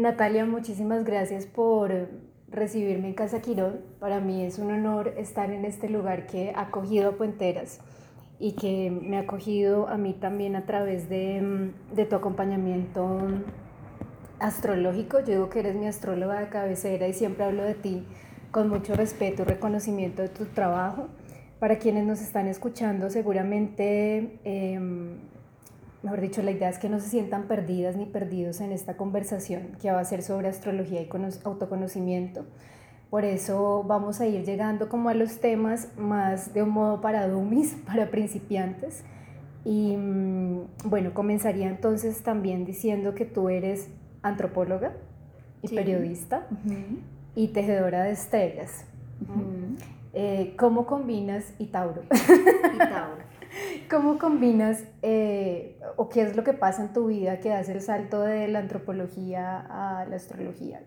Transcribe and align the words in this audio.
Natalia, 0.00 0.46
muchísimas 0.46 1.04
gracias 1.04 1.44
por 1.44 2.08
recibirme 2.48 3.08
en 3.08 3.14
Casa 3.14 3.42
Quirón. 3.42 3.80
Para 3.98 4.18
mí 4.18 4.42
es 4.42 4.58
un 4.58 4.70
honor 4.70 5.12
estar 5.18 5.50
en 5.50 5.66
este 5.66 5.90
lugar 5.90 6.26
que 6.26 6.52
ha 6.56 6.62
acogido 6.62 7.10
a 7.10 7.12
Puenteras 7.12 7.80
y 8.38 8.52
que 8.52 8.90
me 8.90 9.18
ha 9.18 9.20
acogido 9.20 9.88
a 9.88 9.98
mí 9.98 10.14
también 10.14 10.56
a 10.56 10.64
través 10.64 11.10
de, 11.10 11.70
de 11.94 12.04
tu 12.06 12.16
acompañamiento 12.16 13.28
astrológico. 14.38 15.20
Yo 15.20 15.26
digo 15.26 15.50
que 15.50 15.60
eres 15.60 15.74
mi 15.74 15.86
astróloga 15.86 16.40
de 16.40 16.48
cabecera 16.48 17.06
y 17.06 17.12
siempre 17.12 17.44
hablo 17.44 17.62
de 17.62 17.74
ti 17.74 18.06
con 18.50 18.70
mucho 18.70 18.94
respeto 18.94 19.42
y 19.42 19.44
reconocimiento 19.44 20.22
de 20.22 20.30
tu 20.30 20.46
trabajo. 20.46 21.08
Para 21.58 21.78
quienes 21.78 22.06
nos 22.06 22.22
están 22.22 22.48
escuchando, 22.48 23.10
seguramente, 23.10 24.40
em, 24.44 25.18
mejor 26.02 26.20
dicho, 26.20 26.42
la 26.42 26.50
idea 26.50 26.68
es 26.68 26.78
que 26.78 26.88
no 26.88 26.98
se 27.00 27.08
sientan 27.08 27.44
perdidas 27.44 27.96
ni 27.96 28.06
perdidos 28.06 28.60
en 28.60 28.72
esta 28.72 28.96
conversación 28.96 29.76
que 29.80 29.90
va 29.90 30.00
a 30.00 30.04
ser 30.04 30.22
sobre 30.22 30.48
astrología 30.48 31.02
y 31.02 31.08
autoconocimiento. 31.44 32.46
Por 33.10 33.24
eso 33.24 33.82
vamos 33.86 34.20
a 34.20 34.26
ir 34.26 34.44
llegando 34.44 34.88
como 34.88 35.08
a 35.08 35.14
los 35.14 35.40
temas 35.40 35.88
más 35.98 36.54
de 36.54 36.62
un 36.62 36.70
modo 36.70 37.00
para 37.00 37.28
dummies, 37.28 37.74
para 37.86 38.10
principiantes. 38.10 39.04
Y 39.64 39.96
mm, 39.96 40.68
bueno, 40.84 41.12
comenzaría 41.12 41.68
entonces 41.68 42.22
también 42.22 42.64
diciendo 42.64 43.14
que 43.14 43.24
tú 43.24 43.48
eres 43.48 43.88
antropóloga 44.22 44.92
y 45.62 45.74
periodista 45.74 46.46
y 47.34 47.48
tejedora 47.48 48.04
de 48.04 48.12
estrellas. 48.12 48.86
Eh, 50.14 50.54
¿Cómo 50.56 50.86
combinas 50.86 51.52
y 51.58 51.66
Tauro? 51.66 52.02
¿Cómo 53.90 54.18
combinas 54.18 54.84
eh, 55.02 55.80
o 55.96 56.08
qué 56.08 56.22
es 56.22 56.36
lo 56.36 56.44
que 56.44 56.52
pasa 56.52 56.82
en 56.82 56.92
tu 56.92 57.06
vida 57.06 57.40
que 57.40 57.52
hace 57.52 57.72
el 57.72 57.80
salto 57.80 58.22
de 58.22 58.48
la 58.48 58.60
antropología 58.60 59.58
a 59.68 60.04
la 60.06 60.16
astrología? 60.16 60.82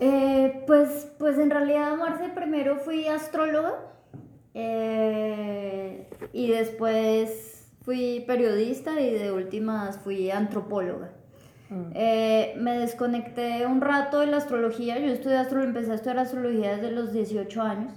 Eh, 0.00 0.64
pues, 0.66 1.12
pues 1.18 1.38
en 1.38 1.50
realidad, 1.50 1.96
Marce, 1.96 2.28
primero 2.28 2.76
fui 2.76 3.06
astróloga 3.06 3.74
y 6.32 6.50
después 6.50 7.58
fui 7.88 8.24
periodista 8.26 9.00
y 9.00 9.14
de 9.14 9.32
últimas 9.32 9.98
fui 9.98 10.30
antropóloga. 10.30 11.10
Mm. 11.70 11.90
Eh, 11.94 12.54
me 12.58 12.78
desconecté 12.78 13.64
un 13.66 13.80
rato 13.80 14.20
de 14.20 14.26
la 14.26 14.38
astrología. 14.38 14.98
Yo 14.98 15.06
estudié 15.06 15.36
astrología, 15.36 15.68
empecé 15.68 15.92
a 15.92 15.94
estudiar 15.94 16.18
astrología 16.18 16.76
desde 16.76 16.90
los 16.90 17.12
18 17.12 17.62
años. 17.62 17.94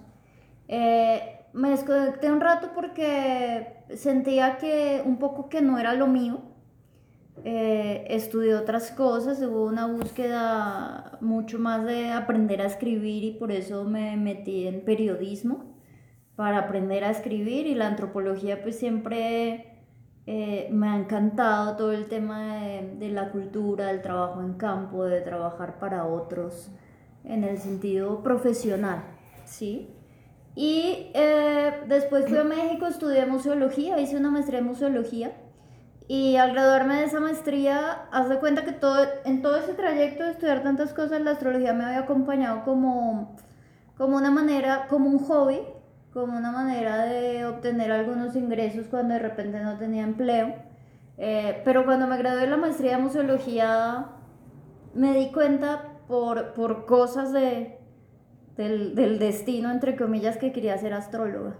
Eh, 0.67 1.40
me 1.53 1.69
desconecté 1.69 2.31
un 2.31 2.41
rato 2.41 2.71
porque 2.73 3.85
sentía 3.95 4.57
que 4.57 5.01
un 5.05 5.17
poco 5.17 5.49
que 5.49 5.61
no 5.61 5.77
era 5.77 5.93
lo 5.93 6.07
mío. 6.07 6.41
Eh, 7.43 8.05
estudié 8.09 8.53
otras 8.55 8.91
cosas, 8.91 9.41
hubo 9.41 9.65
una 9.65 9.87
búsqueda 9.87 11.17
mucho 11.21 11.57
más 11.59 11.83
de 11.85 12.11
aprender 12.11 12.61
a 12.61 12.65
escribir 12.65 13.23
y 13.23 13.31
por 13.31 13.51
eso 13.51 13.83
me 13.83 14.15
metí 14.15 14.67
en 14.67 14.85
periodismo 14.85 15.75
para 16.35 16.59
aprender 16.59 17.03
a 17.03 17.11
escribir 17.11 17.65
y 17.67 17.75
la 17.75 17.87
antropología 17.87 18.61
pues 18.61 18.77
siempre 18.77 19.71
eh, 20.27 20.69
me 20.71 20.87
ha 20.87 20.97
encantado 20.97 21.75
todo 21.77 21.91
el 21.93 22.05
tema 22.07 22.61
de, 22.63 23.09
la 23.09 23.31
cultura, 23.31 23.87
del 23.87 24.01
trabajo 24.01 24.41
en 24.41 24.53
campo, 24.53 25.05
de 25.05 25.21
trabajar 25.21 25.79
para 25.79 26.05
otros 26.05 26.71
en 27.23 27.43
el 27.43 27.57
sentido 27.57 28.21
profesional, 28.21 29.03
¿sí? 29.45 29.89
Y 30.55 31.11
eh, 31.13 31.83
después 31.87 32.27
fui 32.27 32.37
a 32.37 32.43
México, 32.43 32.87
estudié 32.87 33.25
museología, 33.25 33.99
hice 33.99 34.17
una 34.17 34.31
maestría 34.31 34.59
en 34.59 34.65
museología 34.65 35.31
y 36.13 36.35
al 36.35 36.51
graduarme 36.51 36.97
de 36.97 37.05
esa 37.05 37.21
maestría, 37.21 38.09
haz 38.11 38.27
de 38.27 38.37
cuenta 38.37 38.65
que 38.65 38.73
todo, 38.73 38.97
en 39.23 39.41
todo 39.41 39.55
ese 39.55 39.73
trayecto 39.75 40.25
de 40.25 40.31
estudiar 40.31 40.61
tantas 40.61 40.93
cosas, 40.93 41.21
la 41.21 41.31
astrología 41.31 41.71
me 41.71 41.85
había 41.85 41.99
acompañado 41.99 42.65
como, 42.65 43.33
como 43.95 44.17
una 44.17 44.29
manera, 44.29 44.87
como 44.89 45.09
un 45.09 45.19
hobby, 45.19 45.61
como 46.11 46.35
una 46.35 46.51
manera 46.51 47.05
de 47.05 47.45
obtener 47.45 47.93
algunos 47.93 48.35
ingresos 48.35 48.87
cuando 48.87 49.13
de 49.13 49.21
repente 49.21 49.61
no 49.61 49.77
tenía 49.77 50.03
empleo. 50.03 50.53
Eh, 51.17 51.61
pero 51.63 51.85
cuando 51.85 52.07
me 52.07 52.17
gradué 52.17 52.41
de 52.41 52.47
la 52.47 52.57
maestría 52.57 52.97
de 52.97 53.03
museología, 53.03 54.07
me 54.93 55.13
di 55.13 55.31
cuenta 55.31 55.93
por, 56.09 56.51
por 56.51 56.85
cosas 56.87 57.31
de, 57.31 57.79
del, 58.61 58.95
del, 58.95 59.19
destino, 59.19 59.71
entre 59.71 59.95
comillas, 59.95 60.37
que 60.37 60.51
quería 60.51 60.77
ser 60.77 60.93
astróloga. 60.93 61.55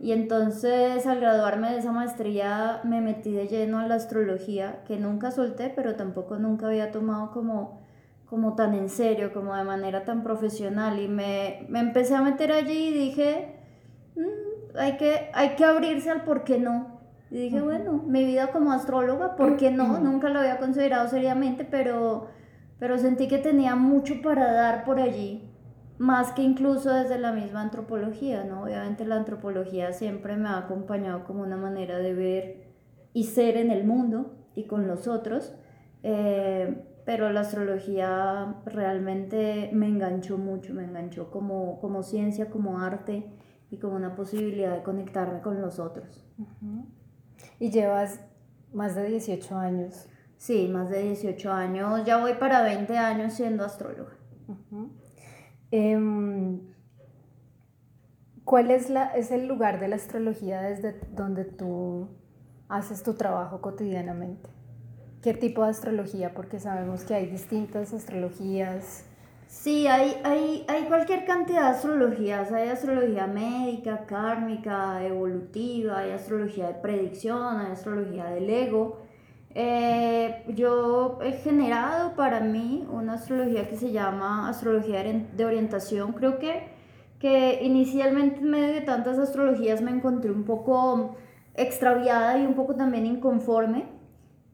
Y 0.00 0.12
entonces 0.12 1.06
al 1.06 1.20
graduarme 1.20 1.70
de 1.70 1.78
esa 1.78 1.92
maestría 1.92 2.80
me 2.84 3.00
metí 3.00 3.32
de 3.32 3.46
lleno 3.46 3.78
a 3.78 3.86
la 3.86 3.94
astrología, 3.94 4.82
que 4.86 4.98
nunca 4.98 5.30
solté, 5.30 5.72
pero 5.74 5.94
tampoco 5.94 6.36
nunca 6.36 6.66
había 6.66 6.90
tomado 6.90 7.30
como, 7.30 7.80
como 8.26 8.54
tan 8.54 8.74
en 8.74 8.88
serio, 8.88 9.32
como 9.32 9.54
de 9.54 9.64
manera 9.64 10.04
tan 10.04 10.22
profesional. 10.22 10.98
Y 10.98 11.08
me, 11.08 11.66
me 11.68 11.80
empecé 11.80 12.14
a 12.14 12.22
meter 12.22 12.52
allí 12.52 12.88
y 12.88 12.92
dije, 12.92 13.54
Mm, 14.16 14.76
hay, 14.78 14.96
que, 14.96 15.30
hay 15.32 15.50
que 15.56 15.64
abrirse 15.64 16.10
al 16.10 16.24
por 16.24 16.44
qué 16.44 16.58
no. 16.58 17.00
Y 17.30 17.38
dije, 17.38 17.60
bueno, 17.60 18.02
mi 18.06 18.24
vida 18.24 18.52
como 18.52 18.72
astróloga, 18.72 19.34
¿por 19.34 19.56
qué 19.56 19.70
no? 19.70 19.98
Nunca 19.98 20.28
lo 20.28 20.40
había 20.40 20.58
considerado 20.58 21.08
seriamente, 21.08 21.64
pero, 21.64 22.28
pero 22.78 22.96
sentí 22.96 23.26
que 23.26 23.38
tenía 23.38 23.74
mucho 23.74 24.22
para 24.22 24.52
dar 24.52 24.84
por 24.84 25.00
allí, 25.00 25.50
más 26.04 26.32
que 26.32 26.42
incluso 26.42 26.92
desde 26.92 27.18
la 27.18 27.32
misma 27.32 27.62
antropología, 27.62 28.44
¿no? 28.44 28.64
Obviamente 28.64 29.06
la 29.06 29.16
antropología 29.16 29.92
siempre 29.92 30.36
me 30.36 30.48
ha 30.50 30.58
acompañado 30.58 31.24
como 31.24 31.42
una 31.42 31.56
manera 31.56 31.98
de 31.98 32.12
ver 32.12 32.64
y 33.14 33.24
ser 33.24 33.56
en 33.56 33.70
el 33.70 33.84
mundo 33.84 34.36
y 34.54 34.64
con 34.64 34.86
los 34.86 35.08
otros, 35.08 35.54
eh, 36.02 36.84
pero 37.06 37.32
la 37.32 37.40
astrología 37.40 38.56
realmente 38.66 39.70
me 39.72 39.88
enganchó 39.88 40.36
mucho, 40.36 40.74
me 40.74 40.84
enganchó 40.84 41.30
como, 41.30 41.80
como 41.80 42.02
ciencia, 42.02 42.50
como 42.50 42.80
arte 42.80 43.26
y 43.70 43.78
como 43.78 43.96
una 43.96 44.14
posibilidad 44.14 44.76
de 44.76 44.82
conectarme 44.82 45.40
con 45.40 45.62
los 45.62 45.78
otros. 45.78 46.22
Y 47.58 47.70
llevas 47.70 48.20
más 48.74 48.94
de 48.94 49.08
18 49.08 49.56
años. 49.56 50.06
Sí, 50.36 50.68
más 50.68 50.90
de 50.90 51.02
18 51.02 51.50
años. 51.50 52.04
Ya 52.04 52.18
voy 52.18 52.34
para 52.34 52.62
20 52.62 52.98
años 52.98 53.32
siendo 53.32 53.64
astróloga. 53.64 54.12
Em, 55.70 56.60
¿Cuál 58.44 58.70
es, 58.70 58.90
la, 58.90 59.06
es 59.06 59.30
el 59.30 59.48
lugar 59.48 59.80
de 59.80 59.88
la 59.88 59.96
astrología 59.96 60.60
desde 60.60 61.00
donde 61.12 61.44
tú 61.44 62.08
haces 62.68 63.02
tu 63.02 63.14
trabajo 63.14 63.62
cotidianamente? 63.62 64.50
¿Qué 65.22 65.32
tipo 65.32 65.64
de 65.64 65.70
astrología? 65.70 66.34
Porque 66.34 66.60
sabemos 66.60 67.04
que 67.04 67.14
hay 67.14 67.26
distintas 67.26 67.94
astrologías. 67.94 69.06
Sí, 69.46 69.86
hay, 69.86 70.20
hay, 70.24 70.66
hay 70.68 70.84
cualquier 70.84 71.24
cantidad 71.24 71.70
de 71.70 71.76
astrologías. 71.76 72.52
Hay 72.52 72.68
astrología 72.68 73.26
médica, 73.26 74.04
kármica, 74.04 75.02
evolutiva, 75.02 76.00
hay 76.00 76.10
astrología 76.10 76.66
de 76.66 76.74
predicción, 76.74 77.60
hay 77.60 77.72
astrología 77.72 78.26
del 78.26 78.50
ego. 78.50 79.00
Eh, 79.54 80.44
yo 80.48 81.18
he 81.22 81.32
generado 81.32 82.14
para 82.16 82.40
mí 82.40 82.86
una 82.90 83.14
astrología 83.14 83.68
que 83.68 83.76
se 83.76 83.92
llama 83.92 84.48
astrología 84.48 85.02
de 85.02 85.44
orientación. 85.44 86.12
Creo 86.12 86.38
que, 86.38 86.68
que 87.18 87.60
inicialmente 87.62 88.40
en 88.40 88.50
medio 88.50 88.74
de 88.74 88.80
tantas 88.80 89.18
astrologías 89.18 89.80
me 89.80 89.92
encontré 89.92 90.30
un 90.30 90.44
poco 90.44 91.16
extraviada 91.54 92.38
y 92.38 92.46
un 92.46 92.54
poco 92.54 92.74
también 92.74 93.06
inconforme. 93.06 93.86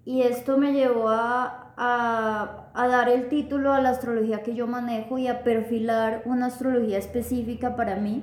Y 0.04 0.22
esto 0.22 0.58
me 0.58 0.72
llevó 0.72 1.08
a, 1.08 1.72
a 1.76 2.60
a 2.74 2.88
dar 2.88 3.08
el 3.08 3.28
título 3.28 3.72
a 3.72 3.80
la 3.80 3.90
astrología 3.90 4.42
que 4.42 4.54
yo 4.54 4.66
manejo 4.66 5.18
y 5.18 5.26
a 5.26 5.42
perfilar 5.42 6.22
una 6.24 6.46
astrología 6.46 6.98
específica 6.98 7.76
para 7.76 7.96
mí, 7.96 8.22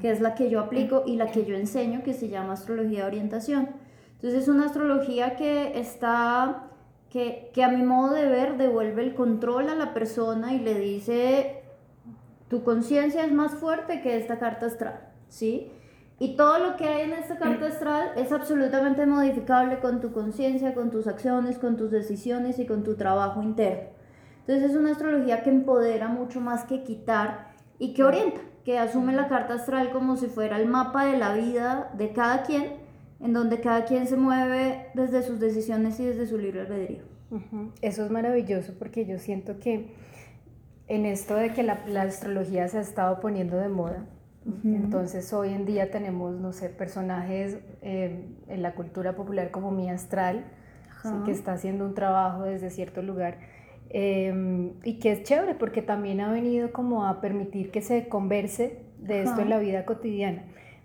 que 0.00 0.10
es 0.10 0.20
la 0.20 0.34
que 0.34 0.50
yo 0.50 0.60
aplico 0.60 1.04
y 1.06 1.16
la 1.16 1.30
que 1.30 1.44
yo 1.44 1.56
enseño, 1.56 2.02
que 2.02 2.12
se 2.12 2.28
llama 2.28 2.54
astrología 2.54 3.00
de 3.00 3.06
orientación. 3.06 3.68
Entonces 4.24 4.44
es 4.44 4.48
una 4.48 4.64
astrología 4.64 5.36
que 5.36 5.78
está, 5.78 6.70
que, 7.10 7.50
que 7.52 7.62
a 7.62 7.68
mi 7.68 7.82
modo 7.82 8.14
de 8.14 8.24
ver 8.24 8.56
devuelve 8.56 9.02
el 9.02 9.14
control 9.14 9.68
a 9.68 9.74
la 9.74 9.92
persona 9.92 10.54
y 10.54 10.60
le 10.60 10.80
dice, 10.80 11.62
tu 12.48 12.64
conciencia 12.64 13.26
es 13.26 13.32
más 13.32 13.52
fuerte 13.52 14.00
que 14.00 14.16
esta 14.16 14.38
carta 14.38 14.64
astral, 14.64 14.98
¿sí? 15.28 15.70
Y 16.18 16.36
todo 16.36 16.58
lo 16.58 16.76
que 16.76 16.88
hay 16.88 17.02
en 17.02 17.12
esta 17.12 17.36
carta 17.36 17.66
astral 17.66 18.12
es 18.16 18.32
absolutamente 18.32 19.04
modificable 19.04 19.78
con 19.80 20.00
tu 20.00 20.10
conciencia, 20.14 20.72
con 20.72 20.90
tus 20.90 21.06
acciones, 21.06 21.58
con 21.58 21.76
tus 21.76 21.90
decisiones 21.90 22.58
y 22.58 22.64
con 22.64 22.82
tu 22.82 22.94
trabajo 22.94 23.42
interno. 23.42 23.90
Entonces 24.46 24.70
es 24.70 24.74
una 24.78 24.92
astrología 24.92 25.42
que 25.42 25.50
empodera 25.50 26.08
mucho 26.08 26.40
más 26.40 26.64
que 26.64 26.82
quitar 26.82 27.48
y 27.78 27.92
que 27.92 28.04
orienta, 28.04 28.40
que 28.64 28.78
asume 28.78 29.12
la 29.12 29.28
carta 29.28 29.52
astral 29.52 29.90
como 29.92 30.16
si 30.16 30.28
fuera 30.28 30.58
el 30.58 30.66
mapa 30.66 31.04
de 31.04 31.18
la 31.18 31.34
vida 31.34 31.90
de 31.92 32.14
cada 32.14 32.42
quien, 32.44 32.83
en 33.20 33.32
donde 33.32 33.60
cada 33.60 33.84
quien 33.84 34.06
se 34.06 34.16
mueve 34.16 34.86
desde 34.94 35.22
sus 35.22 35.40
decisiones 35.40 35.98
y 36.00 36.04
desde 36.04 36.26
su 36.26 36.38
libre 36.38 36.62
albedrío. 36.62 37.02
Eso 37.82 38.04
es 38.04 38.10
maravilloso 38.10 38.74
porque 38.78 39.06
yo 39.06 39.18
siento 39.18 39.58
que 39.58 39.88
en 40.86 41.06
esto 41.06 41.34
de 41.34 41.52
que 41.52 41.62
la, 41.62 41.84
la 41.86 42.02
astrología 42.02 42.68
se 42.68 42.78
ha 42.78 42.80
estado 42.82 43.20
poniendo 43.20 43.56
de 43.56 43.68
moda, 43.68 44.06
entonces 44.64 45.32
hoy 45.32 45.54
en 45.54 45.64
día 45.64 45.90
tenemos, 45.90 46.38
no 46.38 46.52
sé, 46.52 46.68
personajes 46.68 47.58
eh, 47.80 48.26
en 48.48 48.62
la 48.62 48.74
cultura 48.74 49.16
popular 49.16 49.50
como 49.50 49.70
mi 49.70 49.88
astral, 49.88 50.44
que 51.24 51.32
está 51.32 51.52
haciendo 51.52 51.84
un 51.84 51.94
trabajo 51.94 52.42
desde 52.42 52.70
cierto 52.70 53.02
lugar. 53.02 53.38
Em, 53.90 54.72
y 54.82 54.98
que 54.98 55.12
es 55.12 55.22
chévere 55.22 55.54
porque 55.54 55.82
también 55.82 56.20
ha 56.20 56.32
venido 56.32 56.72
como 56.72 57.06
a 57.06 57.20
permitir 57.20 57.70
que 57.70 57.80
se 57.80 58.08
converse 58.08 58.80
de 58.98 59.22
esto 59.22 59.40
en 59.40 59.50
la 59.50 59.58
vida 59.58 59.84
cotidiana. 59.84 60.44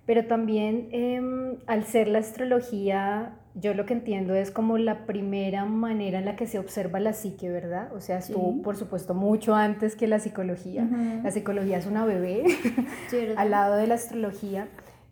Pero 0.09 0.25
también 0.25 0.87
em, 0.91 1.57
al 1.67 1.83
ser 1.83 2.07
la 2.07 2.17
astrología, 2.17 3.35
yo 3.53 3.75
lo 3.75 3.85
que 3.85 3.93
entiendo 3.93 4.33
es 4.33 4.49
como 4.49 4.79
la 4.79 5.05
primera 5.05 5.65
manera 5.65 6.17
en 6.17 6.25
la 6.25 6.35
que 6.35 6.47
se 6.47 6.57
observa 6.57 6.99
la 6.99 7.13
psique, 7.13 7.47
¿verdad? 7.51 7.93
O 7.93 8.01
sea, 8.01 8.17
estuvo, 8.17 8.59
por 8.63 8.75
supuesto, 8.75 9.13
mucho 9.13 9.53
antes 9.53 9.95
que 9.95 10.07
la 10.07 10.17
psicología. 10.17 10.89
La 11.23 11.29
psicología 11.29 11.77
es 11.77 11.85
una 11.85 12.07
bebé 12.07 12.43
al 13.37 13.51
lado 13.51 13.75
de 13.75 13.85
la 13.85 13.93
astrología. 13.93 14.67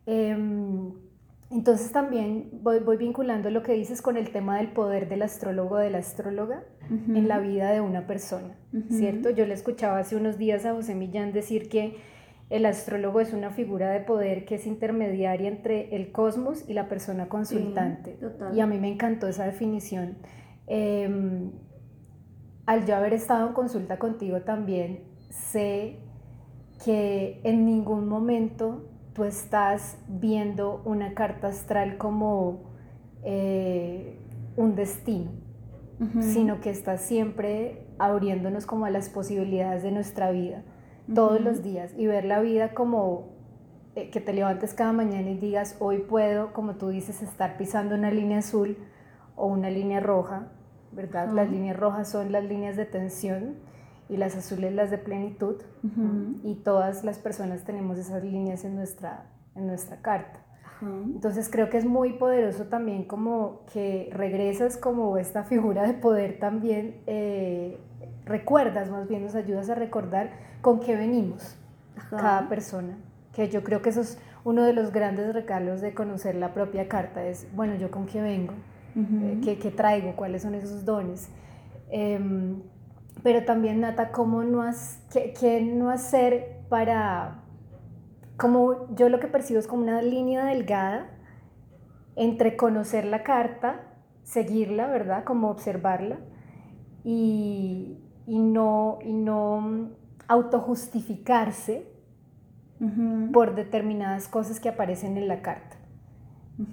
Em, 0.07 0.93
entonces 1.51 1.91
también 1.91 2.49
voy, 2.63 2.79
voy, 2.79 2.97
vinculando 2.97 3.51
lo 3.51 3.61
que 3.61 3.73
dices 3.73 4.01
con 4.01 4.17
el 4.17 4.31
tema 4.31 4.57
del 4.57 4.69
poder 4.69 5.07
del 5.09 5.21
astrólogo 5.21 5.75
o 5.75 5.77
de 5.77 5.91
la 5.91 5.99
astróloga 5.99 6.63
en 6.89 7.27
la 7.27 7.37
vida 7.37 7.71
de 7.71 7.81
una 7.81 8.07
persona, 8.07 8.55
¿cierto? 8.89 9.29
Yo 9.29 9.45
le 9.45 9.53
escuchaba 9.53 9.99
hace 9.99 10.15
unos 10.15 10.39
días 10.39 10.65
a 10.65 10.73
José 10.73 10.95
Millán 10.95 11.33
decir 11.33 11.69
que 11.69 11.97
el 12.49 12.65
astrólogo 12.65 13.19
es 13.19 13.33
una 13.33 13.51
figura 13.51 13.89
de 13.89 13.99
poder 13.99 14.45
que 14.45 14.55
es 14.55 14.65
intermediaria 14.65 15.49
entre 15.49 15.93
el 15.95 16.11
cosmos 16.11 16.63
y 16.67 16.73
la 16.73 16.87
persona 16.87 17.27
consultante. 17.27 18.17
y 18.53 18.61
a 18.61 18.65
mí 18.65 18.77
me 18.77 18.91
encantó 18.91 19.27
esa 19.27 19.45
definición. 19.45 20.17
Em, 20.65 21.51
al 22.65 22.85
yo 22.85 22.95
haber 22.95 23.13
estado 23.13 23.47
en 23.47 23.53
consulta 23.53 23.99
contigo 23.99 24.41
también, 24.41 25.03
sé 25.29 25.99
que 26.83 27.41
en 27.43 27.65
ningún 27.65 28.07
momento 28.07 28.89
tú 29.13 29.23
estás 29.23 29.97
viendo 30.07 30.81
una 30.85 31.13
carta 31.13 31.47
astral 31.47 31.97
como 31.97 32.71
eh, 33.23 34.19
un 34.55 34.75
destino, 34.75 35.31
sino 36.21 36.61
que 36.61 36.69
estás 36.69 37.01
siempre 37.01 37.87
abriéndonos 37.97 38.67
como 38.67 38.85
a 38.85 38.91
las 38.91 39.09
posibilidades 39.09 39.81
de 39.81 39.91
nuestra 39.91 40.29
vida 40.29 40.63
todos 41.13 41.41
los 41.41 41.63
días 41.63 41.93
y 41.97 42.07
ver 42.07 42.25
la 42.25 42.39
vida 42.41 42.73
como 42.73 43.29
eh, 43.95 44.09
que 44.09 44.21
te 44.21 44.33
levantes 44.33 44.73
cada 44.73 44.93
mañana 44.93 45.29
y 45.29 45.37
digas, 45.37 45.75
hoy 45.79 45.99
puedo, 45.99 46.53
como 46.53 46.75
tú 46.75 46.89
dices, 46.89 47.21
estar 47.21 47.57
pisando 47.57 47.95
una 47.95 48.11
línea 48.11 48.39
azul 48.39 48.77
o 49.35 49.47
una 49.47 49.69
línea 49.69 49.99
roja, 49.99 50.51
¿verdad? 50.91 51.31
Las 51.31 51.49
líneas 51.49 51.77
rojas 51.77 52.09
son 52.09 52.31
las 52.31 52.43
líneas 52.43 52.75
de 52.75 52.85
tensión 52.85 53.55
y 54.09 54.17
las 54.17 54.35
azules 54.35 54.73
las 54.73 54.91
de 54.91 54.97
plenitud 54.97 55.55
y 56.43 56.55
todas 56.55 57.03
las 57.03 57.19
personas 57.19 57.63
tenemos 57.63 57.97
esas 57.97 58.23
líneas 58.23 58.63
en 58.63 58.75
nuestra, 58.75 59.25
en 59.55 59.67
nuestra 59.67 60.01
carta. 60.01 60.43
Entonces 60.81 61.49
creo 61.49 61.69
que 61.69 61.77
es 61.77 61.85
muy 61.85 62.13
poderoso 62.13 62.65
también 62.65 63.05
como 63.05 63.61
que 63.73 64.09
regresas 64.13 64.77
como 64.77 65.17
esta 65.17 65.43
figura 65.43 65.87
de 65.87 65.93
poder 65.93 66.37
también, 66.39 67.01
eh, 67.07 67.79
recuerdas 68.25 68.91
más 68.91 69.07
bien, 69.07 69.23
nos 69.23 69.33
ayudas 69.33 69.71
a 69.71 69.75
recordar 69.75 70.33
con 70.67 70.81
qué 70.81 70.97
venimos 70.97 71.55
cada 72.09 72.49
persona, 72.49 72.97
que 73.31 73.47
yo 73.47 73.63
creo 73.63 73.81
que 73.81 73.87
eso 73.87 74.01
es 74.01 74.19
uno 74.43 74.65
de 74.65 74.73
los 74.73 74.91
grandes 74.91 75.33
regalos 75.33 75.79
de 75.79 75.93
conocer 75.93 76.35
la 76.35 76.53
propia 76.53 76.89
carta, 76.89 77.25
es, 77.25 77.47
bueno, 77.55 77.75
yo 77.75 77.89
con 77.89 78.05
qué 78.05 78.19
vengo, 78.19 78.53
eh, 78.93 79.39
qué, 79.61 79.71
traigo, 79.71 80.17
cuáles 80.17 80.41
son 80.41 80.55
esos 80.55 80.83
dones. 80.83 81.29
Em, 81.89 82.63
pero 83.23 83.45
también, 83.45 83.79
Nata, 83.79 84.11
¿cómo 84.11 84.43
no 84.43 84.61
qué, 85.09 85.61
no 85.61 85.89
hacer 85.89 86.57
para, 86.67 87.43
como 88.35 88.93
yo 88.93 89.07
lo 89.07 89.21
que 89.21 89.27
percibo 89.27 89.59
es 89.59 89.67
como 89.67 89.83
una 89.83 90.01
línea 90.01 90.43
delgada 90.43 91.11
entre 92.17 92.57
conocer 92.57 93.05
la 93.05 93.23
carta, 93.23 93.83
seguirla, 94.23 94.87
¿verdad? 94.87 95.23
Como 95.23 95.49
observarla 95.49 96.17
y, 97.05 97.99
y 98.25 98.39
no, 98.39 98.99
y 99.01 99.13
no 99.13 99.95
autojustificarse 100.27 101.87
por 103.33 103.55
determinadas 103.55 104.27
cosas 104.27 104.59
que 104.59 104.69
aparecen 104.69 105.17
en 105.17 105.27
la 105.27 105.41
carta. 105.41 105.77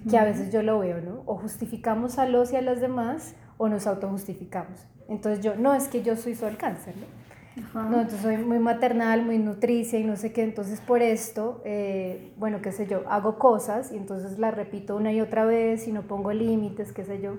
Que 0.09 0.17
a 0.17 0.23
veces 0.23 0.51
yo 0.51 0.63
lo 0.63 0.79
veo, 0.79 1.01
¿no? 1.01 1.23
O 1.25 1.35
justificamos 1.35 2.17
a 2.17 2.27
los 2.27 2.51
y 2.53 2.55
a 2.55 2.61
las 2.61 2.81
demás 2.81 3.35
o 3.57 3.69
nos 3.69 3.87
autojustificamos. 3.87 4.87
Entonces 5.07 5.43
yo, 5.43 5.55
no, 5.55 5.73
es 5.73 5.87
que 5.87 6.01
yo 6.01 6.15
soy 6.15 6.35
sol 6.35 6.57
cáncer, 6.57 6.95
¿no? 6.97 7.25
No, 7.73 8.01
entonces 8.01 8.21
soy 8.21 8.37
muy 8.37 8.59
maternal, 8.59 9.23
muy 9.23 9.37
nutricia 9.37 9.97
y 9.97 10.03
no 10.03 10.17
sé 10.17 10.33
qué, 10.33 10.43
entonces 10.43 10.81
por 10.81 11.01
esto, 11.01 11.61
eh, 11.63 12.33
bueno, 12.37 12.61
qué 12.61 12.73
sé 12.73 12.85
yo, 12.85 13.03
hago 13.07 13.37
cosas 13.37 13.93
y 13.93 13.97
entonces 13.97 14.37
las 14.39 14.53
repito 14.53 14.97
una 14.97 15.13
y 15.13 15.21
otra 15.21 15.45
vez 15.45 15.87
y 15.87 15.93
no 15.93 16.01
pongo 16.01 16.33
límites, 16.33 16.91
qué 16.91 17.05
sé 17.05 17.21
yo, 17.21 17.37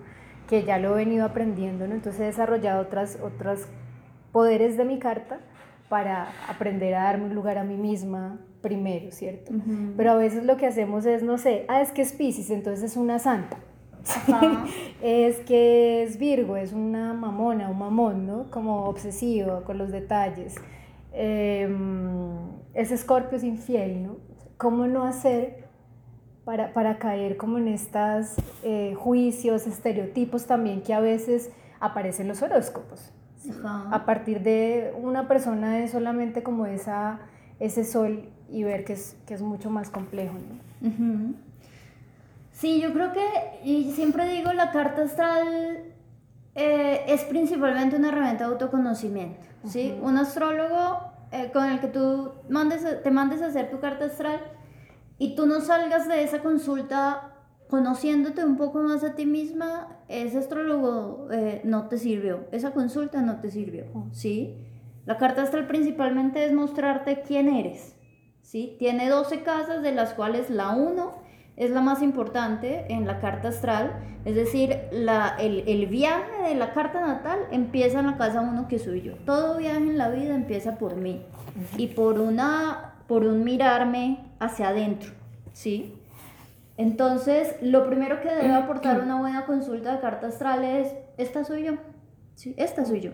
que 0.48 0.64
ya 0.64 0.78
lo 0.78 0.94
he 0.94 1.04
venido 1.04 1.26
aprendiendo, 1.26 1.86
¿no? 1.86 1.94
Entonces 1.94 2.20
he 2.22 2.24
desarrollado 2.24 2.80
otras, 2.80 3.18
otras 3.22 3.68
poderes 4.32 4.78
de 4.78 4.86
mi 4.86 4.98
carta 4.98 5.40
para 5.88 6.28
aprender 6.48 6.94
a 6.94 7.04
darme 7.04 7.26
un 7.26 7.34
lugar 7.34 7.58
a 7.58 7.64
mí 7.64 7.76
misma 7.76 8.38
primero, 8.60 9.12
¿cierto? 9.12 9.52
Pero 9.96 10.10
a 10.10 10.16
veces 10.16 10.44
lo 10.44 10.56
que 10.56 10.66
hacemos 10.66 11.06
es, 11.06 11.22
no 11.22 11.38
sé, 11.38 11.64
ah, 11.68 11.80
es 11.80 11.92
que 11.92 12.02
es 12.02 12.12
Pisces, 12.12 12.50
entonces 12.50 12.90
es 12.90 12.96
una 12.96 13.18
santa. 13.18 13.58
es 15.02 15.38
que 15.40 16.02
es 16.02 16.18
Virgo, 16.18 16.56
es 16.56 16.72
una 16.72 17.12
mamona, 17.12 17.68
un 17.68 17.78
mamón, 17.78 18.26
¿no? 18.26 18.50
Como 18.50 18.84
obsesivo 18.86 19.62
con 19.62 19.78
los 19.78 19.92
detalles. 19.92 20.56
Em, 21.12 22.36
es 22.74 22.90
Escorpio, 22.90 23.38
es 23.38 23.44
infiel, 23.44 24.02
¿no? 24.02 24.16
¿Cómo 24.56 24.86
no 24.86 25.04
hacer 25.04 25.64
para, 26.44 26.72
para 26.72 26.98
caer 26.98 27.36
como 27.36 27.58
en 27.58 27.68
estos 27.68 28.34
eh, 28.62 28.94
juicios, 28.96 29.66
estereotipos 29.66 30.46
también 30.46 30.82
que 30.82 30.92
a 30.92 31.00
veces 31.00 31.50
aparecen 31.80 32.24
en 32.24 32.28
los 32.28 32.42
horóscopos? 32.42 33.12
A 33.90 34.04
partir 34.04 34.42
de 34.42 34.92
una 35.00 35.28
persona 35.28 35.78
es 35.80 35.92
solamente 35.92 36.42
como 36.42 36.66
esa, 36.66 37.20
ese 37.60 37.84
sol 37.84 38.28
y 38.48 38.64
ver 38.64 38.84
que 38.84 38.94
es, 38.94 39.16
que 39.26 39.34
es 39.34 39.42
mucho 39.42 39.70
más 39.70 39.90
complejo. 39.90 40.34
¿no? 40.34 41.34
Sí, 42.52 42.80
yo 42.80 42.92
creo 42.92 43.12
que, 43.12 43.20
y 43.64 43.92
siempre 43.92 44.28
digo, 44.28 44.52
la 44.52 44.72
carta 44.72 45.02
astral 45.02 45.84
eh, 46.54 47.04
es 47.06 47.24
principalmente 47.24 47.96
una 47.96 48.08
herramienta 48.08 48.46
de 48.46 48.52
autoconocimiento. 48.52 49.46
¿sí? 49.66 49.98
Un 50.00 50.16
astrólogo 50.16 51.12
eh, 51.32 51.50
con 51.52 51.64
el 51.66 51.80
que 51.80 51.88
tú 51.88 52.32
mandes, 52.48 53.02
te 53.02 53.10
mandes 53.10 53.42
a 53.42 53.46
hacer 53.46 53.70
tu 53.70 53.80
carta 53.80 54.06
astral 54.06 54.40
y 55.18 55.34
tú 55.34 55.46
no 55.46 55.60
salgas 55.60 56.08
de 56.08 56.22
esa 56.22 56.40
consulta 56.40 57.35
conociéndote 57.68 58.44
un 58.44 58.56
poco 58.56 58.80
más 58.82 59.02
a 59.04 59.14
ti 59.14 59.26
misma, 59.26 59.98
ese 60.08 60.38
astrólogo 60.38 61.28
eh, 61.32 61.60
no 61.64 61.88
te 61.88 61.98
sirvió, 61.98 62.46
esa 62.52 62.72
consulta 62.72 63.22
no 63.22 63.40
te 63.40 63.50
sirvió, 63.50 63.84
¿sí? 64.12 64.56
La 65.04 65.16
carta 65.18 65.42
astral 65.42 65.66
principalmente 65.66 66.44
es 66.44 66.52
mostrarte 66.52 67.22
quién 67.22 67.48
eres, 67.48 67.96
¿sí? 68.42 68.76
Tiene 68.78 69.08
12 69.08 69.42
casas, 69.42 69.82
de 69.82 69.92
las 69.92 70.14
cuales 70.14 70.50
la 70.50 70.70
1 70.70 71.26
es 71.56 71.70
la 71.70 71.80
más 71.80 72.02
importante 72.02 72.92
en 72.92 73.06
la 73.06 73.18
carta 73.18 73.48
astral, 73.48 73.98
es 74.24 74.34
decir, 74.34 74.76
la, 74.92 75.36
el, 75.38 75.86
viaje 75.86 76.48
de 76.48 76.54
la 76.54 76.72
carta 76.72 77.00
natal 77.00 77.38
empieza 77.50 78.00
en 78.00 78.06
la 78.06 78.16
casa 78.16 78.40
1 78.42 78.68
que 78.68 78.78
soy 78.78 79.02
yo. 79.02 79.14
Todo 79.24 79.56
viaje 79.56 79.78
en 79.78 79.98
la 79.98 80.10
vida 80.10 80.34
empieza 80.34 80.76
por 80.76 80.96
mí 80.96 81.24
y 81.78 81.88
por, 81.88 82.20
una, 82.20 82.96
por 83.06 83.24
un 83.24 83.42
mirarme 83.42 84.32
hacia 84.38 84.68
adentro, 84.68 85.12
¿sí? 85.52 85.95
Entonces, 86.78 87.56
lo 87.62 87.86
primero 87.86 88.20
que 88.20 88.28
debe 88.28 88.52
aportar 88.52 89.00
una 89.00 89.18
buena 89.18 89.46
consulta 89.46 89.94
de 89.94 90.00
carta 90.00 90.26
astral 90.26 90.64
es, 90.64 90.94
esta 91.16 91.44
soy 91.44 91.64
yo, 91.64 91.72
¿sí? 92.34 92.54
Esta 92.58 92.84
soy 92.84 93.00
yo. 93.00 93.12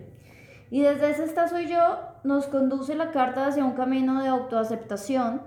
Y 0.71 0.81
desde 0.81 1.11
ese 1.11 1.25
esta 1.25 1.49
soy 1.49 1.69
yo 1.69 1.99
nos 2.25 2.47
conduce 2.47 2.95
la 2.95 3.11
carta 3.11 3.47
hacia 3.47 3.65
un 3.65 3.73
camino 3.73 4.23
de 4.23 4.29
autoaceptación, 4.29 5.43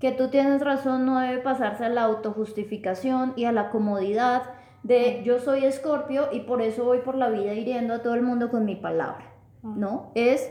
que 0.00 0.10
tú 0.10 0.28
tienes 0.28 0.62
razón, 0.62 1.04
no 1.04 1.20
debe 1.20 1.42
pasarse 1.42 1.84
a 1.84 1.90
la 1.90 2.04
autojustificación 2.04 3.34
y 3.36 3.44
a 3.44 3.52
la 3.52 3.70
comodidad 3.70 4.54
de 4.82 5.22
yo 5.24 5.38
soy 5.38 5.64
escorpio 5.64 6.28
y 6.32 6.40
por 6.40 6.62
eso 6.62 6.84
voy 6.84 7.00
por 7.00 7.14
la 7.14 7.28
vida 7.28 7.52
hiriendo 7.52 7.94
a 7.94 8.02
todo 8.02 8.14
el 8.14 8.22
mundo 8.22 8.50
con 8.50 8.64
mi 8.64 8.76
palabra, 8.76 9.34
¿no? 9.62 10.10
Es, 10.14 10.50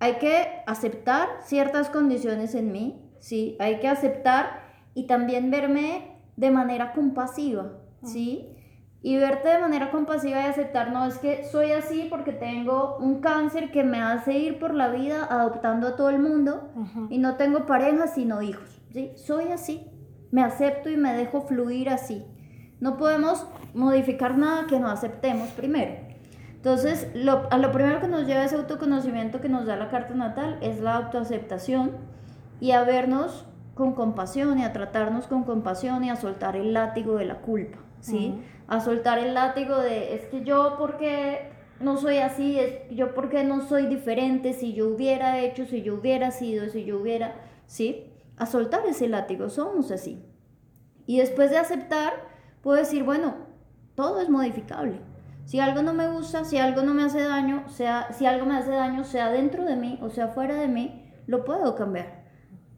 hay 0.00 0.14
que 0.14 0.62
aceptar 0.66 1.28
ciertas 1.42 1.88
condiciones 1.88 2.56
en 2.56 2.72
mí, 2.72 3.00
¿sí? 3.20 3.56
Hay 3.60 3.78
que 3.78 3.86
aceptar 3.86 4.64
y 4.94 5.06
también 5.06 5.52
verme 5.52 6.17
de 6.38 6.52
manera 6.52 6.92
compasiva, 6.92 7.72
¿sí? 8.04 8.48
Y 9.02 9.16
verte 9.16 9.48
de 9.48 9.58
manera 9.58 9.90
compasiva 9.90 10.40
y 10.40 10.44
aceptar, 10.44 10.92
no 10.92 11.04
es 11.04 11.18
que 11.18 11.44
soy 11.44 11.72
así 11.72 12.06
porque 12.08 12.32
tengo 12.32 12.96
un 12.98 13.20
cáncer 13.20 13.72
que 13.72 13.82
me 13.82 14.00
hace 14.00 14.38
ir 14.38 14.58
por 14.60 14.72
la 14.72 14.88
vida 14.88 15.26
adoptando 15.28 15.88
a 15.88 15.96
todo 15.96 16.10
el 16.10 16.20
mundo 16.20 16.70
y 17.10 17.18
no 17.18 17.36
tengo 17.36 17.66
pareja 17.66 18.06
sino 18.06 18.40
hijos, 18.40 18.80
¿sí? 18.92 19.10
Soy 19.16 19.48
así, 19.48 19.88
me 20.30 20.42
acepto 20.42 20.88
y 20.88 20.96
me 20.96 21.12
dejo 21.12 21.42
fluir 21.42 21.90
así. 21.90 22.24
No 22.80 22.96
podemos 22.96 23.44
modificar 23.74 24.38
nada 24.38 24.68
que 24.68 24.78
no 24.78 24.88
aceptemos 24.88 25.48
primero. 25.50 25.96
Entonces, 26.54 27.08
lo, 27.14 27.48
a 27.50 27.58
lo 27.58 27.72
primero 27.72 28.00
que 28.00 28.06
nos 28.06 28.26
lleva 28.26 28.44
ese 28.44 28.54
autoconocimiento 28.54 29.40
que 29.40 29.48
nos 29.48 29.66
da 29.66 29.76
la 29.76 29.88
carta 29.88 30.14
natal 30.14 30.58
es 30.60 30.80
la 30.80 30.94
autoaceptación 30.94 31.92
y 32.60 32.70
a 32.70 32.84
vernos 32.84 33.44
con 33.78 33.92
compasión 33.94 34.58
y 34.58 34.64
a 34.64 34.72
tratarnos 34.72 35.28
con 35.28 35.44
compasión 35.44 36.02
y 36.02 36.10
a 36.10 36.16
soltar 36.16 36.56
el 36.56 36.74
látigo 36.74 37.14
de 37.14 37.26
la 37.26 37.36
culpa, 37.36 37.78
¿sí? 38.00 38.34
A 38.66 38.80
soltar 38.80 39.20
el 39.20 39.34
látigo 39.34 39.78
de, 39.78 40.16
es 40.16 40.26
que 40.26 40.42
yo 40.42 40.74
porque 40.80 41.52
no 41.78 41.96
soy 41.96 42.18
así, 42.18 42.58
es 42.58 42.90
yo 42.90 43.14
porque 43.14 43.44
no 43.44 43.60
soy 43.60 43.86
diferente, 43.86 44.52
si 44.52 44.74
yo 44.74 44.88
hubiera 44.88 45.38
hecho, 45.38 45.64
si 45.64 45.82
yo 45.82 45.94
hubiera 45.94 46.32
sido, 46.32 46.68
si 46.68 46.84
yo 46.84 46.98
hubiera, 46.98 47.36
¿sí? 47.66 48.12
A 48.36 48.46
soltar 48.46 48.84
ese 48.84 49.06
látigo, 49.06 49.48
somos 49.48 49.92
así. 49.92 50.24
Y 51.06 51.18
después 51.18 51.50
de 51.50 51.58
aceptar, 51.58 52.14
puedo 52.62 52.78
decir, 52.78 53.04
bueno, 53.04 53.36
todo 53.94 54.20
es 54.20 54.28
modificable. 54.28 54.98
Si 55.44 55.60
algo 55.60 55.82
no 55.82 55.94
me 55.94 56.08
gusta, 56.08 56.44
si 56.44 56.58
algo 56.58 56.82
no 56.82 56.94
me 56.94 57.04
hace 57.04 57.22
daño, 57.22 57.68
sea, 57.68 58.12
si 58.12 58.26
algo 58.26 58.44
me 58.44 58.56
hace 58.56 58.72
daño, 58.72 59.04
sea 59.04 59.30
dentro 59.30 59.64
de 59.64 59.76
mí 59.76 60.00
o 60.02 60.10
sea 60.10 60.28
fuera 60.28 60.56
de 60.56 60.66
mí, 60.66 61.08
lo 61.28 61.44
puedo 61.44 61.76
cambiar. 61.76 62.17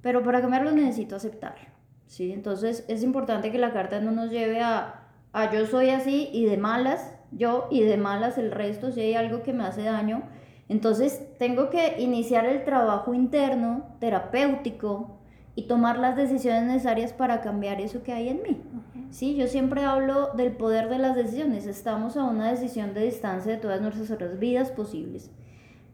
Pero 0.02 0.22
para 0.22 0.40
cambiarlo 0.40 0.70
necesito 0.72 1.16
aceptarlo. 1.16 1.68
¿sí? 2.06 2.32
Entonces 2.32 2.84
es 2.88 3.02
importante 3.02 3.52
que 3.52 3.58
la 3.58 3.72
carta 3.72 4.00
no 4.00 4.12
nos 4.12 4.30
lleve 4.30 4.60
a, 4.60 5.08
a 5.32 5.52
yo 5.52 5.66
soy 5.66 5.90
así 5.90 6.30
y 6.32 6.44
de 6.44 6.56
malas 6.56 7.14
yo 7.32 7.68
y 7.70 7.82
de 7.82 7.96
malas 7.96 8.38
el 8.38 8.50
resto 8.50 8.90
si 8.90 9.00
hay 9.00 9.14
algo 9.14 9.42
que 9.42 9.52
me 9.52 9.64
hace 9.64 9.82
daño. 9.82 10.22
Entonces 10.68 11.36
tengo 11.38 11.70
que 11.70 12.00
iniciar 12.00 12.46
el 12.46 12.64
trabajo 12.64 13.14
interno, 13.14 13.96
terapéutico, 13.98 15.20
y 15.56 15.64
tomar 15.64 15.98
las 15.98 16.16
decisiones 16.16 16.62
necesarias 16.64 17.12
para 17.12 17.40
cambiar 17.40 17.80
eso 17.80 18.02
que 18.02 18.12
hay 18.12 18.28
en 18.28 18.42
mí. 18.42 18.62
Sí, 19.10 19.34
yo 19.34 19.46
siempre 19.46 19.84
hablo 19.84 20.30
del 20.34 20.52
poder 20.52 20.88
de 20.88 20.98
las 20.98 21.16
decisiones. 21.16 21.66
Estamos 21.66 22.16
a 22.16 22.24
una 22.24 22.50
decisión 22.50 22.94
de 22.94 23.04
distancia 23.04 23.52
de 23.52 23.58
todas 23.58 23.80
nuestras 23.80 24.10
otras 24.10 24.38
vidas 24.38 24.70
posibles. 24.70 25.30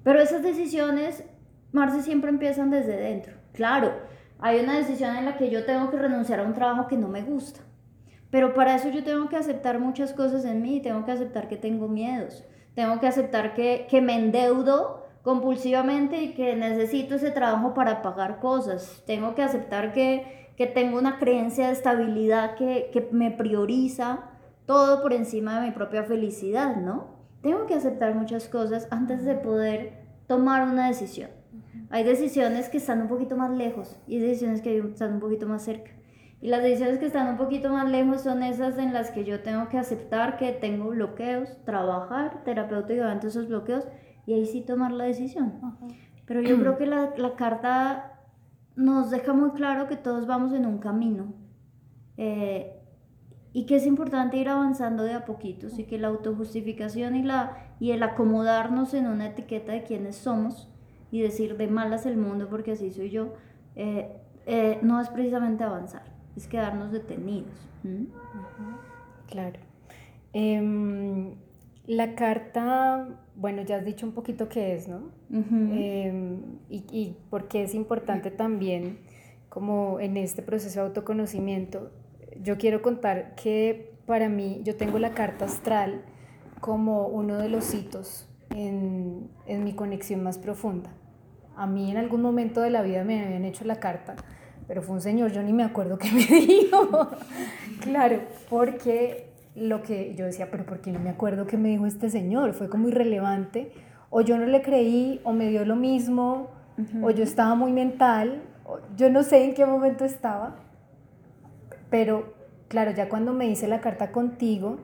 Pero 0.05 0.21
esas 0.21 0.43
decisiones, 0.43 1.25
Marce, 1.73 2.03
siempre 2.03 2.31
empiezan 2.31 2.71
desde 2.71 2.97
dentro. 2.97 3.33
Claro, 3.57 3.95
hay 4.39 4.61
una 4.61 4.77
decisión 4.77 5.17
en 5.17 5.25
la 5.25 5.39
que 5.39 5.49
yo 5.51 5.65
tengo 5.65 5.91
que 5.91 5.97
renunciar 5.97 6.41
a 6.41 6.43
un 6.43 6.53
trabajo 6.53 6.87
que 6.87 6.99
no 6.99 7.09
me 7.09 7.23
gusta. 7.23 7.61
Pero 8.31 8.53
para 8.53 8.75
eso 8.75 8.91
yo 8.91 9.03
tengo 9.03 9.31
que 9.31 9.37
aceptar 9.37 9.81
muchas 9.81 10.13
cosas 10.13 10.45
en 10.45 10.61
mí, 10.61 10.81
tengo 10.83 11.07
que 11.07 11.13
aceptar 11.13 11.49
que 11.49 11.57
tengo 11.57 11.89
miedos, 11.89 12.45
tengo 12.75 13.01
que 13.01 13.07
aceptar 13.07 13.55
que, 13.55 13.87
que 13.89 14.03
me 14.03 14.15
endeudo 14.15 15.07
compulsivamente 15.23 16.21
y 16.21 16.35
que 16.35 16.55
necesito 16.55 17.15
ese 17.15 17.31
trabajo 17.31 17.73
para 17.73 18.03
pagar 18.03 18.39
cosas, 18.39 19.03
tengo 19.07 19.35
que 19.35 19.43
aceptar 19.43 19.93
que, 19.93 20.53
que 20.57 20.67
tengo 20.67 20.99
una 20.99 21.19
creencia 21.19 21.69
de 21.69 21.73
estabilidad 21.73 22.57
que, 22.57 22.91
que 22.93 23.09
me 23.13 23.31
prioriza 23.31 24.31
todo 24.67 25.01
por 25.01 25.15
encima 25.15 25.61
de 25.61 25.69
mi 25.69 25.73
propia 25.73 26.05
felicidad, 26.05 26.77
¿no? 26.77 27.17
Tengo 27.41 27.67
que 27.67 27.75
aceptar 27.75 28.15
muchas 28.15 28.49
cosas 28.49 28.87
antes 28.91 29.25
de 29.25 29.35
poder 29.35 30.05
tomar 30.27 30.69
una 30.69 30.89
decisión. 30.89 31.31
Hay 31.91 32.05
decisiones 32.05 32.69
que 32.69 32.79
están 32.79 33.03
un 33.03 33.09
poquito 33.09 33.37
más 33.37 33.51
lejos 33.51 33.97
y 34.07 34.17
hay 34.17 34.23
decisiones 34.23 34.61
que 34.61 34.79
están 34.79 35.15
un 35.15 35.21
poquito 35.21 35.47
más 35.47 35.63
cerca. 35.63 35.93
Y 36.41 36.49
las 36.49 36.63
decisiones 36.63 36.99
que 36.99 37.07
están 37.07 37.29
un 37.29 37.37
poquito 37.37 37.71
más 37.71 37.89
lejos 37.89 38.23
son 38.23 38.43
esas 38.43 38.79
en 38.79 38.93
las 38.93 39.11
que 39.11 39.25
yo 39.25 39.43
tengo 39.43 39.69
que 39.69 39.79
aceptar 39.79 40.37
que 40.37 40.53
tengo 40.53 40.89
bloqueos, 40.89 41.57
trabajar 41.65 42.45
terapéuticamente 42.45 43.29
esos 43.29 43.49
bloqueos 43.49 43.87
y 44.27 44.35
ahí 44.35 44.47
sí 44.47 44.61
tomar 44.61 44.93
la 44.93 45.05
decisión. 45.05 45.61
Pero 46.27 46.43
yo 46.43 46.59
creo 46.59 46.77
que 46.77 46.87
la, 46.87 47.15
la, 47.17 47.37
carta 47.37 48.21
nos 48.75 49.11
deja 49.11 49.33
muy 49.33 49.51
claro 49.51 49.87
que 49.87 49.97
todos 49.97 50.27
vamos 50.27 50.53
en 50.53 50.67
un 50.67 50.79
camino 50.79 51.35
eh, 52.17 52.73
y 53.53 53.65
que 53.65 53.77
es 53.77 53.87
importante 53.87 54.37
ir 54.37 54.49
avanzando 54.49 55.05
de 55.05 55.15
a 55.15 55.25
poquitos 55.25 55.79
y 55.79 55.85
que 55.85 55.99
la 55.99 56.09
autojustificación 56.09 57.17
y, 57.17 57.23
la, 57.23 57.75
y 57.81 57.93
el 57.93 58.03
acomodarnos 58.03 58.93
en 58.93 59.07
una 59.07 59.29
etiqueta 59.29 59.73
de 59.73 59.85
quiénes 59.85 60.17
somos 60.17 60.69
y 61.11 61.21
decir 61.21 61.57
de 61.57 61.67
malas 61.69 62.07
el 62.07 62.17
mundo 62.17 62.49
porque 62.49 62.73
así 62.73 62.91
soy 62.91 63.11
yo, 63.11 63.35
eh, 63.75 64.09
eh, 64.47 64.79
no 64.83 65.01
es 65.01 65.09
precisamente 65.09 65.65
avanzar 65.65 66.17
es 66.37 66.47
quedarnos 66.47 66.93
detenidos. 66.93 67.55
Claro. 69.29 69.59
Em, 70.33 71.35
la 71.87 72.15
carta, 72.15 73.09
bueno, 73.35 73.63
ya 73.63 73.77
has 73.77 73.85
dicho 73.85 74.07
un 74.07 74.13
poquito 74.13 74.49
qué 74.49 74.75
es, 74.75 74.87
¿no? 74.87 75.11
Em, 75.31 76.43
y, 76.69 76.85
y 76.93 77.17
por 77.31 77.49
qué 77.49 77.63
es 77.63 77.75
importante 77.75 78.31
también, 78.31 78.99
como 79.49 79.99
en 79.99 80.17
este 80.17 80.43
proceso 80.43 80.81
de 80.81 80.87
autoconocimiento, 80.87 81.91
yo 82.43 82.59
quiero 82.59 82.83
contar 82.83 83.35
que 83.35 83.95
para 84.05 84.29
mí, 84.29 84.61
yo 84.63 84.77
tengo 84.77 84.99
la 84.99 85.13
carta 85.13 85.47
astral 85.47 86.03
como 86.61 87.09
uno 87.09 87.39
de 87.39 87.49
los 87.49 87.75
hitos 87.75 88.26
en, 88.51 89.29
en 89.47 89.65
mi 89.65 89.75
conexión 89.75 90.23
más 90.23 90.39
profunda. 90.39 90.91
A 91.57 91.67
mí 91.67 91.91
en 91.91 91.97
algún 91.97 92.23
momento 92.23 92.61
de 92.61 92.71
la 92.71 92.83
vida 92.83 93.05
me 93.05 93.25
habían 93.25 93.45
hecho 93.45 93.65
la 93.65 93.81
carta 93.81 94.17
pero 94.67 94.83
fue 94.83 94.97
un 94.97 95.01
señor, 95.01 95.33
yo 95.33 95.43
ni 95.43 95.53
me 95.53 95.63
acuerdo 95.63 95.99
qué 95.99 96.11
me 96.11 96.25
dijo. 96.47 97.11
claro, 97.81 98.21
porque 98.51 99.31
lo 99.55 99.83
que 99.83 100.15
yo 100.15 100.27
decía, 100.27 100.51
pero 100.51 100.67
¿por 100.67 100.81
qué 100.81 100.91
no 100.91 100.99
me 100.99 101.11
acuerdo 101.11 101.47
qué 101.47 101.57
me 101.57 101.69
dijo 101.69 101.87
este 101.87 102.11
señor? 102.11 102.53
Fue 102.53 102.69
como 102.69 102.89
irrelevante. 102.89 103.73
O 104.11 104.21
yo 104.21 104.39
no 104.39 104.47
le 104.47 104.63
creí, 104.63 105.21
o 105.25 105.33
me 105.33 105.49
dio 105.49 105.65
lo 105.65 105.77
mismo, 105.77 106.51
o 107.03 107.11
yo 107.11 107.25
estaba 107.25 107.55
muy 107.55 107.73
mental, 107.73 108.41
yo 108.97 109.11
no 109.11 109.25
sé 109.25 109.45
en 109.45 109.55
qué 109.55 109.67
momento 109.67 110.05
estaba. 110.05 110.57
Pero 111.91 112.33
claro, 112.69 112.93
ya 112.93 113.09
cuando 113.09 113.33
me 113.33 113.47
hice 113.47 113.67
la 113.67 113.81
carta 113.81 114.13
contigo, 114.13 114.79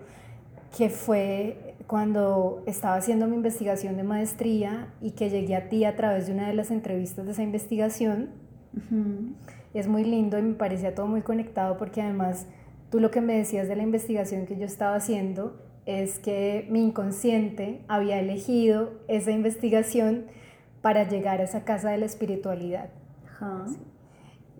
que 0.77 0.91
fue 0.91 1.72
cuando 1.87 2.63
estaba 2.67 2.97
haciendo 2.97 3.27
mi 3.27 3.37
investigación 3.37 3.97
de 3.97 4.03
maestría 4.03 4.93
y 5.01 5.13
que 5.13 5.31
llegué 5.31 5.57
a 5.57 5.69
ti 5.69 5.85
a 5.85 5.97
través 5.97 6.27
de 6.27 6.33
una 6.33 6.49
de 6.49 6.55
las 6.55 6.71
entrevistas 6.71 7.27
de 7.27 7.33
esa 7.33 7.43
investigación, 7.43 8.31
es 9.75 9.89
muy 9.89 10.05
lindo 10.05 10.39
y 10.39 10.43
me 10.43 10.55
parecía 10.55 10.95
todo 10.95 11.07
muy 11.07 11.23
conectado 11.23 11.77
porque 11.77 12.03
además 12.03 12.47
tú 12.91 13.01
lo 13.01 13.11
que 13.11 13.21
me 13.21 13.37
decías 13.37 13.69
de 13.69 13.77
la 13.77 13.83
investigación 13.83 14.47
que 14.47 14.57
yo 14.57 14.65
estaba 14.65 14.97
haciendo 14.97 15.57
es 15.87 16.19
que 16.19 16.67
mi 16.71 16.83
inconsciente 16.83 17.83
había 17.89 18.21
elegido 18.21 18.93
esa 19.09 19.31
investigación 19.31 20.27
para 20.81 21.09
llegar 21.09 21.41
a 21.41 21.45
esa 21.45 21.65
casa 21.65 21.91
de 21.91 21.99
la 21.99 22.07
espiritualidad. 22.07 22.91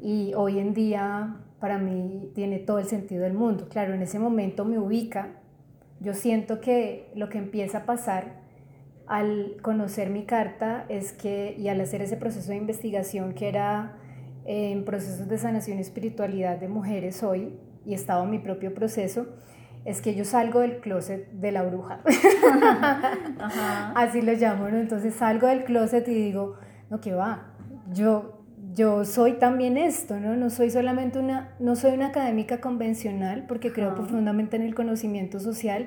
Y 0.01 0.35
hoy 0.35 0.59
en 0.59 0.75
día 0.75 1.37
para 1.61 1.79
mí 1.79 2.31
tiene 2.35 2.59
todo 2.59 2.81
el 2.81 2.87
sentido 2.87 3.23
del 3.23 3.35
mundo. 3.35 3.69
Claro, 3.69 3.95
en 3.95 4.03
ese 4.03 4.19
momento 4.19 4.65
me 4.65 4.79
ubica. 4.79 5.37
Yo 6.03 6.15
siento 6.15 6.61
que 6.61 7.11
lo 7.15 7.29
que 7.29 7.39
empieza 7.39 7.79
a 7.79 7.87
pasar 7.87 8.41
al 9.07 9.57
conocer 9.63 10.11
mi 10.11 10.25
carta 10.25 10.85
es 10.89 11.13
que, 11.13 11.55
y 11.57 11.69
al 11.69 11.81
hacer 11.81 12.03
ese 12.03 12.17
proceso 12.17 12.51
de 12.51 12.57
investigación 12.57 13.35
que 13.35 13.49
era 13.49 13.97
en 14.45 14.85
procesos 14.85 15.29
de 15.29 15.39
sanación 15.39 15.79
y 15.79 15.81
espiritualidad 15.81 16.59
de 16.59 16.67
mujeres 16.67 17.23
hoy, 17.23 17.57
y 17.87 17.95
estaba 17.95 18.25
en 18.25 18.31
mi 18.31 18.41
propio 18.41 18.75
proceso, 18.75 19.29
es 19.85 20.01
que 20.01 20.15
yo 20.15 20.25
salgo 20.25 20.61
del 20.61 20.81
closet 20.81 21.31
de 21.31 21.53
la 21.53 21.63
bruja. 21.63 22.01
Así 23.95 24.23
lo 24.23 24.33
llamo, 24.33 24.69
¿no? 24.69 24.79
Entonces 24.79 25.15
salgo 25.15 25.47
del 25.47 25.65
closet 25.65 26.07
y 26.09 26.15
digo, 26.15 26.57
no, 26.91 27.01
que 27.01 27.15
va, 27.15 27.55
yo, 27.93 28.42
yo 28.75 29.05
soy 29.05 29.35
también 29.35 29.77
esto, 29.77 30.19
¿no? 30.19 30.37
No 30.37 30.51
soy 30.51 30.71
solamente 30.71 31.19
una, 31.19 31.55
no 31.59 31.77
soy 31.77 31.93
una 31.93 32.09
académica 32.09 32.61
convencional, 32.61 33.45
porque 33.47 33.73
creo 33.73 33.95
profundamente 33.95 34.57
en 34.57 34.63
el 34.63 34.75
conocimiento 34.75 35.41
social, 35.41 35.87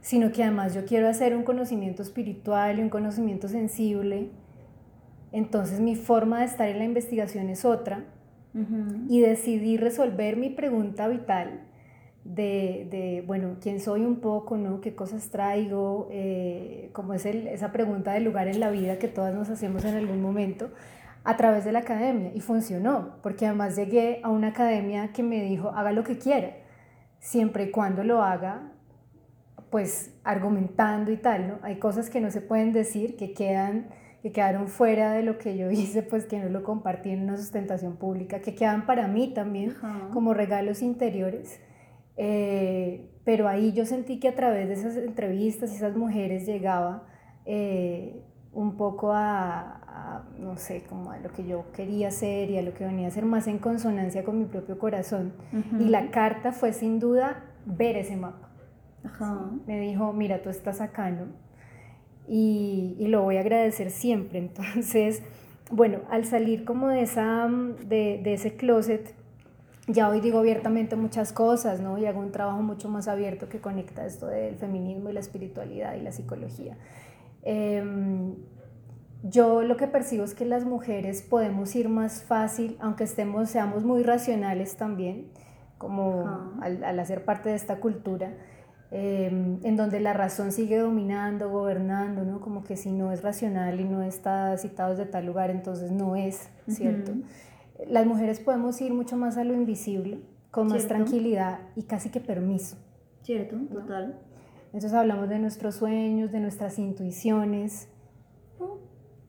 sino 0.00 0.32
que 0.32 0.42
además 0.42 0.74
yo 0.74 0.84
quiero 0.84 1.08
hacer 1.08 1.36
un 1.36 1.42
conocimiento 1.42 2.02
espiritual 2.02 2.78
y 2.78 2.82
un 2.82 2.88
conocimiento 2.88 3.48
sensible 3.48 4.30
entonces 5.32 5.80
mi 5.80 5.96
forma 5.96 6.40
de 6.40 6.44
estar 6.44 6.68
en 6.68 6.78
la 6.78 6.84
investigación 6.84 7.48
es 7.48 7.64
otra 7.64 8.04
y 9.08 9.20
decidí 9.20 9.78
resolver 9.78 10.36
mi 10.36 10.50
pregunta 10.50 11.08
vital 11.08 11.60
de, 12.22 12.86
de, 12.90 13.24
bueno, 13.26 13.56
quién 13.62 13.80
soy 13.80 14.02
un 14.02 14.16
poco, 14.16 14.58
¿no? 14.58 14.82
¿Qué 14.82 14.94
cosas 14.94 15.30
traigo? 15.30 16.08
Eh, 16.10 16.90
como 16.92 17.14
es 17.14 17.24
el, 17.24 17.48
esa 17.48 17.72
pregunta 17.72 18.12
del 18.12 18.24
lugar 18.24 18.48
en 18.48 18.60
la 18.60 18.70
vida 18.70 18.98
que 18.98 19.08
todas 19.08 19.34
nos 19.34 19.48
hacemos 19.48 19.86
en 19.86 19.94
algún 19.94 20.20
momento 20.20 20.68
a 21.24 21.36
través 21.36 21.64
de 21.64 21.72
la 21.72 21.80
academia 21.80 22.32
y 22.34 22.40
funcionó, 22.40 23.18
porque 23.22 23.46
además 23.46 23.76
llegué 23.76 24.20
a 24.22 24.30
una 24.30 24.48
academia 24.48 25.12
que 25.12 25.22
me 25.22 25.42
dijo, 25.42 25.70
haga 25.70 25.92
lo 25.92 26.04
que 26.04 26.18
quiera, 26.18 26.56
siempre 27.20 27.64
y 27.64 27.70
cuando 27.70 28.02
lo 28.04 28.22
haga, 28.22 28.72
pues 29.70 30.14
argumentando 30.24 31.12
y 31.12 31.16
tal, 31.16 31.48
¿no? 31.48 31.58
Hay 31.62 31.78
cosas 31.78 32.10
que 32.10 32.20
no 32.20 32.30
se 32.30 32.40
pueden 32.40 32.72
decir, 32.72 33.16
que 33.16 33.32
quedan 33.32 33.88
que 34.22 34.30
quedaron 34.30 34.68
fuera 34.68 35.12
de 35.12 35.22
lo 35.22 35.36
que 35.36 35.56
yo 35.56 35.70
hice, 35.72 36.02
pues 36.02 36.26
que 36.26 36.38
no 36.38 36.48
lo 36.48 36.62
compartí 36.62 37.10
en 37.10 37.22
una 37.22 37.36
sustentación 37.36 37.96
pública, 37.96 38.40
que 38.40 38.54
quedan 38.54 38.86
para 38.86 39.08
mí 39.08 39.34
también 39.34 39.74
como 40.12 40.32
regalos 40.32 40.80
interiores. 40.80 41.60
Eh, 42.16 43.10
pero 43.24 43.48
ahí 43.48 43.72
yo 43.72 43.84
sentí 43.84 44.20
que 44.20 44.28
a 44.28 44.34
través 44.34 44.68
de 44.68 44.74
esas 44.74 44.96
entrevistas, 44.96 45.74
esas 45.74 45.96
mujeres 45.96 46.46
llegaba 46.46 47.04
eh, 47.46 48.22
un 48.52 48.76
poco 48.76 49.12
a, 49.12 50.24
no 50.38 50.56
sé, 50.56 50.84
como 50.88 51.10
a 51.10 51.18
lo 51.18 51.30
que 51.30 51.46
yo 51.46 51.64
quería 51.72 52.08
hacer 52.08 52.50
y 52.50 52.58
a 52.58 52.62
lo 52.62 52.74
que 52.74 52.84
venía 52.84 53.08
a 53.08 53.10
ser 53.10 53.24
más 53.24 53.46
en 53.46 53.58
consonancia 53.58 54.24
con 54.24 54.38
mi 54.38 54.44
propio 54.44 54.78
corazón. 54.78 55.32
Y 55.78 55.84
la 55.84 56.10
carta 56.10 56.52
fue 56.52 56.72
sin 56.72 56.98
duda 56.98 57.44
ver 57.64 57.96
ese 57.96 58.16
mapa. 58.16 58.48
Me 59.66 59.80
dijo, 59.80 60.12
mira, 60.12 60.42
tú 60.42 60.50
estás 60.50 60.80
acá, 60.80 61.10
¿no? 61.10 61.26
y, 62.28 62.96
y, 62.98 63.08
lo 63.08 63.22
voy 63.22 63.36
a 63.36 63.40
agradecer 63.40 63.90
siempre. 63.90 64.38
Entonces, 64.38 65.22
bueno, 65.70 66.00
al 66.10 66.24
salir 66.24 66.64
como 66.64 66.88
de, 66.88 67.02
esa, 67.02 67.48
de, 67.86 68.20
de, 68.22 68.34
ese 68.34 68.54
closet, 68.56 69.14
ya 69.88 70.08
hoy 70.08 70.20
digo 70.20 70.38
abiertamente 70.38 70.94
muchas 70.96 71.32
cosas, 71.32 71.80
¿no? 71.80 71.98
Y 71.98 72.06
hago 72.06 72.20
un 72.20 72.30
trabajo 72.30 72.62
mucho 72.62 72.88
más 72.88 73.08
abierto 73.08 73.48
que 73.48 73.58
conecta 73.58 74.06
esto 74.06 74.26
del 74.26 74.54
feminismo 74.56 75.10
y 75.10 75.12
la 75.12 75.20
espiritualidad 75.20 75.94
y 75.96 76.02
la 76.02 76.12
psicología. 76.12 76.76
Em, 77.42 78.34
yo 79.22 79.62
lo 79.62 79.76
que 79.76 79.86
percibo 79.86 80.24
es 80.24 80.34
que 80.34 80.44
las 80.44 80.64
mujeres 80.64 81.22
podemos 81.22 81.74
ir 81.76 81.88
más 81.88 82.22
fácil, 82.22 82.76
aunque 82.80 83.04
estemos, 83.04 83.50
seamos 83.50 83.84
muy 83.84 84.02
racionales 84.02 84.76
también, 84.76 85.28
como 85.78 86.56
al, 86.60 86.82
al, 86.84 86.98
hacer 86.98 87.24
parte 87.24 87.48
de 87.48 87.56
esta 87.56 87.80
cultura, 87.80 88.34
em, 88.90 89.58
en 89.64 89.76
donde 89.76 90.00
la 90.00 90.12
razón 90.12 90.52
sigue 90.52 90.78
dominando, 90.78 91.50
gobernando, 91.50 92.24
¿no? 92.24 92.40
Como 92.40 92.62
que 92.62 92.76
si 92.76 92.92
no 92.92 93.12
es 93.12 93.22
racional 93.22 93.80
y 93.80 93.84
no 93.84 94.02
está 94.02 94.56
citado 94.58 94.96
de 94.96 95.06
tal 95.06 95.26
lugar, 95.26 95.50
entonces 95.50 95.90
no 95.90 96.16
es, 96.16 96.48
¿cierto? 96.68 97.12
Las 97.86 98.06
mujeres 98.06 98.38
podemos 98.38 98.80
ir 98.80 98.92
mucho 98.92 99.16
más 99.16 99.36
a 99.36 99.44
lo 99.44 99.54
invisible, 99.54 100.20
con 100.50 100.68
más 100.68 100.86
tranquilidad 100.86 101.60
y 101.74 101.84
casi 101.84 102.10
que 102.10 102.20
permiso. 102.20 102.76
Cierto, 103.22 103.56
total. 103.72 104.20
Entonces 104.72 104.94
hablamos 104.94 105.28
de 105.28 105.38
nuestros 105.38 105.76
sueños, 105.76 106.32
de 106.32 106.40
nuestras 106.40 106.78
intuiciones, 106.78 107.88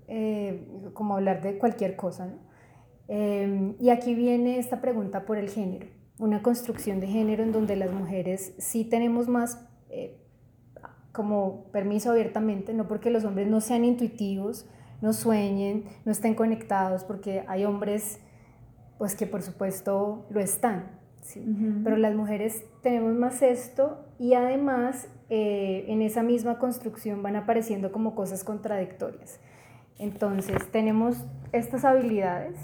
eh, 0.07 0.67
como 0.93 1.15
hablar 1.15 1.41
de 1.41 1.57
cualquier 1.57 1.95
cosa. 1.95 2.27
¿no? 2.27 2.37
Em, 3.07 3.75
y 3.79 3.89
aquí 3.89 4.15
viene 4.15 4.57
esta 4.57 4.79
pregunta 4.79 5.25
por 5.25 5.37
el 5.37 5.49
género, 5.49 5.87
una 6.17 6.41
construcción 6.41 6.99
de 6.99 7.07
género 7.07 7.43
en 7.43 7.51
donde 7.51 7.75
las 7.75 7.91
mujeres 7.91 8.53
sí 8.57 8.85
tenemos 8.85 9.27
más 9.27 9.67
eh, 9.89 10.19
como 11.11 11.65
permiso 11.71 12.11
abiertamente, 12.11 12.73
no 12.73 12.87
porque 12.87 13.09
los 13.09 13.25
hombres 13.25 13.47
no 13.47 13.59
sean 13.59 13.85
intuitivos, 13.85 14.65
no 15.01 15.11
sueñen, 15.11 15.83
no 16.05 16.11
estén 16.11 16.33
conectados, 16.33 17.03
porque 17.03 17.43
hay 17.47 17.65
hombres 17.65 18.19
pues 18.97 19.15
que 19.15 19.27
por 19.27 19.41
supuesto 19.41 20.25
lo 20.29 20.39
están, 20.39 20.99
pero 21.83 21.97
las 21.97 22.15
mujeres 22.15 22.63
tenemos 22.81 23.13
más 23.13 23.41
esto 23.41 24.05
y 24.17 24.33
además 24.33 25.07
eh, 25.35 25.85
en 25.87 26.03
esa 26.03 26.21
misma 26.21 26.59
construcción 26.59 27.23
van 27.23 27.35
apareciendo 27.35 27.91
como 27.91 28.13
cosas 28.13 28.43
contradictorias. 28.43 29.39
Entonces 29.97 30.71
tenemos 30.71 31.25
estas 31.51 31.85
habilidades, 31.85 32.55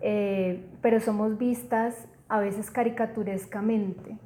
eh, 0.00 0.64
pero 0.82 1.00
somos 1.00 1.36
vistas 1.36 2.06
a 2.28 2.38
veces 2.38 2.70
caricaturescamente 2.70 4.18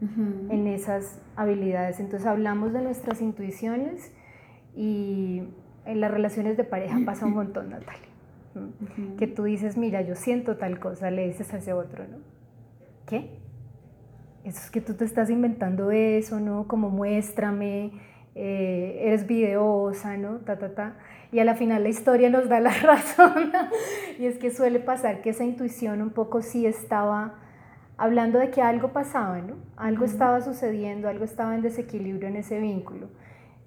en 0.00 0.68
esas 0.68 1.20
habilidades. 1.34 1.98
Entonces 1.98 2.24
hablamos 2.24 2.72
de 2.72 2.82
nuestras 2.82 3.20
intuiciones 3.20 4.12
y 4.76 5.42
en 5.86 6.00
las 6.00 6.12
relaciones 6.12 6.56
de 6.56 6.62
pareja 6.62 7.00
pasa 7.04 7.26
un 7.26 7.34
montón, 7.34 7.70
Natalia. 7.70 8.10
Que 9.18 9.26
tú 9.26 9.42
dices, 9.42 9.76
mira, 9.76 10.02
yo 10.02 10.14
siento 10.14 10.56
tal 10.56 10.78
cosa, 10.78 11.10
le 11.10 11.26
dices 11.26 11.52
a 11.52 11.56
ese 11.56 11.72
otro, 11.72 12.04
¿no? 12.06 12.18
¿Qué? 13.06 13.44
Eso 14.46 14.60
es 14.62 14.70
que 14.70 14.80
tú 14.80 14.94
te 14.94 15.04
estás 15.04 15.28
inventando 15.28 15.90
eso, 15.90 16.38
¿no? 16.38 16.68
Como 16.68 16.88
muéstrame, 16.88 17.90
eh, 18.36 19.00
eres 19.00 19.26
videosa, 19.26 20.16
¿no? 20.16 20.36
Ta, 20.38 20.56
ta, 20.56 20.72
ta. 20.72 20.96
Y 21.32 21.40
a 21.40 21.44
la 21.44 21.56
final 21.56 21.82
la 21.82 21.88
historia 21.88 22.30
nos 22.30 22.48
da 22.48 22.60
la 22.60 22.70
razón. 22.82 23.50
y 24.20 24.26
es 24.26 24.38
que 24.38 24.52
suele 24.52 24.78
pasar 24.78 25.20
que 25.20 25.30
esa 25.30 25.42
intuición 25.42 26.00
un 26.00 26.10
poco 26.10 26.42
sí 26.42 26.64
estaba 26.64 27.40
hablando 27.96 28.38
de 28.38 28.50
que 28.50 28.62
algo 28.62 28.92
pasaba, 28.92 29.40
¿no? 29.40 29.56
Algo 29.74 30.04
estaba 30.04 30.40
sucediendo, 30.40 31.08
algo 31.08 31.24
estaba 31.24 31.56
en 31.56 31.62
desequilibrio 31.62 32.28
en 32.28 32.36
ese 32.36 32.60
vínculo. 32.60 33.08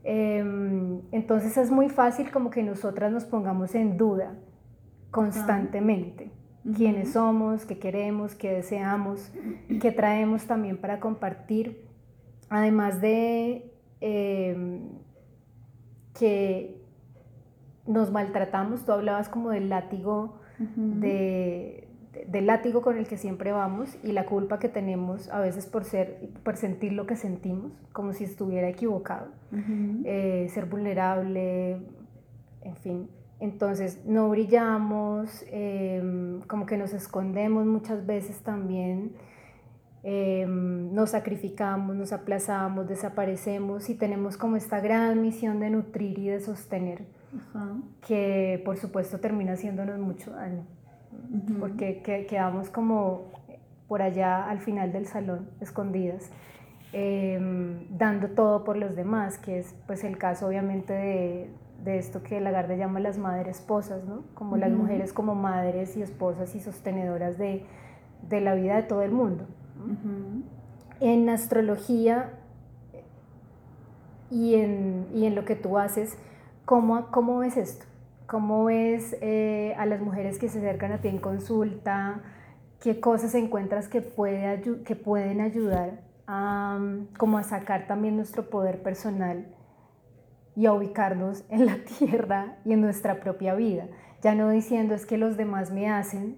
Em, 0.06 1.02
entonces 1.12 1.58
es 1.58 1.72
muy 1.72 1.90
fácil 1.90 2.32
como 2.32 2.52
que 2.52 2.64
nosotras 2.64 3.12
nos 3.12 3.26
pongamos 3.26 3.76
en 3.76 3.98
duda 3.98 4.34
constantemente 5.12 6.39
quiénes 6.76 7.14
somos, 7.14 7.66
qué 7.66 7.80
queremos, 7.80 8.36
qué 8.36 8.52
deseamos, 8.52 9.32
qué 9.82 9.92
traemos 9.92 10.46
también 10.46 10.78
para 10.78 11.00
compartir, 11.00 11.86
además 12.50 13.02
de 13.02 13.72
em, 14.02 14.90
que 16.18 16.80
nos 17.88 18.12
maltratamos, 18.12 18.86
tú 18.86 18.92
hablabas 18.92 19.30
como 19.30 19.50
del 19.50 19.70
látigo, 19.70 20.40
de, 20.58 21.88
del 22.28 22.46
látigo 22.48 22.82
con 22.82 22.98
el 22.98 23.08
que 23.08 23.18
siempre 23.18 23.52
vamos 23.52 23.98
y 24.04 24.12
la 24.12 24.26
culpa 24.26 24.60
que 24.60 24.68
tenemos 24.68 25.30
a 25.30 25.40
veces 25.40 25.66
por, 25.66 25.86
ser, 25.86 26.30
por 26.44 26.58
sentir 26.58 26.94
lo 26.94 27.08
que 27.08 27.16
sentimos, 27.16 27.72
como 27.94 28.14
si 28.14 28.26
estuviera 28.26 28.68
equivocado, 28.68 29.30
eh, 30.04 30.48
ser 30.50 30.66
vulnerable, 30.66 31.78
en 32.62 32.76
fin, 32.76 33.10
entonces 33.40 34.06
no 34.06 34.30
brillamos, 34.30 35.46
em, 35.50 36.42
como 36.42 36.66
que 36.66 36.78
nos 36.78 36.94
escondemos 36.94 37.66
muchas 37.66 38.06
veces 38.06 38.42
también, 38.42 39.14
em, 40.04 40.94
nos 40.94 41.12
sacrificamos, 41.12 41.96
nos 41.96 42.12
aplazamos, 42.12 42.88
desaparecemos 42.88 43.90
y 43.90 43.96
tenemos 43.96 44.38
como 44.38 44.58
esta 44.58 44.82
gran 44.82 45.22
misión 45.22 45.60
de 45.60 45.70
nutrir 45.70 46.20
y 46.20 46.28
de 46.28 46.42
sostener, 46.42 47.06
que 48.06 48.62
por 48.66 48.78
supuesto 48.78 49.20
termina 49.20 49.54
haciéndonos 49.54 50.00
mucho 50.00 50.32
daño, 50.32 50.66
porque 51.60 52.02
quedamos 52.28 52.70
como 52.70 53.26
por 53.88 54.02
allá 54.02 54.50
al 54.50 54.60
final 54.60 54.92
del 54.92 55.06
salón, 55.06 55.50
escondidas. 55.62 56.30
Em, 56.92 57.86
dando 57.96 58.30
todo 58.30 58.64
por 58.64 58.76
los 58.76 58.96
demás, 58.96 59.38
que 59.38 59.60
es 59.60 59.76
pues 59.86 60.04
el 60.04 60.18
caso 60.18 60.48
obviamente 60.48 60.92
de, 60.92 61.50
de 61.84 61.98
esto 61.98 62.24
que 62.24 62.40
Lagarde 62.40 62.78
llama 62.78 63.00
las 63.00 63.18
madres 63.18 63.58
esposas, 63.58 64.04
¿no? 64.06 64.24
Como 64.34 64.58
las 64.58 64.72
mujeres 64.72 65.14
como 65.14 65.36
madres 65.36 65.96
y 65.98 66.02
esposas 66.02 66.56
y 66.56 66.60
sostenedoras 66.60 67.38
de, 67.38 67.66
de 68.28 68.42
la 68.42 68.56
vida 68.56 68.76
de 68.76 68.84
todo 68.84 69.02
el 69.02 69.12
mundo. 69.12 69.46
En 71.00 71.30
astrología 71.30 72.34
y 74.30 74.56
en, 74.56 75.08
y 75.14 75.26
en, 75.26 75.36
lo 75.36 75.46
que 75.46 75.56
tú 75.56 75.78
haces, 75.78 76.18
¿cómo, 76.66 77.08
cómo 77.12 77.40
ves 77.40 77.58
esto? 77.58 77.86
¿Cómo 78.28 78.66
ves 78.66 79.18
eh, 79.22 79.74
a 79.78 79.86
las 79.86 80.02
mujeres 80.02 80.38
que 80.38 80.50
se 80.50 80.60
acercan 80.60 80.92
a 80.92 81.00
ti 81.00 81.08
en 81.08 81.18
consulta? 81.18 82.22
¿Qué 82.80 83.00
cosas 83.00 83.34
encuentras 83.36 83.88
que, 83.88 84.02
puede, 84.02 84.62
que 84.84 84.96
pueden 84.96 85.42
ayudar 85.42 86.02
a, 86.28 86.80
como 87.18 87.38
a 87.38 87.44
sacar 87.44 87.88
también 87.88 88.18
nuestro 88.18 88.50
poder 88.50 88.84
personal? 88.84 89.48
Y 90.60 90.66
a 90.66 90.74
ubicarnos 90.74 91.46
en 91.50 91.66
la 91.66 91.78
tierra 91.78 92.58
y 92.66 92.74
en 92.74 92.82
nuestra 92.82 93.22
propia 93.22 93.56
vida. 93.56 93.88
Ya 94.22 94.36
no 94.36 94.50
diciendo 94.50 94.94
es 94.94 95.06
que 95.06 95.18
los 95.18 95.38
demás 95.38 95.72
me 95.72 95.90
hacen, 95.90 96.36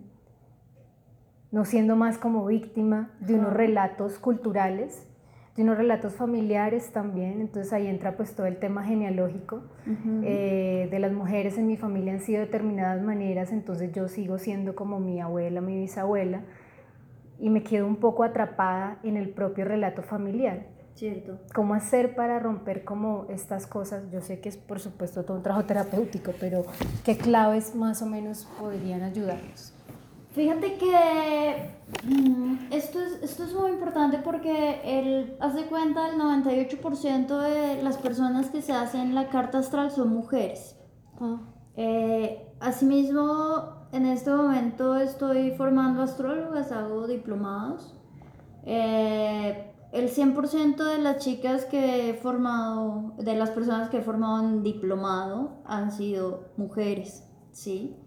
no 1.51 1.65
siendo 1.65 1.95
más 1.95 2.19
como 2.19 2.45
víctima 2.45 3.09
de 3.19 3.33
unos 3.33 3.51
relatos 3.51 4.19
culturales, 4.19 5.07
de 5.55 5.63
unos 5.63 5.75
relatos 5.75 6.13
familiares 6.13 6.91
también, 6.93 7.41
entonces 7.41 7.73
ahí 7.73 7.87
entra 7.87 8.15
pues 8.15 8.35
todo 8.35 8.45
el 8.45 8.57
tema 8.57 8.83
genealógico, 8.83 9.63
eh, 10.23 10.87
de 10.89 10.99
las 10.99 11.11
mujeres 11.11 11.57
en 11.57 11.65
mi 11.65 11.75
familia 11.75 12.13
han 12.13 12.21
sido 12.21 12.41
determinadas 12.41 13.01
maneras, 13.01 13.51
entonces 13.51 13.91
yo 13.91 14.07
sigo 14.07 14.37
siendo 14.37 14.75
como 14.75 14.99
mi 14.99 15.19
abuela, 15.19 15.59
mi 15.61 15.75
bisabuela, 15.77 16.43
y 17.39 17.49
me 17.49 17.63
quedo 17.63 17.87
un 17.87 17.95
poco 17.97 18.23
atrapada 18.23 18.99
en 19.03 19.17
el 19.17 19.29
propio 19.29 19.65
relato 19.65 20.03
familiar. 20.03 20.67
Cierto. 20.95 21.39
¿Cómo 21.53 21.73
hacer 21.73 22.15
para 22.15 22.39
romper 22.39 22.83
como 22.83 23.25
estas 23.29 23.65
cosas? 23.65 24.03
Yo 24.11 24.21
sé 24.21 24.39
que 24.39 24.49
es 24.49 24.57
por 24.57 24.79
supuesto 24.79 25.23
todo 25.23 25.37
un 25.37 25.43
trabajo 25.43 25.65
terapéutico, 25.65 26.33
pero 26.39 26.65
¿qué 27.03 27.17
claves 27.17 27.75
más 27.75 28.01
o 28.01 28.05
menos 28.05 28.47
podrían 28.59 29.01
ayudarnos? 29.01 29.73
Fíjate 30.33 30.77
que 30.77 31.71
mm, 32.05 32.71
esto, 32.71 33.01
es, 33.01 33.21
esto 33.21 33.43
es 33.43 33.53
muy 33.53 33.71
importante 33.71 34.19
porque 34.19 34.79
él 34.85 35.35
hace 35.41 35.65
cuenta 35.65 36.09
el 36.09 36.19
98% 36.19 37.37
de 37.39 37.83
las 37.83 37.97
personas 37.97 38.49
que 38.49 38.61
se 38.61 38.71
hacen 38.71 39.13
la 39.13 39.27
carta 39.29 39.57
astral 39.57 39.91
son 39.91 40.13
mujeres. 40.13 40.77
Ah. 41.19 41.39
Eh, 41.75 42.47
asimismo, 42.59 43.87
en 43.91 44.05
este 44.05 44.29
momento 44.29 44.95
estoy 44.95 45.51
formando 45.51 46.01
astrólogas, 46.01 46.71
hago 46.71 47.07
diplomados. 47.07 47.93
Eh, 48.63 49.70
el 49.91 50.09
100% 50.09 50.83
de 50.83 50.99
las 50.99 51.17
chicas 51.17 51.65
que 51.65 52.09
he 52.09 52.13
formado, 52.13 53.13
de 53.17 53.35
las 53.35 53.49
personas 53.49 53.89
que 53.89 53.97
he 53.97 54.01
formado 54.01 54.39
en 54.41 54.63
diplomado, 54.63 55.61
han 55.65 55.91
sido 55.91 56.45
mujeres, 56.55 57.27
¿sí? 57.51 57.97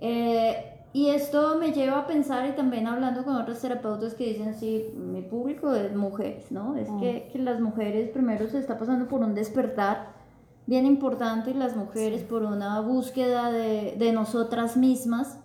Eh, 0.00 0.80
y 0.92 1.10
esto 1.10 1.56
me 1.58 1.72
lleva 1.72 1.98
a 1.98 2.06
pensar, 2.06 2.48
y 2.48 2.52
también 2.52 2.86
hablando 2.86 3.22
con 3.22 3.36
otros 3.36 3.60
terapeutas 3.60 4.14
que 4.14 4.28
dicen, 4.28 4.54
sí, 4.54 4.92
mi 4.96 5.22
público 5.22 5.74
es 5.74 5.94
mujeres, 5.94 6.50
¿no? 6.50 6.74
Es 6.76 6.88
que, 7.00 7.26
mm. 7.28 7.32
que, 7.32 7.38
las 7.38 7.60
mujeres 7.60 8.08
primero 8.10 8.48
se 8.48 8.58
está 8.58 8.78
pasando 8.78 9.06
por 9.06 9.20
un 9.20 9.34
despertar 9.34 10.14
bien 10.66 10.86
importante, 10.86 11.50
y 11.50 11.54
las 11.54 11.76
mujeres 11.76 12.22
por 12.22 12.42
una 12.44 12.80
búsqueda 12.80 13.52
de, 13.52 13.94
de 13.98 14.12
nosotras 14.12 14.78
mismas. 14.78 15.38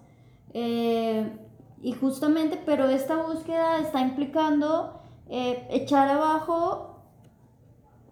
Eh, 0.53 1.37
y 1.81 1.91
justamente, 1.91 2.59
pero 2.65 2.87
esta 2.87 3.17
búsqueda 3.17 3.79
está 3.79 4.01
implicando 4.01 5.01
eh, 5.29 5.67
echar 5.71 6.09
abajo 6.09 6.95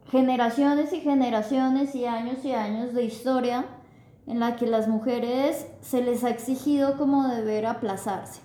generaciones 0.10 0.94
y 0.94 1.02
generaciones 1.02 1.96
y 1.96 2.06
años 2.06 2.46
y 2.46 2.54
años 2.54 2.94
de 2.94 3.04
historia 3.04 3.66
en 4.28 4.40
la 4.40 4.56
que 4.56 4.68
las 4.68 4.88
mujeres 4.88 5.68
se 5.82 6.04
les 6.04 6.24
ha 6.24 6.30
exigido 6.30 6.98
como 6.98 7.28
deber 7.28 7.66
aplazarse. 7.66 8.42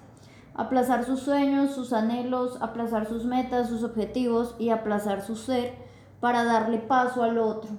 Aplazar 0.55 1.05
sus 1.05 1.21
sueños, 1.21 1.73
sus 1.73 1.93
anhelos, 1.93 2.59
aplazar 2.61 3.07
sus 3.07 3.25
metas, 3.25 3.69
sus 3.69 3.85
objetivos 3.85 4.57
y 4.59 4.71
aplazar 4.71 5.21
su 5.23 5.37
ser 5.37 5.75
para 6.21 6.43
darle 6.45 6.79
paso 6.79 7.23
al 7.23 7.39
otro, 7.39 7.71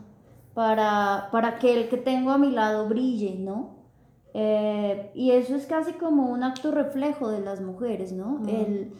para, 0.53 1.27
para 1.31 1.59
que 1.59 1.73
el 1.73 1.89
que 1.89 1.97
tengo 1.97 2.31
a 2.31 2.37
mi 2.37 2.51
lado 2.51 2.87
brille, 2.87 3.35
¿no? 3.39 3.79
Eh, 4.33 5.11
y 5.15 5.31
eso 5.31 5.55
es 5.55 5.65
casi 5.65 5.93
como 5.93 6.27
un 6.27 6.43
acto 6.43 6.71
reflejo 6.71 7.29
de 7.29 7.41
las 7.41 7.59
mujeres, 7.59 8.13
¿no? 8.13 8.39
El, 8.47 8.93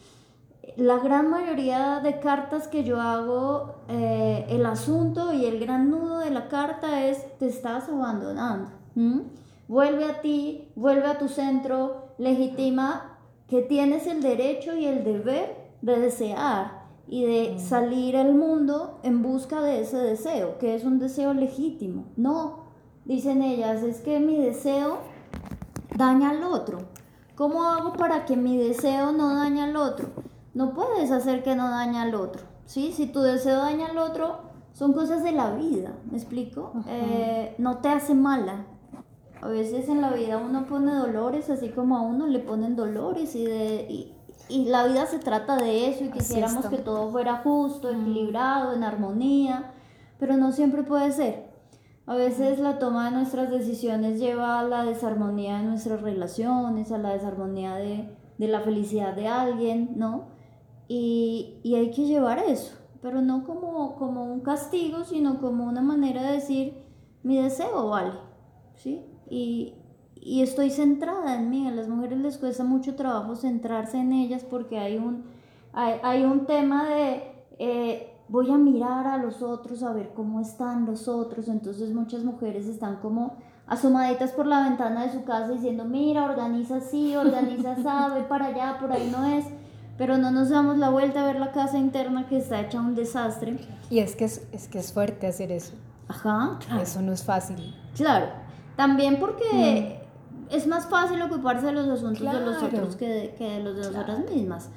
la 0.78 0.98
gran 1.00 1.30
mayoría 1.30 2.00
de 2.00 2.20
cartas 2.20 2.68
que 2.68 2.84
yo 2.84 3.00
hago, 3.00 3.76
eh, 3.88 4.46
el 4.50 4.66
asunto 4.66 5.34
y 5.34 5.46
el 5.46 5.60
gran 5.60 5.90
nudo 5.90 6.20
de 6.20 6.30
la 6.30 6.48
carta 6.48 7.06
es 7.06 7.38
te 7.38 7.48
estás 7.48 7.90
abandonando. 7.90 8.70
Vuelve 9.68 10.06
a 10.06 10.22
ti, 10.22 10.72
vuelve 10.76 11.08
a 11.08 11.18
tu 11.18 11.28
centro, 11.28 12.14
legitima 12.18 13.18
que 13.48 13.62
tienes 13.62 14.08
el 14.08 14.22
derecho 14.22 14.76
y 14.76 14.86
el 14.86 15.04
deber 15.04 15.56
de 15.82 16.00
desear 16.00 16.80
y 17.08 17.26
de 17.26 17.60
salir 17.60 18.18
al 18.18 18.36
mundo 18.36 19.00
en 19.04 19.22
busca 19.24 19.62
de 19.62 19.82
ese 19.82 19.98
deseo, 19.98 20.58
que 20.60 20.76
es 20.76 20.84
un 20.84 21.00
deseo 21.00 21.34
legítimo. 21.34 22.06
No, 22.18 22.66
dicen 23.06 23.42
ellas, 23.42 23.82
es 23.84 24.02
que 24.02 24.20
mi 24.20 24.38
deseo 24.38 24.98
daña 25.96 26.32
al 26.32 26.44
otro. 26.44 26.80
¿Cómo 27.36 27.64
hago 27.64 27.94
para 27.94 28.26
que 28.26 28.36
mi 28.36 28.58
deseo 28.58 29.12
no 29.12 29.36
dañe 29.36 29.64
al 29.64 29.76
otro? 29.76 30.10
No 30.54 30.74
puedes 30.74 31.12
hacer 31.12 31.44
que 31.44 31.56
no 31.56 31.70
dañe 31.70 32.00
al 32.00 32.16
otro. 32.16 32.44
¿sí? 32.66 32.92
Si 32.92 33.08
tu 33.08 33.22
deseo 33.22 33.58
daña 33.58 33.88
al 33.88 33.98
otro, 33.98 34.42
son 34.74 34.94
cosas 34.94 35.24
de 35.24 35.32
la 35.32 35.52
vida, 35.56 35.94
¿me 36.10 36.18
explico? 36.18 36.72
Eh, 36.88 37.56
no 37.58 37.80
te 37.80 37.90
hace 37.90 38.14
mala. 38.14 38.66
A 39.42 39.48
veces 39.48 39.90
en 39.90 40.02
la 40.02 40.12
vida 40.12 40.38
uno 40.38 40.66
pone 40.68 40.94
dolores, 40.94 41.50
así 41.50 41.70
como 41.70 41.98
a 41.98 42.02
uno 42.02 42.28
le 42.28 42.40
ponen 42.40 42.76
dolores 42.76 43.36
y, 43.36 43.46
de, 43.46 43.88
y, 43.90 44.14
y 44.50 44.66
la 44.66 44.86
vida 44.86 45.06
se 45.08 45.18
trata 45.18 45.56
de 45.58 45.90
eso 45.90 46.04
y 46.04 46.10
quisiéramos 46.10 46.66
que 46.68 46.78
todo 46.78 47.10
fuera 47.10 47.38
justo, 47.38 47.90
equilibrado, 47.90 48.74
en 48.74 48.84
armonía, 48.84 49.72
pero 50.20 50.38
no 50.38 50.52
siempre 50.52 50.84
puede 50.84 51.12
ser. 51.12 51.50
A 52.06 52.16
veces 52.16 52.60
la 52.60 52.80
toma 52.80 53.06
de 53.10 53.16
nuestras 53.16 53.50
decisiones 53.50 54.20
lleva 54.20 54.60
a 54.60 54.64
la 54.64 54.84
desarmonía 54.84 55.58
de 55.58 55.64
nuestras 55.64 56.02
relaciones, 56.02 56.92
a 56.92 56.98
la 56.98 57.14
desarmonía 57.14 57.76
de, 57.76 58.16
de 58.38 58.48
la 58.48 58.62
felicidad 58.62 59.14
de 59.16 59.28
alguien, 59.28 59.92
¿no? 59.96 60.39
Y, 60.90 61.62
y, 61.64 61.76
hay 61.76 61.92
que 61.92 62.06
llevar 62.06 62.40
eso, 62.40 62.76
pero 63.02 63.22
no 63.22 63.46
como, 63.46 63.96
como 63.96 64.26
un 64.26 64.42
castigo, 64.42 65.06
sino 65.06 65.40
como 65.40 65.66
una 65.66 65.82
manera 65.82 66.24
de 66.24 66.34
decir, 66.34 66.84
mi 67.24 67.38
deseo 67.38 67.90
vale, 67.90 68.14
¿sí? 68.76 69.06
Y, 69.30 69.76
y 70.16 70.42
estoy 70.42 70.72
centrada 70.72 71.36
en 71.36 71.50
mí. 71.50 71.68
A 71.68 71.72
las 71.72 71.88
mujeres 71.88 72.18
les 72.20 72.38
cuesta 72.38 72.64
mucho 72.64 72.96
trabajo 72.96 73.36
centrarse 73.36 74.00
en 74.00 74.14
ellas 74.14 74.44
porque 74.44 74.80
hay 74.80 74.98
un, 74.98 75.26
hay, 75.74 76.00
hay 76.04 76.24
un 76.24 76.46
tema 76.46 76.90
de 76.90 77.24
eh, 77.60 78.16
voy 78.28 78.52
a 78.52 78.58
mirar 78.58 79.08
a 79.08 79.18
los 79.18 79.42
otros, 79.42 79.84
a 79.84 79.94
ver 79.94 80.14
cómo 80.16 80.40
están 80.40 80.86
los 80.86 81.08
otros. 81.08 81.48
Entonces 81.48 81.94
muchas 81.94 82.24
mujeres 82.24 82.68
están 82.68 82.98
como 82.98 83.38
asomaditas 83.68 84.32
por 84.32 84.48
la 84.48 84.64
ventana 84.64 85.04
de 85.06 85.12
su 85.12 85.24
casa 85.24 85.50
diciendo, 85.50 85.86
mira, 85.86 86.26
organiza 86.26 86.78
así, 86.78 87.16
organiza 87.16 87.76
ve 88.16 88.24
para 88.24 88.48
allá, 88.48 88.78
por 88.80 88.92
ahí 88.92 89.10
no 89.12 89.26
es 89.26 89.46
pero 90.00 90.18
no 90.18 90.32
nos 90.32 90.50
damos 90.50 90.78
la 90.78 90.90
vuelta 90.90 91.22
a 91.22 91.26
ver 91.28 91.40
la 91.42 91.52
casa 91.52 91.78
interna 91.78 92.26
que 92.26 92.38
está 92.38 92.62
hecha 92.62 92.80
un 92.80 92.96
desastre. 92.96 93.60
Y 93.90 94.00
es 94.00 94.16
que 94.16 94.26
es, 94.26 94.48
es 94.54 94.70
que 94.70 94.80
es 94.80 94.94
fuerte 94.94 95.28
hacer 95.28 95.52
eso. 95.52 95.74
Ajá. 96.08 96.58
Eso 96.82 97.02
no 97.02 97.12
es 97.12 97.22
fácil. 97.22 97.76
Claro. 97.96 98.28
También 98.78 99.20
porque 99.20 100.00
mm. 100.50 100.56
es 100.56 100.68
más 100.68 100.88
fácil 100.88 101.22
ocuparse 101.22 101.66
de 101.66 101.74
los 101.74 101.90
asuntos 101.90 102.32
de 102.32 102.40
los 102.40 102.64
otros 102.64 102.96
que 102.96 103.10
de, 103.10 103.36
de 103.38 103.60
los 103.62 103.76
de 103.76 103.92
nosotras 103.92 104.20
mismas. 104.32 104.70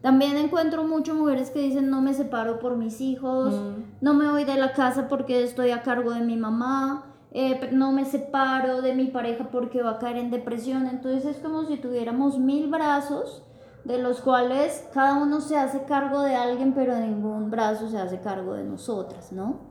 También 0.00 0.38
encuentro 0.38 0.82
muchas 0.82 1.14
mujeres 1.14 1.50
que 1.50 1.60
dicen 1.60 1.90
no 1.90 2.00
me 2.00 2.14
separo 2.14 2.58
por 2.58 2.78
mis 2.78 3.02
hijos, 3.02 3.54
mm. 3.54 3.82
no 4.00 4.14
me 4.14 4.30
voy 4.30 4.44
de 4.44 4.56
la 4.56 4.72
casa 4.72 5.08
porque 5.08 5.44
estoy 5.44 5.72
a 5.72 5.82
cargo 5.82 6.12
de 6.12 6.22
mi 6.22 6.38
mamá. 6.38 7.04
Eh, 7.32 7.68
no 7.70 7.92
me 7.92 8.06
separo 8.06 8.80
de 8.80 8.94
mi 8.94 9.08
pareja 9.08 9.50
porque 9.52 9.82
va 9.82 9.90
a 9.90 9.98
caer 9.98 10.16
en 10.16 10.30
depresión. 10.30 10.86
Entonces 10.86 11.26
es 11.26 11.36
como 11.36 11.66
si 11.66 11.76
tuviéramos 11.76 12.38
mil 12.38 12.68
brazos 12.68 13.44
de 13.84 13.98
los 13.98 14.20
cuales 14.20 14.86
cada 14.92 15.14
uno 15.14 15.40
se 15.40 15.56
hace 15.56 15.84
cargo 15.84 16.22
de 16.22 16.34
alguien, 16.34 16.72
pero 16.74 16.96
ningún 16.96 17.50
brazo 17.50 17.88
se 17.88 17.98
hace 17.98 18.20
cargo 18.20 18.54
de 18.54 18.64
nosotras, 18.64 19.32
¿no? 19.32 19.70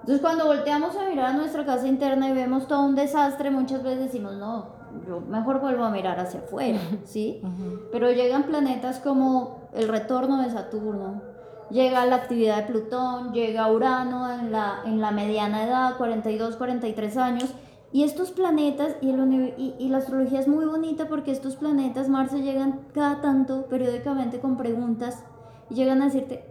Entonces 0.00 0.20
cuando 0.20 0.46
volteamos 0.46 0.94
a 0.96 1.08
mirar 1.08 1.26
a 1.26 1.32
nuestra 1.32 1.64
casa 1.64 1.88
interna 1.88 2.28
y 2.28 2.32
vemos 2.32 2.68
todo 2.68 2.82
un 2.82 2.94
desastre, 2.94 3.50
muchas 3.50 3.82
veces 3.82 4.04
decimos, 4.04 4.34
no, 4.36 4.76
yo 5.06 5.20
mejor 5.20 5.60
vuelvo 5.60 5.84
a 5.84 5.90
mirar 5.90 6.20
hacia 6.20 6.40
afuera, 6.40 6.78
¿sí? 7.04 7.42
Pero 7.90 8.12
llegan 8.12 8.44
planetas 8.44 9.00
como 9.00 9.68
el 9.74 9.88
retorno 9.88 10.42
de 10.42 10.50
Saturno, 10.50 11.22
llega 11.70 12.06
la 12.06 12.16
actividad 12.16 12.58
de 12.58 12.62
Plutón, 12.72 13.32
llega 13.32 13.70
Urano 13.70 14.32
en 14.32 14.52
la, 14.52 14.82
en 14.84 15.00
la 15.00 15.10
mediana 15.10 15.64
edad, 15.64 15.96
42, 15.96 16.56
43 16.56 17.16
años, 17.16 17.54
y 17.92 18.02
estos 18.02 18.30
planetas, 18.32 18.96
y, 19.00 19.10
el, 19.10 19.54
y, 19.78 19.88
la 19.88 19.98
astrología 19.98 20.40
es 20.40 20.48
muy 20.48 20.64
bonita 20.64 21.08
porque 21.08 21.30
estos 21.30 21.56
planetas, 21.56 22.08
Marce, 22.08 22.42
llegan 22.42 22.80
cada 22.92 23.20
tanto, 23.20 23.66
periódicamente, 23.66 24.40
con 24.40 24.56
preguntas 24.56 25.24
y 25.70 25.74
llegan 25.74 26.02
a 26.02 26.06
decirte, 26.06 26.44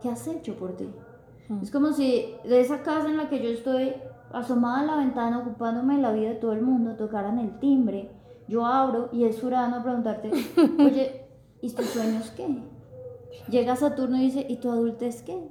¿qué 0.00 0.08
has 0.08 0.26
hecho 0.26 0.54
por 0.54 0.76
ti? 0.76 0.88
Mm. 1.48 1.62
Es 1.62 1.70
como 1.70 1.92
si 1.92 2.34
de 2.44 2.60
esa 2.60 2.82
casa 2.82 3.08
en 3.08 3.16
la 3.16 3.28
que 3.28 3.42
yo 3.42 3.50
estoy 3.50 3.94
asomada 4.32 4.80
a 4.80 4.84
la 4.84 4.96
ventana, 4.96 5.40
ocupándome 5.40 5.96
de 5.96 6.02
la 6.02 6.12
vida 6.12 6.28
de 6.30 6.34
todo 6.36 6.52
el 6.52 6.62
mundo, 6.62 6.94
tocaran 6.96 7.38
el 7.38 7.58
timbre, 7.58 8.10
yo 8.48 8.64
abro 8.64 9.08
y 9.12 9.24
es 9.24 9.42
Urano 9.42 9.76
a 9.76 9.82
preguntarte, 9.82 10.30
oye, 10.78 11.26
¿y 11.60 11.70
tus 11.72 11.86
sueños 11.86 12.32
qué? 12.36 12.62
Llega 13.48 13.76
Saturno 13.76 14.16
y 14.16 14.20
dice, 14.20 14.46
¿y 14.48 14.56
tu 14.56 14.70
adultez 14.70 15.22
qué? 15.22 15.48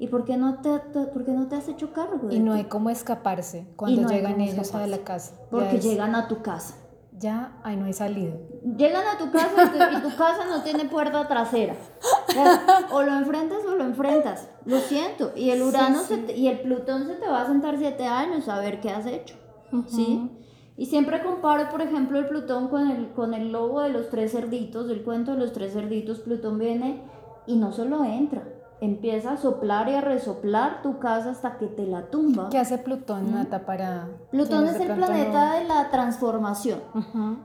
¿Y 0.00 0.08
por 0.08 0.24
qué 0.24 0.38
no 0.38 0.60
te, 0.62 0.70
por 1.12 1.26
qué 1.26 1.30
no 1.30 1.46
te 1.46 1.56
has 1.56 1.68
hecho 1.68 1.92
cargo? 1.92 2.30
y 2.30 2.40
no 2.40 2.54
hay 2.54 2.64
cómo 2.64 2.88
escaparse 2.88 3.66
cuando 3.76 4.08
llegan 4.08 4.40
ellos 4.40 4.74
a 4.74 4.86
la 4.86 5.04
casa. 5.04 5.34
Porque 5.50 5.78
llegan 5.78 6.14
a 6.14 6.26
tu 6.26 6.40
casa. 6.40 6.74
Ya, 7.18 7.60
ahí 7.64 7.76
no 7.76 7.84
hay 7.84 7.92
salida. 7.92 8.32
Llegan 8.78 9.06
a 9.06 9.18
tu 9.18 9.30
casa 9.30 9.70
y 9.92 10.00
tu 10.00 10.16
casa 10.16 10.46
no 10.48 10.62
tiene 10.62 10.86
puerta 10.86 11.28
trasera. 11.28 11.74
O 12.92 13.02
lo 13.02 13.12
enfrentas 13.12 13.58
o 13.66 13.74
lo 13.74 13.84
enfrentas. 13.84 14.48
Lo 14.64 14.78
siento. 14.78 15.32
Y 15.36 15.50
el 15.50 15.60
Urano 15.60 16.00
y 16.34 16.46
el 16.46 16.60
Plutón 16.60 17.06
se 17.06 17.16
te 17.16 17.28
va 17.28 17.42
a 17.42 17.46
sentar 17.46 17.76
siete 17.76 18.06
años 18.06 18.48
a 18.48 18.58
ver 18.58 18.80
qué 18.80 18.90
has 18.90 19.04
hecho. 19.04 19.34
¿Sí? 19.86 20.30
Y 20.78 20.86
siempre 20.86 21.22
comparo, 21.22 21.68
por 21.68 21.82
ejemplo, 21.82 22.18
el 22.18 22.26
Plutón 22.26 22.68
con 22.68 22.90
el, 22.90 23.12
con 23.12 23.34
el 23.34 23.52
lobo 23.52 23.82
de 23.82 23.90
los 23.90 24.08
tres 24.08 24.32
cerditos, 24.32 24.88
el 24.88 25.02
cuento 25.02 25.32
de 25.32 25.38
los 25.38 25.52
tres 25.52 25.74
cerditos. 25.74 26.20
Plutón 26.20 26.58
viene 26.58 27.02
y 27.46 27.56
no 27.56 27.70
solo 27.72 28.02
entra, 28.04 28.44
empieza 28.80 29.32
a 29.32 29.36
soplar 29.36 29.88
y 29.88 29.94
a 29.94 30.00
resoplar 30.00 30.82
tu 30.82 30.98
casa 30.98 31.30
hasta 31.30 31.58
que 31.58 31.66
te 31.66 31.86
la 31.86 32.06
tumba. 32.06 32.48
¿Qué 32.50 32.58
hace 32.58 32.78
Plutón, 32.78 33.32
Nata, 33.32 33.66
para...? 33.66 34.08
Plutón 34.30 34.66
es 34.66 34.80
el 34.80 34.94
planeta 34.94 35.54
de 35.54 35.64
la 35.64 35.90
transformación 35.90 36.80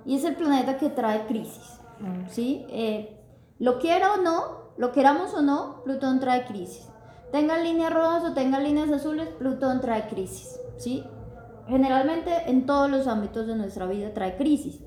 y 0.06 0.16
es 0.16 0.24
el 0.24 0.36
planeta 0.36 0.78
que 0.78 0.90
trae 0.90 1.26
crisis, 1.28 1.80
mm. 2.00 2.30
¿sí? 2.30 2.66
Eh, 2.70 3.22
lo 3.60 3.80
quiera 3.80 4.14
o 4.14 4.18
no, 4.18 4.66
lo 4.78 4.92
queramos 4.92 5.34
o 5.34 5.42
no, 5.42 5.84
Plutón 5.84 6.20
trae 6.20 6.46
crisis. 6.46 6.90
Tenga 7.32 7.58
líneas 7.58 7.94
rojas 7.94 8.24
o 8.24 8.34
tenga 8.34 8.60
líneas 8.60 8.90
azules, 8.90 9.28
Plutón 9.28 9.82
trae 9.82 10.08
crisis, 10.08 10.58
¿sí? 10.78 11.04
Generalmente 11.68 12.32
en 12.50 12.66
todos 12.66 12.90
los 12.90 13.08
ámbitos 13.08 13.48
de 13.48 13.56
nuestra 13.56 13.88
vida 13.88 14.14
trae 14.14 14.38
crisis. 14.38 14.80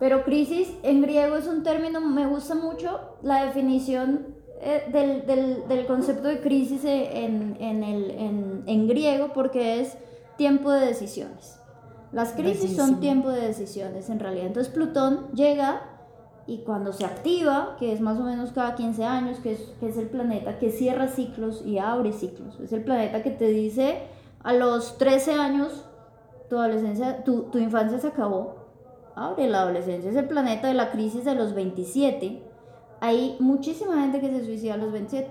Pero 0.00 0.24
crisis 0.24 0.72
en 0.82 1.02
griego 1.02 1.36
es 1.36 1.46
un 1.46 1.62
término, 1.62 2.00
me 2.00 2.26
gusta 2.26 2.54
mucho 2.54 3.00
la 3.22 3.44
definición 3.44 4.39
eh, 4.62 4.84
del, 4.92 5.26
del, 5.26 5.68
del, 5.68 5.86
concepto 5.86 6.28
de 6.28 6.40
crisis 6.40 6.84
en, 6.84 7.56
en, 7.60 7.82
el, 7.82 8.10
en, 8.10 8.62
en, 8.66 8.88
griego 8.88 9.32
porque 9.32 9.80
es 9.80 9.96
tiempo 10.36 10.70
de 10.70 10.84
decisiones. 10.84 11.58
Las 12.12 12.32
crisis 12.32 12.76
son 12.76 13.00
tiempo 13.00 13.30
de 13.30 13.40
decisiones 13.40 14.10
en 14.10 14.20
realidad. 14.20 14.48
Entonces 14.48 14.70
Plutón 14.70 15.28
llega 15.32 15.80
y 16.46 16.58
cuando 16.58 16.92
se 16.92 17.06
activa, 17.06 17.76
que 17.78 17.92
es 17.92 18.02
más 18.02 18.18
o 18.18 18.24
menos 18.24 18.52
cada 18.52 18.74
15 18.74 19.02
años, 19.02 19.38
que 19.38 19.52
es, 19.52 19.60
que 19.80 19.88
es 19.88 19.96
el 19.96 20.08
planeta 20.08 20.58
que 20.58 20.70
cierra 20.70 21.08
ciclos 21.08 21.62
y 21.64 21.78
abre 21.78 22.12
ciclos, 22.12 22.60
es 22.60 22.74
el 22.74 22.84
planeta 22.84 23.22
que 23.22 23.30
te 23.30 23.48
dice 23.48 24.02
a 24.42 24.52
los 24.52 24.98
13 24.98 25.34
años 25.34 25.86
tu 26.50 26.58
adolescencia, 26.58 27.24
tu, 27.24 27.44
tu 27.44 27.56
infancia 27.56 27.98
se 27.98 28.08
acabó, 28.08 28.56
abre 29.14 29.48
la 29.48 29.62
adolescencia, 29.62 30.10
es 30.10 30.16
el 30.16 30.28
planeta 30.28 30.68
de 30.68 30.74
la 30.74 30.90
crisis 30.90 31.24
de 31.24 31.34
los 31.34 31.54
27 31.54 32.49
hay 33.00 33.36
muchísima 33.40 34.00
gente 34.02 34.20
que 34.20 34.30
se 34.30 34.44
suicida 34.44 34.74
a 34.74 34.76
los 34.76 34.92
27 34.92 35.30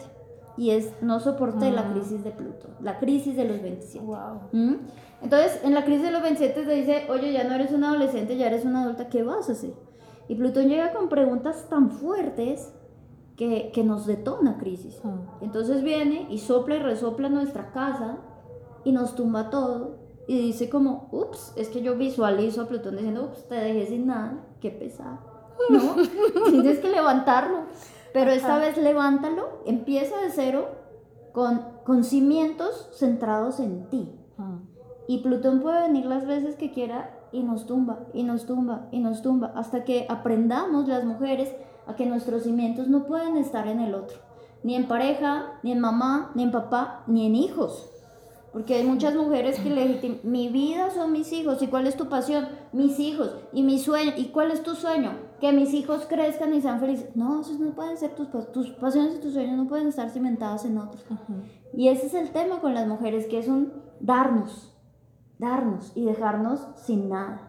y 0.57 0.71
es 0.71 0.91
no 1.01 1.19
soporté 1.19 1.71
la 1.71 1.81
ah. 1.81 1.93
crisis 1.93 2.23
de 2.23 2.31
Pluto, 2.31 2.67
la 2.81 2.99
crisis 2.99 3.35
de 3.35 3.45
los 3.45 3.61
27. 3.61 4.05
¿Mm? 4.51 4.75
Entonces, 5.21 5.61
en 5.63 5.73
la 5.73 5.85
crisis 5.85 6.03
de 6.03 6.11
los 6.11 6.21
27 6.21 6.65
te 6.65 6.73
dice, 6.73 7.07
oye, 7.09 7.31
ya 7.31 7.45
no 7.45 7.55
eres 7.55 7.71
un 7.71 7.83
adolescente, 7.83 8.35
ya 8.35 8.47
eres 8.47 8.65
una 8.65 8.83
adulta, 8.83 9.07
¿qué 9.09 9.23
vas 9.23 9.49
a 9.49 9.53
hacer? 9.53 9.73
Y 10.27 10.35
Plutón 10.35 10.67
llega 10.67 10.93
con 10.93 11.09
preguntas 11.09 11.67
tan 11.69 11.91
fuertes 11.91 12.73
que, 13.37 13.71
que 13.73 13.83
nos 13.83 14.05
detona 14.05 14.57
crisis. 14.57 14.99
Ah. 15.05 15.37
Entonces 15.41 15.83
viene 15.83 16.27
y 16.29 16.39
sopla 16.39 16.75
y 16.75 16.79
resopla 16.79 17.29
nuestra 17.29 17.71
casa 17.71 18.17
y 18.83 18.91
nos 18.91 19.15
tumba 19.15 19.49
todo 19.49 20.09
y 20.27 20.37
dice 20.39 20.69
como, 20.69 21.09
ups, 21.11 21.53
es 21.55 21.69
que 21.69 21.81
yo 21.81 21.95
visualizo 21.95 22.61
a 22.61 22.67
Plutón 22.67 22.97
diciendo, 22.97 23.31
ups, 23.31 23.47
te 23.47 23.55
dejé 23.55 23.87
sin 23.87 24.05
nada, 24.05 24.45
qué 24.61 24.69
pesado. 24.69 25.28
¿No? 25.69 25.95
Tienes 26.49 26.79
que 26.79 26.89
levantarlo. 26.89 27.63
Pero 28.13 28.31
esta 28.31 28.57
vez 28.57 28.77
levántalo, 28.77 29.61
empieza 29.65 30.17
de 30.17 30.31
cero 30.31 30.67
con, 31.31 31.61
con 31.85 32.03
cimientos 32.03 32.89
centrados 32.93 33.59
en 33.59 33.89
ti. 33.89 34.15
Y 35.07 35.19
Plutón 35.19 35.59
puede 35.59 35.81
venir 35.87 36.05
las 36.05 36.25
veces 36.25 36.55
que 36.55 36.71
quiera 36.71 37.19
y 37.31 37.43
nos 37.43 37.65
tumba, 37.65 37.99
y 38.13 38.23
nos 38.23 38.45
tumba, 38.45 38.87
y 38.91 38.99
nos 38.99 39.21
tumba, 39.21 39.51
hasta 39.55 39.83
que 39.83 40.05
aprendamos 40.09 40.87
las 40.87 41.03
mujeres 41.03 41.53
a 41.87 41.95
que 41.95 42.05
nuestros 42.05 42.43
cimientos 42.43 42.87
no 42.87 43.05
pueden 43.05 43.37
estar 43.37 43.67
en 43.67 43.79
el 43.79 43.95
otro, 43.95 44.17
ni 44.63 44.75
en 44.75 44.87
pareja, 44.87 45.59
ni 45.63 45.71
en 45.71 45.79
mamá, 45.79 46.31
ni 46.35 46.43
en 46.43 46.51
papá, 46.51 47.03
ni 47.07 47.25
en 47.25 47.35
hijos. 47.35 47.89
Porque 48.51 48.75
hay 48.75 48.83
muchas 48.83 49.15
mujeres 49.15 49.59
que 49.59 49.69
legitiman, 49.69 50.19
mi 50.23 50.49
vida 50.49 50.89
son 50.89 51.11
mis 51.11 51.31
hijos, 51.31 51.61
¿y 51.61 51.67
cuál 51.67 51.85
es 51.85 51.95
tu 51.95 52.09
pasión? 52.09 52.47
Mis 52.73 52.99
hijos, 52.99 53.35
y 53.53 53.61
mi 53.61 53.77
sueño, 53.77 54.13
¿y 54.17 54.25
cuál 54.29 54.51
es 54.51 54.63
tu 54.63 54.73
sueño? 54.73 55.11
Que 55.39 55.51
mis 55.51 55.73
hijos 55.73 56.07
crezcan 56.09 56.53
y 56.53 56.61
sean 56.61 56.79
felices. 56.79 57.15
No, 57.15 57.41
esos 57.41 57.59
no 57.59 57.75
pueden 57.75 57.97
ser 57.97 58.15
tus, 58.15 58.29
tus 58.51 58.71
pasiones 58.71 59.17
y 59.17 59.19
tus 59.19 59.33
sueños, 59.33 59.55
no 59.55 59.67
pueden 59.67 59.87
estar 59.87 60.09
cimentadas 60.09 60.65
en 60.65 60.79
otros. 60.79 61.05
Y 61.73 61.89
ese 61.89 62.07
es 62.07 62.13
el 62.15 62.31
tema 62.31 62.59
con 62.59 62.73
las 62.73 62.87
mujeres, 62.87 63.27
que 63.27 63.37
es 63.37 63.47
un 63.47 63.71
darnos, 63.99 64.73
darnos 65.37 65.91
y 65.95 66.05
dejarnos 66.05 66.67
sin 66.75 67.09
nada. 67.09 67.41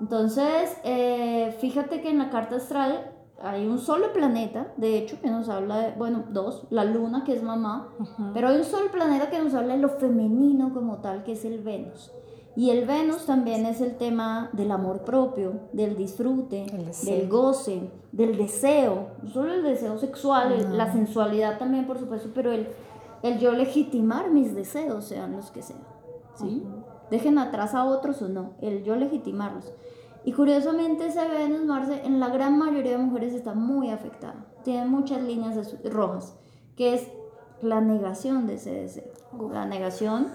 Entonces, 0.00 0.76
eh, 0.84 1.56
fíjate 1.60 2.02
que 2.02 2.10
en 2.10 2.18
la 2.18 2.30
carta 2.30 2.56
astral 2.56 3.12
hay 3.40 3.66
un 3.66 3.78
solo 3.78 4.12
planeta, 4.12 4.72
de 4.76 4.98
hecho, 4.98 5.20
que 5.20 5.30
nos 5.30 5.48
habla 5.48 5.78
de, 5.78 5.92
bueno, 5.92 6.24
dos, 6.30 6.66
la 6.70 6.84
luna, 6.84 7.22
que 7.24 7.34
es 7.34 7.42
mamá, 7.42 7.88
pero 8.34 8.48
hay 8.48 8.56
un 8.58 8.64
solo 8.64 8.90
planeta 8.90 9.30
que 9.30 9.38
nos 9.38 9.54
habla 9.54 9.74
de 9.74 9.80
lo 9.80 9.90
femenino 9.90 10.72
como 10.74 10.98
tal, 10.98 11.22
que 11.22 11.32
es 11.32 11.44
el 11.44 11.62
Venus. 11.62 12.12
Y 12.56 12.70
el 12.70 12.86
Venus 12.86 13.24
también 13.26 13.66
es 13.66 13.80
el 13.80 13.96
tema 13.96 14.50
del 14.52 14.72
amor 14.72 15.04
propio, 15.04 15.60
del 15.72 15.96
disfrute, 15.96 16.66
del 17.04 17.28
goce, 17.28 17.92
del 18.10 18.36
deseo, 18.36 19.10
no 19.22 19.30
solo 19.30 19.54
el 19.54 19.62
deseo 19.62 19.96
sexual, 19.98 20.76
la 20.76 20.92
sensualidad 20.92 21.58
también, 21.58 21.86
por 21.86 22.00
supuesto, 22.00 22.30
pero 22.34 22.50
el, 22.50 22.68
el 23.22 23.38
yo 23.38 23.52
legitimar 23.52 24.30
mis 24.30 24.56
deseos, 24.56 25.04
sean 25.04 25.36
los 25.36 25.52
que 25.52 25.62
sean. 25.62 25.78
¿sí? 26.34 26.64
Dejen 27.10 27.38
atrás 27.38 27.74
a 27.74 27.84
otros 27.84 28.20
o 28.22 28.28
no, 28.28 28.54
el 28.60 28.82
yo 28.82 28.96
legitimarlos. 28.96 29.72
Y 30.24 30.32
curiosamente 30.32 31.06
ese 31.06 31.26
Venus 31.26 31.64
Marce 31.64 32.02
en 32.04 32.20
la 32.20 32.28
gran 32.28 32.58
mayoría 32.58 32.92
de 32.92 32.98
mujeres 32.98 33.34
está 33.34 33.54
muy 33.54 33.90
afectada. 33.90 34.46
Tiene 34.64 34.86
muchas 34.86 35.22
líneas 35.22 35.56
rojas, 35.84 36.36
que 36.76 36.94
es 36.94 37.08
la 37.62 37.80
negación 37.80 38.46
de 38.46 38.54
ese 38.54 38.72
deseo. 38.72 39.12
La 39.52 39.66
negación 39.66 40.28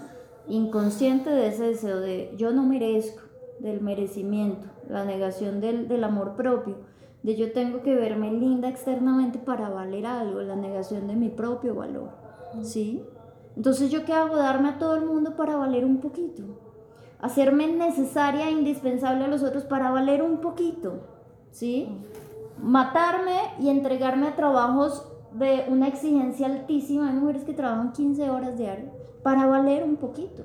inconsciente 0.48 1.30
de 1.30 1.48
ese 1.48 1.64
deseo 1.64 2.00
de 2.00 2.34
yo 2.36 2.52
no 2.52 2.64
merezco, 2.64 3.22
del 3.60 3.80
merecimiento, 3.80 4.66
la 4.88 5.04
negación 5.04 5.60
del, 5.60 5.86
del 5.86 6.04
amor 6.04 6.34
propio, 6.34 6.76
de 7.22 7.36
yo 7.36 7.52
tengo 7.52 7.82
que 7.82 7.94
verme 7.94 8.32
linda 8.32 8.68
externamente 8.68 9.38
para 9.38 9.68
valer 9.68 10.06
algo, 10.06 10.42
la 10.42 10.56
negación 10.56 11.06
de 11.06 11.16
mi 11.16 11.28
propio 11.28 11.74
valor. 11.74 12.10
¿Sí? 12.62 13.02
Entonces, 13.56 13.90
¿yo 13.90 14.04
qué 14.04 14.12
hago? 14.12 14.36
Darme 14.36 14.70
a 14.70 14.78
todo 14.78 14.96
el 14.96 15.06
mundo 15.06 15.36
para 15.36 15.56
valer 15.56 15.84
un 15.84 15.98
poquito 15.98 16.42
hacerme 17.24 17.66
necesaria 17.68 18.48
e 18.48 18.50
indispensable 18.50 19.24
a 19.24 19.28
los 19.28 19.42
otros 19.42 19.64
para 19.64 19.90
valer 19.90 20.20
un 20.20 20.42
poquito, 20.42 21.00
¿sí? 21.50 21.88
Matarme 22.62 23.38
y 23.58 23.70
entregarme 23.70 24.28
a 24.28 24.36
trabajos 24.36 25.10
de 25.32 25.64
una 25.68 25.88
exigencia 25.88 26.46
altísima. 26.46 27.08
Hay 27.08 27.14
mujeres 27.14 27.44
que 27.44 27.54
trabajan 27.54 27.92
15 27.92 28.28
horas 28.28 28.58
diarias 28.58 28.92
para 29.22 29.46
valer 29.46 29.84
un 29.84 29.96
poquito, 29.96 30.42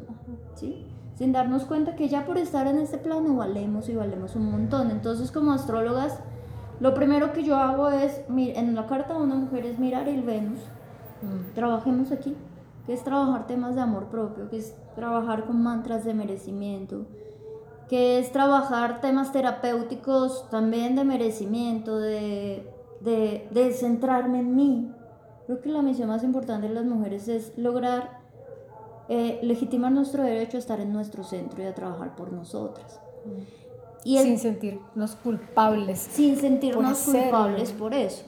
¿sí? 0.55 0.87
Sin 1.15 1.33
darnos 1.33 1.65
cuenta 1.65 1.97
que 1.97 2.07
ya 2.07 2.25
por 2.25 2.37
estar 2.37 2.65
en 2.65 2.77
este 2.77 2.97
plano 2.97 3.35
valemos 3.35 3.89
y 3.89 3.95
valemos 3.95 4.37
un 4.37 4.49
montón. 4.49 4.89
Entonces, 4.89 5.33
como 5.33 5.51
astrólogas, 5.51 6.17
lo 6.79 6.93
primero 6.93 7.33
que 7.33 7.43
yo 7.43 7.57
hago 7.57 7.89
es, 7.89 8.21
en 8.29 8.73
la 8.73 8.87
carta 8.87 9.15
de 9.15 9.21
una 9.21 9.35
mujer 9.35 9.65
es 9.65 9.79
mirar 9.79 10.07
el 10.07 10.21
Venus. 10.21 10.61
Trabajemos 11.55 12.13
aquí 12.13 12.37
que 12.85 12.93
es 12.93 13.03
trabajar 13.03 13.47
temas 13.47 13.75
de 13.75 13.81
amor 13.81 14.05
propio, 14.05 14.49
que 14.49 14.57
es 14.57 14.75
trabajar 14.99 15.45
con 15.45 15.63
mantras 15.63 16.03
de 16.03 16.13
merecimiento, 16.13 17.05
que 17.87 18.19
es 18.19 18.31
trabajar 18.33 18.99
temas 18.99 19.31
terapéuticos 19.31 20.49
también 20.49 20.95
de 20.97 21.05
merecimiento, 21.05 21.97
de, 21.97 22.69
de, 22.99 23.73
centrarme 23.73 24.39
en 24.39 24.55
mí. 24.55 24.91
Creo 25.45 25.61
que 25.61 25.69
la 25.69 25.81
misión 25.81 26.09
más 26.09 26.23
importante 26.23 26.67
de 26.67 26.73
las 26.73 26.85
mujeres 26.85 27.29
es 27.29 27.57
lograr 27.57 28.19
eh, 29.07 29.39
legitimar 29.41 29.91
nuestro 29.91 30.21
derecho 30.23 30.57
a 30.57 30.59
estar 30.59 30.81
en 30.81 30.91
nuestro 30.91 31.23
centro 31.23 31.63
y 31.63 31.65
a 31.65 31.73
trabajar 31.73 32.15
por 32.15 32.33
nosotras. 32.33 32.99
Y 34.03 34.17
sin 34.17 34.37
sentirnos 34.37 35.15
culpables. 35.15 35.99
Sin 35.99 36.35
sentirnos 36.35 36.99
culpables 36.99 37.71
por 37.71 37.93
eso. 37.93 38.25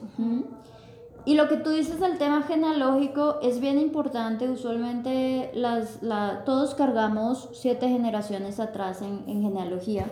Y 1.24 1.34
lo 1.34 1.48
que 1.48 1.56
tú 1.56 1.70
dices 1.70 2.00
del 2.00 2.18
tema 2.18 2.42
genealógico 2.42 3.38
es 3.42 3.60
bien 3.60 3.78
importante. 3.78 4.48
Usualmente 4.50 5.50
las, 5.54 6.02
la, 6.02 6.42
todos 6.44 6.74
cargamos 6.74 7.48
siete 7.52 7.88
generaciones 7.88 8.58
atrás 8.58 9.02
en, 9.02 9.22
en, 9.28 9.42
genealogía. 9.42 10.06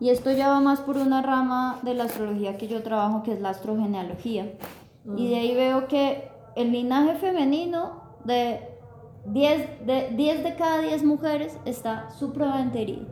Y 0.00 0.10
esto 0.10 0.32
ya 0.32 0.48
va 0.48 0.60
más 0.60 0.80
por 0.80 0.96
una 0.96 1.22
rama 1.22 1.78
de 1.82 1.94
la 1.94 2.04
astrología 2.04 2.58
que 2.58 2.66
yo 2.66 2.82
trabajo, 2.82 3.22
que 3.22 3.32
es 3.32 3.40
la 3.40 3.50
astrogenealogía. 3.50 4.52
Y 5.16 5.28
de 5.28 5.36
ahí 5.36 5.54
veo 5.54 5.86
que 5.86 6.28
el 6.56 6.72
linaje 6.72 7.14
femenino 7.14 8.02
de 8.24 8.60
10 9.26 9.86
de, 9.86 10.10
10 10.16 10.44
de 10.44 10.54
cada 10.56 10.80
10 10.80 11.04
mujeres 11.04 11.58
está 11.64 12.10
supremamente 12.10 12.82
herido. 12.82 13.06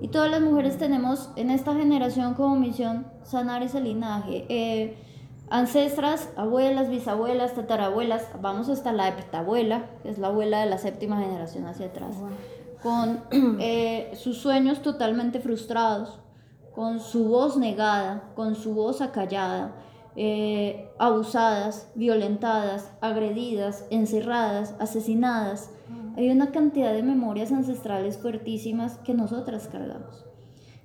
Y 0.00 0.08
todas 0.08 0.30
las 0.30 0.40
mujeres 0.40 0.78
tenemos 0.78 1.30
en 1.36 1.50
esta 1.50 1.74
generación 1.74 2.34
como 2.34 2.56
misión 2.56 3.06
sanar 3.22 3.62
ese 3.62 3.80
linaje. 3.80 4.46
Eh, 4.48 4.96
ancestras, 5.50 6.30
abuelas, 6.36 6.88
bisabuelas, 6.88 7.54
tatarabuelas, 7.54 8.26
vamos 8.40 8.68
hasta 8.68 8.92
la 8.92 9.08
heptabuela, 9.08 9.86
que 10.02 10.10
es 10.10 10.18
la 10.18 10.28
abuela 10.28 10.60
de 10.60 10.70
la 10.70 10.78
séptima 10.78 11.20
generación 11.20 11.66
hacia 11.66 11.86
atrás, 11.86 12.16
con 12.82 13.24
eh, 13.60 14.12
sus 14.14 14.38
sueños 14.38 14.80
totalmente 14.80 15.40
frustrados, 15.40 16.20
con 16.74 17.00
su 17.00 17.24
voz 17.24 17.56
negada, 17.56 18.30
con 18.36 18.54
su 18.54 18.74
voz 18.74 19.00
acallada, 19.02 19.74
eh, 20.16 20.88
abusadas, 20.98 21.90
violentadas, 21.94 22.92
agredidas, 23.00 23.84
encerradas, 23.90 24.74
asesinadas. 24.78 25.70
Hay 26.16 26.30
una 26.30 26.50
cantidad 26.52 26.92
de 26.92 27.02
memorias 27.02 27.52
ancestrales 27.52 28.18
fuertísimas 28.18 28.98
que 28.98 29.14
nosotras 29.14 29.68
cargamos. 29.68 30.29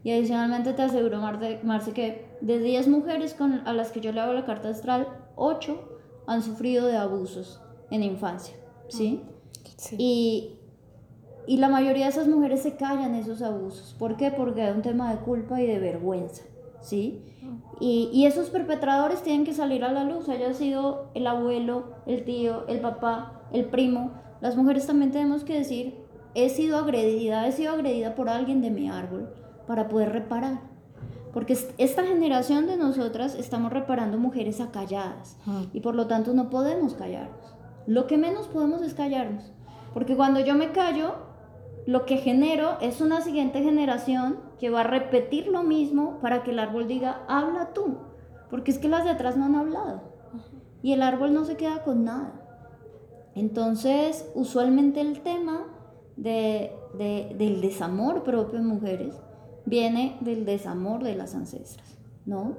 Y 0.05 0.11
adicionalmente 0.11 0.73
te 0.73 0.83
aseguro, 0.83 1.19
Marce, 1.63 1.91
que 1.91 2.27
de 2.39 2.59
10 2.59 2.89
mujeres 2.89 3.33
con, 3.33 3.67
a 3.67 3.73
las 3.73 3.91
que 3.91 4.01
yo 4.01 4.11
le 4.11 4.21
hago 4.21 4.33
la 4.33 4.45
carta 4.45 4.69
astral, 4.69 5.07
8 5.35 5.79
han 6.27 6.43
sufrido 6.43 6.85
de 6.85 6.95
abusos 6.95 7.59
en 7.89 8.03
infancia, 8.03 8.55
¿sí? 8.87 9.23
sí. 9.77 9.95
Y, 9.97 10.59
y 11.47 11.57
la 11.57 11.69
mayoría 11.69 12.03
de 12.03 12.11
esas 12.11 12.27
mujeres 12.27 12.61
se 12.61 12.75
callan 12.75 13.15
esos 13.15 13.41
abusos. 13.41 13.95
¿Por 13.97 14.15
qué? 14.15 14.29
Porque 14.29 14.61
hay 14.61 14.75
un 14.75 14.83
tema 14.83 15.11
de 15.11 15.21
culpa 15.21 15.59
y 15.59 15.65
de 15.65 15.79
vergüenza, 15.79 16.43
¿sí? 16.81 17.23
Y, 17.79 18.11
y, 18.13 18.27
esos 18.27 18.51
perpetradores 18.51 19.23
tienen 19.23 19.43
que 19.43 19.55
salir 19.55 19.83
a 19.83 19.91
la 19.91 20.03
luz, 20.03 20.29
haya 20.29 20.53
sido 20.53 21.07
el 21.15 21.25
abuelo, 21.25 21.95
el 22.05 22.23
tío, 22.25 22.67
el 22.67 22.79
papá, 22.79 23.41
el 23.51 23.65
primo. 23.65 24.11
Las 24.39 24.55
mujeres 24.55 24.85
también 24.85 25.11
tenemos 25.11 25.43
que 25.43 25.55
decir, 25.55 25.95
he 26.35 26.49
sido 26.49 26.77
agredida, 26.77 27.47
he 27.47 27.51
sido 27.51 27.73
agredida 27.73 28.13
por 28.13 28.29
alguien 28.29 28.61
de 28.61 28.69
mi 28.69 28.87
árbol 28.87 29.33
para 29.67 29.87
poder 29.87 30.11
reparar. 30.11 30.59
Porque 31.33 31.57
esta 31.77 32.03
generación 32.03 32.65
de 32.65 32.77
nosotras 32.77 33.35
estamos 33.35 33.73
reparando 33.73 34.17
mujeres 34.17 34.61
acalladas 34.61 35.37
y 35.73 35.81
por 35.81 35.93
lo 35.93 36.07
tanto 36.07 36.33
no 36.33 36.49
podemos 36.49 36.93
callarnos. 36.93 37.55
Lo 37.87 38.07
que 38.07 38.17
menos 38.17 38.47
podemos 38.47 38.81
es 38.81 38.93
callarnos. 38.93 39.51
Porque 39.93 40.15
cuando 40.15 40.39
yo 40.39 40.55
me 40.55 40.71
callo, 40.71 41.15
lo 41.85 42.05
que 42.05 42.17
genero 42.17 42.77
es 42.81 43.01
una 43.01 43.21
siguiente 43.21 43.61
generación 43.61 44.39
que 44.59 44.69
va 44.69 44.81
a 44.81 44.85
repetir 44.85 45.47
lo 45.47 45.63
mismo 45.63 46.19
para 46.21 46.43
que 46.43 46.51
el 46.51 46.59
árbol 46.59 46.87
diga, 46.87 47.23
habla 47.27 47.73
tú. 47.73 47.97
Porque 48.49 48.71
es 48.71 48.79
que 48.79 48.87
las 48.87 49.03
de 49.03 49.11
atrás 49.11 49.35
no 49.35 49.45
han 49.45 49.55
hablado. 49.55 50.01
Y 50.81 50.93
el 50.93 51.01
árbol 51.01 51.33
no 51.33 51.45
se 51.45 51.57
queda 51.57 51.83
con 51.83 52.05
nada. 52.05 52.33
Entonces, 53.35 54.31
usualmente 54.35 55.01
el 55.01 55.19
tema 55.19 55.67
de, 56.15 56.71
del 57.37 57.59
desamor 57.59 58.23
propio 58.23 58.59
en 58.59 58.67
mujeres 58.67 59.15
viene 59.65 60.17
del 60.21 60.45
desamor 60.45 61.03
de 61.03 61.15
las 61.15 61.35
ancestras, 61.35 61.97
¿no? 62.25 62.53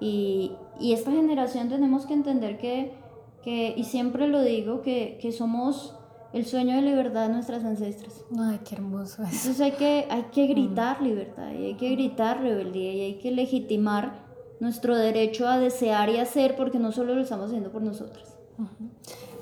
Y, 0.00 0.52
y 0.80 0.92
esta 0.92 1.10
generación 1.10 1.68
tenemos 1.68 2.06
que 2.06 2.14
entender 2.14 2.58
que, 2.58 2.94
que 3.42 3.74
y 3.76 3.84
siempre 3.84 4.28
lo 4.28 4.42
digo, 4.42 4.82
que, 4.82 5.18
que, 5.20 5.32
somos 5.32 5.94
el 6.32 6.46
sueño 6.46 6.76
de 6.76 6.82
libertad 6.82 7.28
de 7.28 7.34
nuestras 7.34 7.64
ancestras. 7.64 8.24
Ay, 8.38 8.60
qué 8.64 8.74
hermoso 8.74 9.22
eso. 9.22 9.32
Entonces 9.32 9.60
hay 9.60 9.72
que, 9.72 10.06
hay 10.10 10.24
que 10.32 10.46
gritar 10.46 11.00
libertad, 11.00 11.52
y 11.52 11.66
hay 11.66 11.74
que 11.74 11.90
gritar 11.90 12.40
rebeldía, 12.40 12.92
y 12.92 13.00
hay 13.00 13.14
que 13.14 13.30
legitimar 13.30 14.24
nuestro 14.60 14.96
derecho 14.96 15.48
a 15.48 15.58
desear 15.58 16.08
y 16.10 16.18
hacer, 16.18 16.56
porque 16.56 16.78
no 16.78 16.92
solo 16.92 17.14
lo 17.14 17.22
estamos 17.22 17.46
haciendo 17.46 17.70
por 17.70 17.82
nosotras. 17.82 18.36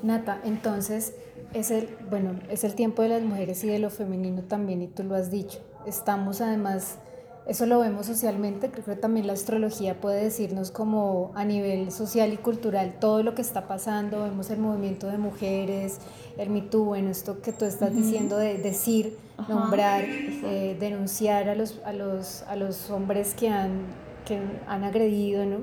Nata, 0.01 0.41
entonces 0.43 1.15
es 1.53 1.71
el, 1.71 1.87
bueno, 2.09 2.39
es 2.49 2.63
el 2.63 2.75
tiempo 2.75 3.01
de 3.01 3.09
las 3.09 3.21
mujeres 3.23 3.63
y 3.63 3.67
de 3.67 3.79
lo 3.79 3.89
femenino 3.89 4.43
también, 4.43 4.81
y 4.81 4.87
tú 4.87 5.03
lo 5.03 5.15
has 5.15 5.31
dicho. 5.31 5.59
Estamos 5.85 6.41
además 6.41 6.99
eso 7.45 7.65
lo 7.65 7.79
vemos 7.79 8.05
socialmente, 8.05 8.71
creo 8.71 8.85
que 8.85 8.95
también 8.95 9.27
la 9.27 9.33
astrología 9.33 9.99
puede 9.99 10.23
decirnos 10.23 10.71
como 10.71 11.31
a 11.35 11.43
nivel 11.43 11.91
social 11.91 12.31
y 12.31 12.37
cultural 12.37 12.95
todo 12.99 13.21
lo 13.21 13.35
que 13.35 13.41
está 13.41 13.67
pasando, 13.67 14.23
vemos 14.23 14.49
el 14.49 14.59
movimiento 14.59 15.07
de 15.07 15.17
mujeres, 15.17 15.99
el 16.37 16.49
Me 16.49 16.61
bueno, 16.61 17.09
esto 17.09 17.41
que 17.41 17.51
tú 17.51 17.65
estás 17.65 17.93
diciendo 17.93 18.37
de 18.37 18.57
decir, 18.57 19.17
nombrar, 19.49 20.05
eh, 20.05 20.77
denunciar 20.79 21.49
a 21.49 21.55
los, 21.55 21.81
a, 21.85 21.91
los, 21.91 22.43
a 22.43 22.55
los 22.55 22.89
hombres 22.89 23.33
que 23.33 23.49
han, 23.49 23.87
que 24.25 24.39
han 24.67 24.83
agredido, 24.83 25.45
¿no? 25.45 25.57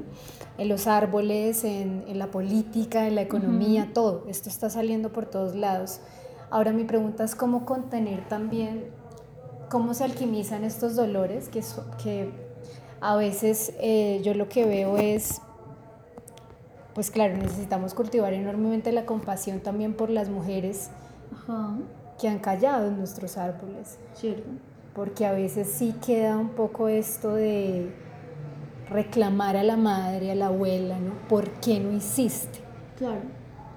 en 0.58 0.68
los 0.68 0.86
árboles, 0.86 1.64
en, 1.64 2.04
en, 2.06 2.18
la 2.18 2.26
política, 2.26 3.08
en 3.08 3.14
la 3.14 3.22
economía, 3.22 3.92
todo, 3.94 4.26
esto 4.28 4.50
está 4.50 4.68
saliendo 4.68 5.10
por 5.10 5.24
todos 5.24 5.56
lados. 5.56 6.00
Ahora 6.50 6.72
mi 6.72 6.84
pregunta 6.84 7.24
es 7.24 7.34
cómo 7.34 7.64
contener 7.64 8.28
también 8.28 8.90
cómo 9.70 9.94
se 9.94 10.04
alquimizan 10.04 10.64
estos 10.64 10.96
dolores, 10.96 11.48
que, 11.48 11.62
que 12.02 12.30
a 13.00 13.16
veces 13.16 13.72
eh, 13.80 14.20
yo 14.22 14.34
lo 14.34 14.48
que 14.48 14.66
veo 14.66 14.98
es, 14.98 15.40
pues 16.92 17.10
claro, 17.10 17.36
necesitamos 17.38 17.94
cultivar 17.94 18.34
enormemente 18.34 18.92
la 18.92 19.06
compasión 19.06 19.60
también 19.60 19.94
por 19.94 20.10
las 20.10 20.28
mujeres 20.28 20.90
que 22.18 22.28
han 22.28 22.40
callado 22.40 22.88
en 22.88 22.98
nuestros 22.98 23.38
árboles. 23.38 23.98
Cierto. 24.14 24.48
Porque 24.92 25.24
a 25.24 25.32
veces 25.32 25.68
sí 25.68 25.94
queda 26.04 26.36
un 26.36 26.50
poco 26.50 26.88
esto 26.88 27.34
de 27.34 27.94
reclamar 28.90 29.56
a 29.56 29.62
la 29.62 29.76
madre, 29.76 30.32
a 30.32 30.34
la 30.34 30.46
abuela, 30.48 30.98
¿no? 30.98 31.12
¿Por 31.28 31.48
qué 31.60 31.78
no 31.78 31.92
hiciste? 31.92 32.58
Claro. 32.98 33.20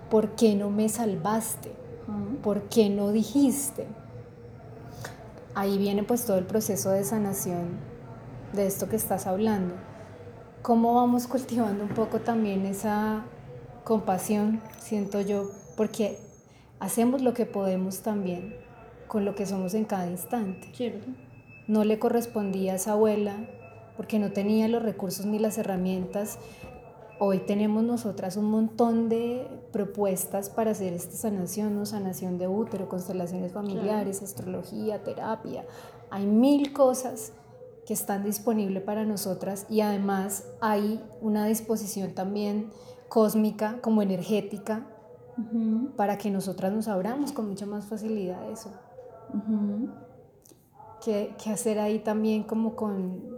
¿Por 0.10 0.32
qué 0.32 0.56
no 0.56 0.72
me 0.72 0.90
salvaste? 0.90 1.72
¿Por 2.42 2.64
qué 2.64 2.90
no 2.90 3.12
dijiste? 3.12 3.88
Ahí 5.56 5.78
viene 5.78 6.04
pues 6.04 6.26
todo 6.26 6.38
el 6.38 6.46
proceso 6.46 6.90
de 6.90 7.04
sanación 7.04 7.80
de 8.54 8.68
esto 8.68 8.90
que 8.90 8.96
estás 8.96 9.28
hablando. 9.28 9.76
¿Cómo 10.62 10.96
vamos 10.96 11.28
cultivando 11.28 11.84
un 11.84 11.90
poco 11.90 12.22
también 12.22 12.66
esa 12.66 13.24
compasión, 13.84 14.62
siento 14.80 15.22
yo, 15.22 15.52
porque 15.76 16.18
hacemos 16.80 17.22
lo 17.22 17.34
que 17.34 17.46
podemos 17.46 18.02
también 18.02 18.56
con 19.08 19.26
lo 19.26 19.36
que 19.36 19.46
somos 19.46 19.74
en 19.74 19.86
cada 19.86 20.08
instante. 20.08 20.70
Cierto. 20.74 21.08
No 21.68 21.84
le 21.84 22.00
correspondía 22.00 22.74
a 22.74 22.76
esa 22.76 22.94
abuela 22.94 23.36
porque 23.96 24.20
no 24.20 24.32
tenía 24.32 24.68
los 24.68 24.82
recursos 24.82 25.26
ni 25.26 25.38
las 25.38 25.58
herramientas 25.58 26.40
Hoy 27.26 27.40
tenemos 27.40 27.86
nosotras 27.86 28.36
un 28.36 28.52
montón 28.52 29.08
de 29.08 29.48
propuestas 29.72 30.50
para 30.50 30.72
hacer 30.72 30.92
esta 30.92 31.16
sanación, 31.16 31.74
¿no? 31.74 31.86
sanación 31.86 32.38
de 32.38 32.50
útero, 32.50 32.90
constelaciones 32.90 33.54
familiares, 33.54 34.22
astrología, 34.22 35.06
terapia. 35.06 35.66
Hay 36.10 36.26
mil 36.26 36.74
cosas 36.74 37.32
que 37.86 37.94
están 37.94 38.26
disponibles 38.26 38.84
para 38.84 39.06
nosotras 39.06 39.66
y 39.70 39.80
además 39.80 40.50
hay 40.60 41.02
una 41.22 41.46
disposición 41.46 42.14
también 42.14 42.72
cósmica 43.08 43.80
como 43.80 44.02
energética 44.02 44.86
para 45.96 46.18
que 46.18 46.30
nosotras 46.30 46.74
nos 46.74 46.90
abramos 46.90 47.32
con 47.32 47.48
mucha 47.48 47.66
más 47.66 47.86
facilidad 47.86 48.52
eso. 48.52 48.70
¿Qué, 51.02 51.34
¿Qué 51.42 51.52
hacer 51.52 51.80
ahí 51.80 52.00
también 52.00 52.44
como 52.44 52.76
con 52.76 53.33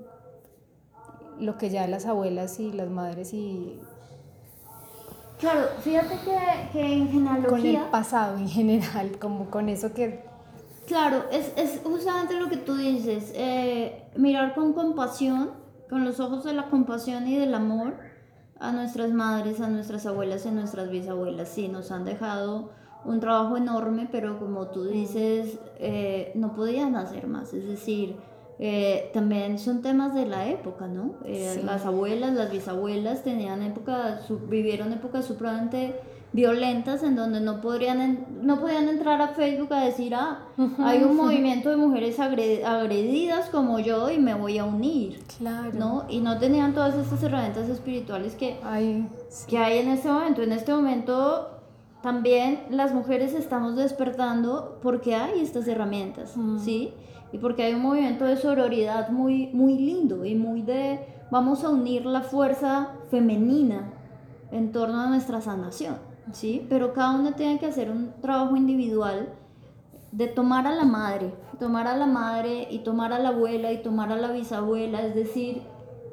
lo 1.39 1.58
que 1.58 1.69
ya 1.69 1.88
las 1.88 2.06
abuelas 2.06 2.60
y 2.60 2.71
las 2.71 2.89
madres 2.89 3.34
y... 3.34 3.80
Claro, 5.39 5.67
fíjate 5.82 6.15
que, 6.24 6.69
que 6.71 6.93
en 6.93 7.10
genealogía... 7.10 7.50
Con 7.50 7.65
el 7.65 7.91
pasado 7.91 8.38
en 8.38 8.48
general, 8.48 9.19
como 9.19 9.50
con 9.50 9.69
eso 9.69 9.93
que... 9.93 10.24
Claro, 10.88 11.26
es, 11.32 11.52
es 11.58 11.82
justamente 11.84 12.39
lo 12.39 12.48
que 12.48 12.58
tú 12.58 12.76
dices, 12.76 13.32
eh, 13.36 14.04
mirar 14.15 14.54
con 14.54 14.74
compasión, 14.74 15.52
con 15.89 16.06
los 16.06 16.19
ojos 16.19 16.43
de 16.43 16.54
la 16.54 16.69
compasión 16.69 17.28
y 17.28 17.38
del 17.38 17.54
amor 17.56 17.95
a 18.60 18.71
nuestras 18.71 19.12
madres, 19.12 19.62
a 19.62 19.67
nuestras 19.67 20.06
abuelas 20.06 20.45
y 20.45 20.50
a 20.50 20.52
nuestras 20.52 20.89
bisabuelas. 20.89 21.50
Sí, 21.50 21.67
nos 21.67 21.91
han 21.91 22.06
dejado 22.06 22.69
un 23.04 23.19
trabajo 23.19 23.58
enorme, 23.58 24.08
pero 24.12 24.39
como 24.39 24.67
tú 24.67 24.86
dices, 24.86 25.60
eh, 25.80 26.32
no 26.36 26.54
podían 26.56 26.95
hacer 26.95 27.28
más. 27.28 27.54
Es 27.54 27.67
decir, 27.67 28.15
eh, 28.58 29.10
también 29.13 29.60
son 29.60 29.82
temas 29.82 30.13
de 30.13 30.26
la 30.26 30.48
época, 30.48 30.88
¿no? 30.88 31.15
Eh, 31.26 31.62
las 31.65 31.86
abuelas, 31.86 32.34
las 32.34 32.52
bisabuelas 32.52 33.24
tenían 33.24 33.62
época, 33.62 34.22
vivieron 34.50 34.94
épocas 34.94 35.26
supremamente 35.26 36.00
violentas 36.32 37.04
en 37.04 37.15
donde 37.15 37.39
no, 37.39 37.62
podrían 37.62 38.26
no 38.41 38.60
podían 38.60 38.89
entrar 38.89 39.22
a 39.22 39.30
Facebook 39.30 39.74
a 39.74 39.86
decir, 39.86 40.15
ah, 40.15 40.39
hay 40.80 41.04
un 41.04 41.15
movimiento 41.15 41.70
de 41.70 41.78
mujeres 41.78 42.20
agredidas 42.20 43.50
como 43.50 43.80
yo 43.80 44.10
y 44.10 44.20
me 44.20 44.34
voy 44.34 44.58
a 44.58 44.65
unir, 44.65 45.22
claro. 45.38 45.72
¿no? 45.74 46.06
Y 46.10 46.20
no 46.20 46.38
tenían 46.38 46.74
todas 46.74 46.96
estas 46.96 47.24
herramientas 47.24 47.68
espirituales 47.68 48.36
que, 48.36 48.58
hay, 48.63 49.08
que 49.48 49.58
hay 49.58 49.80
en 49.80 49.89
este 49.89 50.10
momento. 50.10 50.44
En 50.44 50.52
este 50.52 50.74
momento 50.74 51.50
también 52.02 52.63
las 52.70 52.94
mujeres 52.94 53.34
estamos 53.34 53.76
despertando 53.76 54.80
porque 54.82 55.15
hay 55.15 55.41
estas 55.41 55.68
herramientas, 55.68 56.36
¿sí? 56.63 56.94
Y 57.36 57.38
porque 57.38 57.63
hay 57.63 57.74
un 57.74 57.82
movimiento 57.82 58.24
de 58.24 58.38
sororidad 58.38 59.10
muy, 59.10 59.48
muy 59.48 59.78
lindo 59.78 60.24
y 60.24 60.36
muy 60.36 60.62
de 60.62 61.02
vamos 61.30 61.65
a 61.65 61.69
unir 61.69 62.06
la 62.06 62.21
fuerza 62.21 62.91
femenina 63.12 63.91
en 64.52 64.71
torno 64.71 65.02
a 65.02 65.08
nuestra 65.08 65.41
sanación, 65.41 65.98
¿sí? 66.32 66.65
Pero 66.69 66.93
cada 66.93 67.19
uno 67.19 67.34
tiene 67.34 67.60
que 67.60 67.65
hacer 67.65 67.91
un 67.91 68.13
trabajo 68.21 68.56
individual 68.56 69.34
de 70.13 70.28
tomar 70.28 70.65
a 70.65 70.74
la 70.74 70.86
madre, 70.86 71.34
tomar 71.60 71.88
a 71.88 71.98
la 71.98 72.06
madre 72.06 72.69
y 72.71 72.80
tomar 72.80 73.12
a 73.12 73.19
la 73.19 73.30
abuela 73.30 73.74
y 73.74 73.82
tomar 73.82 74.13
a 74.13 74.15
la 74.15 74.32
bisabuela, 74.32 75.06
es 75.06 75.13
decir, 75.13 75.62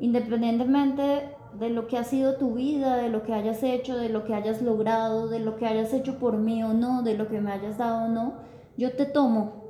independientemente 0.00 1.36
de 1.56 1.70
lo 1.70 1.86
que 1.86 1.98
ha 1.98 2.02
sido 2.02 2.34
tu 2.34 2.54
vida, 2.54 2.96
de 2.96 3.10
lo 3.10 3.22
que 3.22 3.32
hayas 3.32 3.62
hecho, 3.62 3.96
de 3.96 4.08
lo 4.08 4.24
que 4.24 4.34
hayas 4.34 4.60
logrado, 4.60 5.28
de 5.28 5.38
lo 5.38 5.54
que 5.54 5.66
hayas 5.66 5.92
hecho 5.92 6.18
por 6.18 6.36
mí 6.38 6.64
o 6.64 6.74
no, 6.74 7.04
de 7.04 7.16
lo 7.16 7.28
que 7.28 7.40
me 7.40 7.52
hayas 7.52 7.78
dado 7.78 8.06
o 8.06 8.08
no, 8.08 8.32
yo 8.76 8.96
te 8.96 9.06
tomo 9.06 9.61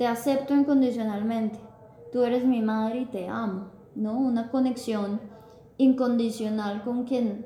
te 0.00 0.06
acepto 0.06 0.54
incondicionalmente, 0.54 1.58
tú 2.10 2.22
eres 2.22 2.46
mi 2.46 2.62
madre 2.62 3.00
y 3.00 3.04
te 3.04 3.28
amo, 3.28 3.66
¿no? 3.94 4.16
Una 4.16 4.50
conexión 4.50 5.20
incondicional 5.76 6.82
con 6.84 7.04
quien, 7.04 7.44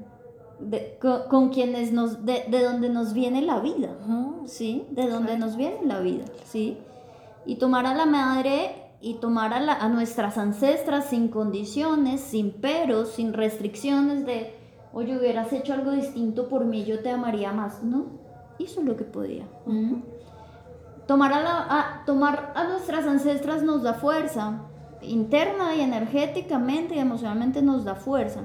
de, 0.61 0.97
con, 1.01 1.49
quienes 1.49 1.91
nos, 1.91 2.25
de, 2.25 2.45
de, 2.49 2.63
donde 2.63 2.91
nos 2.91 3.13
viene 3.13 3.43
la 3.43 3.59
vida, 3.59 3.99
¿sí? 4.47 4.87
De 4.93 5.09
donde 5.09 5.37
nos 5.37 5.57
viene 5.57 5.79
la 5.85 5.99
vida, 5.99 6.27
¿sí? 6.45 6.79
Y 7.45 7.57
tomar 7.57 7.87
a 7.87 7.95
la 7.97 8.07
madre 8.07 8.71
y 9.01 9.15
tomar 9.15 9.53
a, 9.53 9.85
a 9.85 9.89
nuestras 9.89 10.39
ancestras 10.39 11.07
sin 11.07 11.27
condiciones, 11.27 12.21
sin 12.21 12.53
peros, 12.53 13.09
sin 13.09 13.33
restricciones 13.33 14.25
de, 14.27 14.55
oye, 14.93 15.19
hubieras 15.19 15.53
hecho 15.53 15.73
algo 15.73 15.91
distinto 15.91 16.49
por 16.49 16.67
mí, 16.67 16.85
yo 16.85 17.01
te 17.01 17.11
amaría 17.11 17.51
más, 17.51 17.83
¿no? 17.83 18.07
Hizo 18.59 18.81
lo 18.81 18.97
que 18.97 19.03
podía. 19.03 19.49
Tomar 21.07 21.33
a, 21.35 22.03
tomar 22.07 22.53
a 22.55 22.65
nuestras 22.65 23.07
ancestras 23.07 23.63
nos 23.63 23.83
da 23.83 23.95
fuerza, 23.95 24.63
interna 25.03 25.75
y 25.77 25.83
energéticamente 25.83 26.95
y 26.95 26.99
emocionalmente 26.99 27.61
nos 27.63 27.85
da 27.85 27.95
fuerza. 27.95 28.41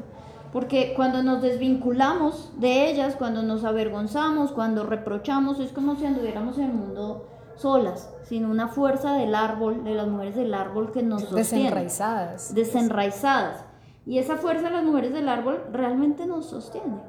Porque 0.52 0.94
cuando 0.96 1.22
nos 1.24 1.42
desvinculamos 1.42 2.52
de 2.58 2.90
ellas, 2.90 3.16
cuando 3.16 3.44
nos 3.44 3.64
avergonzamos, 3.64 4.52
cuando 4.52 4.84
reprochamos, 4.84 5.60
es 5.60 5.72
como 5.72 5.96
si 5.96 6.06
anduviéramos 6.06 6.58
en 6.58 6.66
el 6.66 6.74
mundo 6.74 7.28
solas, 7.56 8.10
sin 8.24 8.46
una 8.46 8.68
fuerza 8.68 9.14
del 9.14 9.36
árbol, 9.36 9.84
de 9.84 9.94
las 9.94 10.08
mujeres 10.08 10.36
del 10.36 10.54
árbol 10.54 10.92
que 10.92 11.04
nos 11.04 11.24
sostiene. 11.24 11.66
Desenraizadas. 11.66 12.56
Desenraizadas. 12.56 13.66
Y 14.06 14.18
esa 14.18 14.38
fuerza 14.38 14.64
de 14.64 14.72
las 14.72 14.84
mujeres 14.84 15.14
del 15.14 15.30
árbol 15.30 15.62
realmente 15.72 16.26
nos 16.26 16.48
sostiene. 16.48 17.00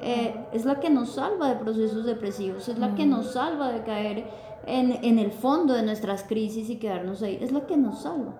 Eh, 0.00 0.34
es 0.52 0.64
la 0.64 0.80
que 0.80 0.88
nos 0.90 1.10
salva 1.10 1.48
de 1.48 1.56
procesos 1.56 2.04
depresivos, 2.04 2.68
es 2.68 2.78
la 2.78 2.94
que 2.94 3.06
nos 3.06 3.34
salva 3.34 3.70
de 3.70 3.82
caer 3.82 4.26
en, 4.66 5.18
el 5.18 5.30
fondo 5.30 5.74
de 5.74 5.82
nuestras 5.82 6.22
crisis 6.24 6.70
y 6.70 6.76
quedarnos 6.76 7.22
ahí, 7.22 7.38
es 7.40 7.52
lo 7.52 7.66
que 7.66 7.76
nos 7.76 8.02
salva. 8.02 8.34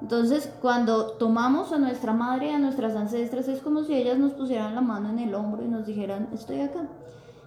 Entonces, 0.00 0.52
cuando 0.60 1.12
tomamos 1.12 1.72
a 1.72 1.78
nuestra 1.78 2.12
madre 2.12 2.52
a 2.52 2.58
nuestras 2.58 2.94
ancestras, 2.94 3.48
es 3.48 3.60
como 3.60 3.82
si 3.82 3.94
ellas 3.94 4.18
nos 4.18 4.32
pusieran 4.32 4.74
la 4.74 4.82
mano 4.82 5.08
en 5.10 5.18
el 5.18 5.34
hombro 5.34 5.64
y 5.64 5.68
nos 5.68 5.86
dijeran, 5.86 6.28
estoy 6.34 6.60
acá. 6.60 6.88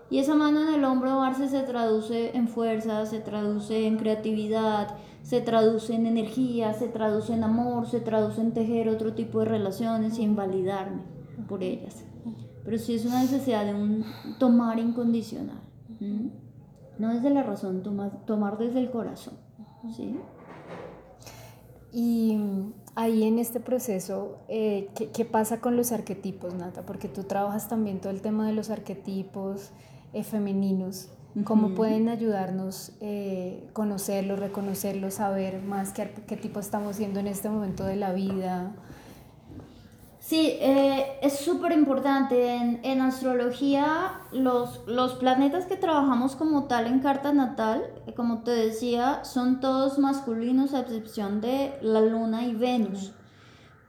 Y 0.10 0.18
esa 0.18 0.34
mano 0.34 0.62
en 0.68 0.74
el 0.74 0.84
hombro, 0.84 1.20
Marce, 1.20 1.48
se 1.48 1.62
traduce 1.62 2.36
en 2.36 2.48
fuerza, 2.48 3.06
se 3.06 3.20
traduce 3.20 3.86
en 3.86 3.98
creatividad, 3.98 4.96
se 5.22 5.42
traduce 5.42 5.94
en 5.94 6.08
energía, 6.08 6.74
se 6.74 6.88
traduce 6.88 7.34
en 7.34 7.44
amor, 7.44 7.88
se 7.88 8.00
traduce 8.00 8.42
en 8.42 8.54
tejer 8.54 8.90
otro 8.90 9.14
tipo 9.14 9.40
de 9.40 9.46
relaciones 9.46 10.18
y 10.18 10.24
en 10.24 10.36
validarme 10.36 11.04
por 11.48 11.62
ellas. 11.62 12.04
Pero 12.66 12.78
sí 12.80 12.96
es 12.96 13.06
una 13.06 13.22
necesidad 13.22 13.66
de 13.66 13.76
un 13.76 14.04
tomar 14.40 14.80
incondicional 14.80 15.62
no 17.00 17.14
desde 17.14 17.30
la 17.32 17.44
razón, 17.44 17.82
tomar, 17.82 18.58
desde 18.58 18.80
el 18.80 18.92
corazón. 18.92 19.36
¿sí? 19.96 20.20
Y 21.92 22.38
ahí 22.96 23.24
en 23.24 23.40
este 23.40 23.60
proceso, 23.60 24.38
eh, 24.48 24.90
¿qué, 24.94 25.26
pasa 25.26 25.62
con 25.62 25.76
los 25.76 25.92
arquetipos, 25.92 26.54
Nata? 26.54 26.86
Porque 26.86 27.08
tú 27.08 27.24
trabajas 27.24 27.68
también 27.68 28.00
todo 28.00 28.12
el 28.12 28.22
tema 28.22 28.46
de 28.46 28.54
los 28.54 28.70
arquetipos 28.70 29.72
eh, 30.14 30.24
femeninos. 30.24 31.10
¿Cómo 31.46 31.74
pueden 31.74 32.10
ayudarnos 32.10 32.92
eh, 33.00 33.70
conocerlos, 33.72 34.40
reconocerlos, 34.40 35.14
saber 35.14 35.62
más 35.62 35.94
qué, 35.94 36.12
qué 36.28 36.36
tipo 36.36 36.60
estamos 36.60 36.98
siendo 36.98 37.20
en 37.20 37.28
este 37.28 37.50
momento 37.50 37.86
de 37.86 37.96
la 37.96 38.12
vida? 38.12 38.76
Sí, 40.30 40.60
eh, 40.62 41.18
es 41.24 41.40
súper 41.40 41.72
importante. 41.72 42.54
En, 42.54 42.82
en, 42.84 43.02
astrología, 43.02 44.12
los, 44.32 44.82
los 44.86 45.14
planetas 45.14 45.66
que 45.66 45.76
trabajamos 45.76 46.36
como 46.36 46.66
tal 46.66 46.86
en 46.86 47.00
carta 47.00 47.34
natal, 47.34 47.82
eh, 48.06 48.14
como 48.14 48.44
te 48.44 48.52
decía, 48.52 49.26
son 49.26 49.60
todos 49.60 49.98
masculinos 49.98 50.76
a 50.76 50.82
excepción 50.82 51.42
de 51.42 51.74
la 51.82 52.02
luna 52.02 52.46
y 52.46 52.54
Venus. 52.54 53.12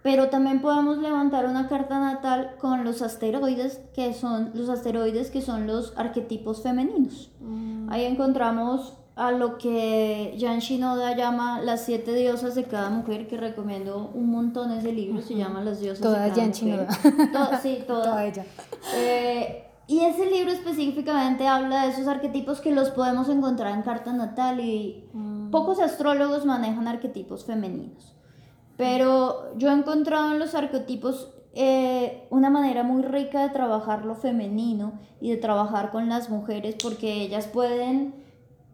Pero 0.02 0.30
también 0.30 0.62
podemos 0.62 0.96
levantar 0.96 1.44
una 1.44 1.68
carta 1.68 2.00
natal 2.00 2.52
con 2.58 2.84
los 2.84 3.02
asteroides, 3.02 3.82
que 3.94 4.14
son 4.14 4.52
los 4.54 4.70
asteroides 4.70 5.30
que 5.30 5.42
son 5.42 5.66
los 5.66 5.92
arquetipos 5.98 6.62
femeninos. 6.62 7.30
Mm. 7.40 7.90
Ahí 7.92 8.06
encontramos 8.06 8.94
a 9.20 9.32
lo 9.32 9.58
que 9.58 10.34
Jan 10.40 10.60
Shinoda 10.60 11.14
llama 11.14 11.60
las 11.60 11.84
siete 11.84 12.14
diosas 12.14 12.54
de 12.54 12.64
cada 12.64 12.88
mujer, 12.88 13.28
que 13.28 13.36
recomiendo 13.36 14.10
un 14.14 14.30
montón 14.30 14.72
ese 14.72 14.92
libro, 14.92 15.20
se 15.20 15.34
llama 15.34 15.62
Las 15.62 15.78
diosas 15.78 16.00
toda 16.00 16.22
de 16.22 16.30
cada 16.30 16.40
Jan 16.40 16.52
Shinoda. 16.52 17.60
sí, 17.60 17.80
toda. 17.86 18.24
ella. 18.24 18.46
Eh, 18.94 19.66
y 19.86 20.00
ese 20.00 20.24
libro 20.24 20.50
específicamente 20.50 21.46
habla 21.46 21.82
de 21.82 21.90
esos 21.90 22.08
arquetipos 22.08 22.62
que 22.62 22.72
los 22.72 22.88
podemos 22.92 23.28
encontrar 23.28 23.74
en 23.74 23.82
carta 23.82 24.10
natal 24.14 24.58
y 24.58 25.04
mm. 25.12 25.50
pocos 25.50 25.80
astrólogos 25.80 26.46
manejan 26.46 26.88
arquetipos 26.88 27.44
femeninos. 27.44 28.14
Pero 28.78 29.54
yo 29.58 29.68
he 29.68 29.74
encontrado 29.74 30.32
en 30.32 30.38
los 30.38 30.54
arquetipos 30.54 31.28
eh, 31.52 32.26
una 32.30 32.48
manera 32.48 32.84
muy 32.84 33.02
rica 33.02 33.42
de 33.42 33.50
trabajar 33.50 34.06
lo 34.06 34.14
femenino 34.14 34.94
y 35.20 35.28
de 35.28 35.36
trabajar 35.36 35.90
con 35.90 36.08
las 36.08 36.30
mujeres 36.30 36.76
porque 36.82 37.20
ellas 37.20 37.46
pueden 37.46 38.19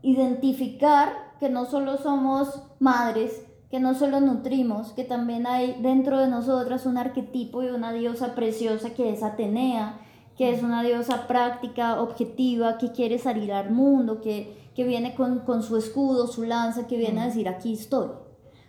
identificar 0.07 1.35
que 1.41 1.51
no 1.51 1.67
solo 1.67 1.99
somos 1.99 2.63
madres, 2.79 3.45
que 3.71 3.81
no 3.81 3.95
solo 3.95 4.21
nutrimos, 4.21 4.93
que 4.93 5.03
también 5.03 5.49
hay 5.49 5.77
dentro 5.83 6.21
de 6.21 6.29
nosotras 6.29 6.87
un 6.87 6.97
arquetipo 6.97 7.65
y 7.65 7.67
una 7.67 7.93
diosa 7.93 8.37
preciosa 8.37 8.91
que 8.91 9.13
es 9.13 9.25
Atenea, 9.25 9.99
que 10.39 10.53
es 10.53 10.63
una 10.63 10.85
diosa 10.85 11.27
práctica, 11.27 12.01
objetiva, 12.01 12.79
que 12.79 12.93
quiere 12.93 13.19
salir 13.19 13.53
al 13.53 13.73
mundo, 13.73 14.21
que, 14.21 14.71
que 14.77 14.85
viene 14.85 15.17
con, 15.17 15.41
con, 15.41 15.65
su 15.65 15.77
escudo, 15.77 16.29
su 16.29 16.45
lanza, 16.45 16.87
que 16.87 16.99
viene 16.99 17.23
a 17.23 17.27
decir 17.27 17.49
aquí 17.49 17.73
estoy. 17.73 18.11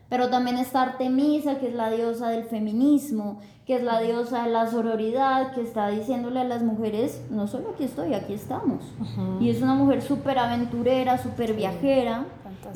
Pero 0.09 0.31
también 0.31 0.57
está 0.57 0.81
Artemisa, 0.81 1.59
que 1.59 1.67
es 1.67 1.75
la 1.75 1.91
diosa 1.91 2.29
del 2.29 2.45
feminismo, 2.45 3.41
que 3.67 3.75
es 3.75 3.83
la 3.83 3.99
diosa 3.99 4.45
de 4.45 4.49
la 4.49 4.71
sororidad, 4.71 5.51
que 5.51 5.61
está 5.61 5.89
diciéndole 5.89 6.39
a 6.39 6.45
las 6.45 6.63
mujeres, 6.63 7.21
no 7.29 7.47
solo 7.47 7.71
aquí 7.73 7.83
estoy, 7.83 8.13
aquí 8.13 8.31
estamos. 8.31 8.81
Y 9.41 9.49
es 9.49 9.61
una 9.61 9.75
mujer 9.75 10.01
súper 10.01 10.39
aventurera, 10.39 11.17
súper 11.17 11.53
viajera. 11.53 12.25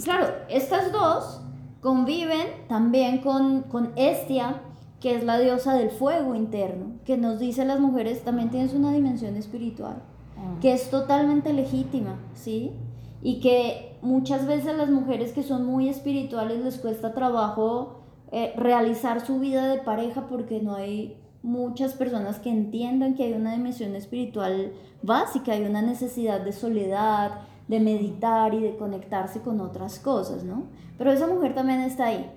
claro, 0.03 0.27
estas 0.49 0.91
dos 0.91 1.41
conviven 1.79 2.45
también 2.67 3.19
con, 3.19 3.61
con 3.63 3.93
Estia, 3.95 4.63
que 4.99 5.15
es 5.15 5.23
la 5.23 5.39
diosa 5.39 5.75
del 5.75 5.91
fuego 5.91 6.35
interno, 6.35 6.97
que 7.05 7.17
nos 7.17 7.39
dice 7.39 7.61
a 7.61 7.65
las 7.65 7.79
mujeres 7.79 8.25
también 8.25 8.49
tienes 8.49 8.73
una 8.73 8.91
dimensión 8.91 9.37
espiritual, 9.37 9.95
ah. 10.37 10.57
que 10.59 10.73
es 10.73 10.89
totalmente 10.89 11.53
legítima, 11.53 12.15
¿sí? 12.35 12.73
Y 13.21 13.39
que 13.39 13.97
muchas 14.01 14.45
veces 14.45 14.75
las 14.75 14.89
mujeres 14.89 15.31
que 15.31 15.41
son 15.41 15.65
muy 15.65 15.87
espirituales 15.87 16.59
les 16.59 16.79
cuesta 16.79 17.13
trabajo 17.13 18.00
eh, 18.31 18.53
realizar 18.55 19.25
su 19.25 19.39
vida 19.39 19.67
de 19.67 19.81
pareja 19.81 20.27
porque 20.27 20.61
no 20.61 20.75
hay 20.75 21.17
muchas 21.43 21.93
personas 21.93 22.39
que 22.39 22.49
entiendan 22.49 23.15
que 23.15 23.23
hay 23.23 23.33
una 23.33 23.51
dimensión 23.51 23.95
espiritual 23.95 24.71
básica, 25.01 25.53
hay 25.53 25.63
una 25.63 25.81
necesidad 25.81 26.41
de 26.41 26.53
soledad, 26.53 27.41
de 27.67 27.79
meditar 27.79 28.53
y 28.53 28.61
de 28.61 28.77
conectarse 28.77 29.41
con 29.41 29.59
otras 29.59 29.99
cosas, 29.99 30.43
¿no? 30.43 30.63
Pero 30.97 31.11
esa 31.11 31.27
mujer 31.27 31.55
también 31.55 31.81
está 31.81 32.07
ahí. 32.07 32.29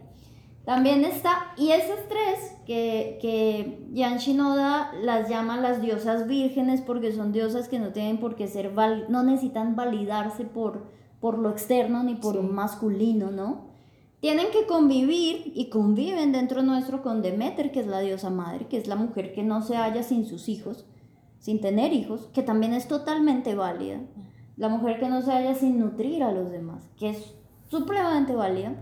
También 0.64 1.05
está, 1.05 1.53
y 1.59 1.72
esas 1.72 2.09
tres, 2.09 2.57
que, 2.64 3.18
que 3.20 3.86
Jan 3.95 4.16
Shinoda 4.16 4.92
las 5.03 5.28
llama 5.28 5.59
las 5.59 5.82
diosas 5.82 6.26
vírgenes 6.26 6.80
porque 6.80 7.12
son 7.12 7.32
diosas 7.32 7.68
que 7.68 7.78
no 7.78 7.88
tienen 7.88 8.18
por 8.18 8.34
qué 8.34 8.49
ser, 8.49 8.72
no 9.09 9.22
necesitan 9.22 9.76
validarse 9.76 10.45
por, 10.45 10.86
por 11.20 11.38
lo 11.38 11.51
externo 11.51 12.03
ni 12.03 12.14
por 12.14 12.38
un 12.38 12.55
masculino, 12.55 13.30
¿no? 13.30 13.73
Tienen 14.24 14.46
que 14.52 14.64
convivir 14.64 15.52
y 15.54 15.68
conviven 15.68 16.32
dentro 16.32 16.62
nuestro 16.62 17.02
con 17.02 17.20
Demeter, 17.20 17.70
que 17.70 17.80
es 17.80 17.86
la 17.86 18.00
diosa 18.00 18.30
madre, 18.30 18.68
que 18.68 18.78
es 18.78 18.86
la 18.86 18.96
mujer 18.96 19.34
que 19.34 19.42
no 19.42 19.60
se 19.60 19.76
halla 19.76 20.02
sin 20.02 20.24
sus 20.24 20.48
hijos, 20.48 20.86
sin 21.40 21.60
tener 21.60 21.92
hijos, 21.92 22.30
que 22.32 22.42
también 22.42 22.72
es 22.72 22.88
totalmente 22.88 23.54
válida. 23.54 24.00
La 24.56 24.70
mujer 24.70 24.98
que 24.98 25.10
no 25.10 25.20
se 25.20 25.30
halla 25.30 25.54
sin 25.54 25.78
nutrir 25.78 26.22
a 26.22 26.32
los 26.32 26.50
demás, 26.50 26.88
que 26.96 27.10
es 27.10 27.34
supremamente 27.68 28.34
válida. 28.34 28.72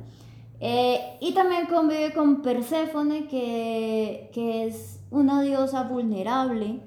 Eh, 0.61 1.01
y 1.21 1.35
también 1.35 1.67
convive 1.67 2.13
con 2.15 2.43
Perséfone, 2.43 3.27
que, 3.27 4.31
que 4.33 4.67
es 4.67 5.01
una 5.11 5.43
diosa 5.43 5.89
vulnerable, 5.89 6.79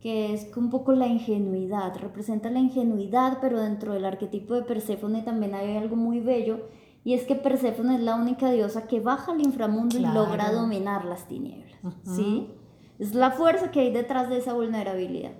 que 0.00 0.34
es 0.34 0.50
un 0.56 0.68
poco 0.70 0.94
la 0.94 1.06
ingenuidad, 1.06 1.96
representa 1.96 2.50
la 2.50 2.58
ingenuidad, 2.58 3.38
pero 3.40 3.60
dentro 3.60 3.92
del 3.92 4.04
arquetipo 4.04 4.54
de 4.54 4.62
Perséfone 4.62 5.22
también 5.22 5.54
hay 5.54 5.76
algo 5.76 5.94
muy 5.94 6.18
bello 6.18 6.58
y 7.02 7.14
es 7.14 7.24
que 7.24 7.34
Perséfone 7.34 7.96
es 7.96 8.00
la 8.00 8.14
única 8.14 8.50
diosa 8.50 8.86
que 8.86 9.00
baja 9.00 9.32
al 9.32 9.40
inframundo 9.40 9.98
y 9.98 10.02
logra 10.02 10.52
dominar 10.52 11.04
las 11.06 11.26
tinieblas, 11.26 11.80
¿sí? 12.04 12.50
Es 12.98 13.14
la 13.14 13.30
fuerza 13.30 13.70
que 13.70 13.80
hay 13.80 13.92
detrás 13.92 14.28
de 14.28 14.38
esa 14.38 14.52
vulnerabilidad. 14.52 15.32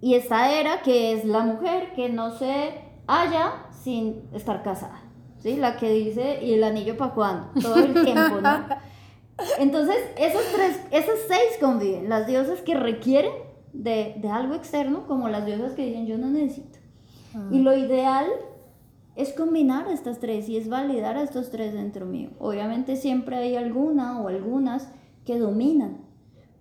Y 0.00 0.14
esta 0.14 0.52
era 0.52 0.82
que 0.82 1.12
es 1.12 1.24
la 1.24 1.40
mujer 1.40 1.92
que 1.94 2.08
no 2.08 2.30
se 2.30 2.74
halla 3.08 3.66
sin 3.82 4.28
estar 4.32 4.62
casada, 4.62 5.02
¿sí? 5.38 5.56
La 5.56 5.76
que 5.76 5.90
dice, 5.90 6.44
¿y 6.44 6.54
el 6.54 6.62
anillo 6.62 6.96
para 6.96 7.14
cuándo? 7.14 7.60
Todo 7.60 7.76
el 7.76 7.92
tiempo, 8.04 8.40
¿no? 8.40 8.66
Entonces, 9.58 9.96
esos 10.16 10.42
tres, 10.54 10.80
esas 10.92 11.18
seis 11.26 11.58
conviven, 11.60 12.08
las 12.08 12.26
diosas 12.28 12.60
que 12.62 12.74
requieren 12.74 13.32
de, 13.72 14.14
de 14.18 14.28
algo 14.28 14.54
externo, 14.54 15.06
como 15.06 15.28
las 15.28 15.44
diosas 15.44 15.72
que 15.72 15.84
dicen, 15.84 16.06
yo 16.06 16.16
no 16.16 16.28
necesito. 16.28 16.78
Ah. 17.34 17.48
Y 17.50 17.60
lo 17.60 17.76
ideal 17.76 18.26
es 19.16 19.32
combinar 19.32 19.88
estas 19.88 20.20
tres 20.20 20.48
y 20.48 20.58
es 20.58 20.68
validar 20.68 21.16
a 21.16 21.22
estos 21.22 21.50
tres 21.50 21.72
dentro 21.72 22.04
mío. 22.04 22.30
Obviamente 22.38 22.96
siempre 22.96 23.36
hay 23.36 23.56
alguna 23.56 24.20
o 24.20 24.28
algunas 24.28 24.88
que 25.24 25.38
dominan, 25.38 25.98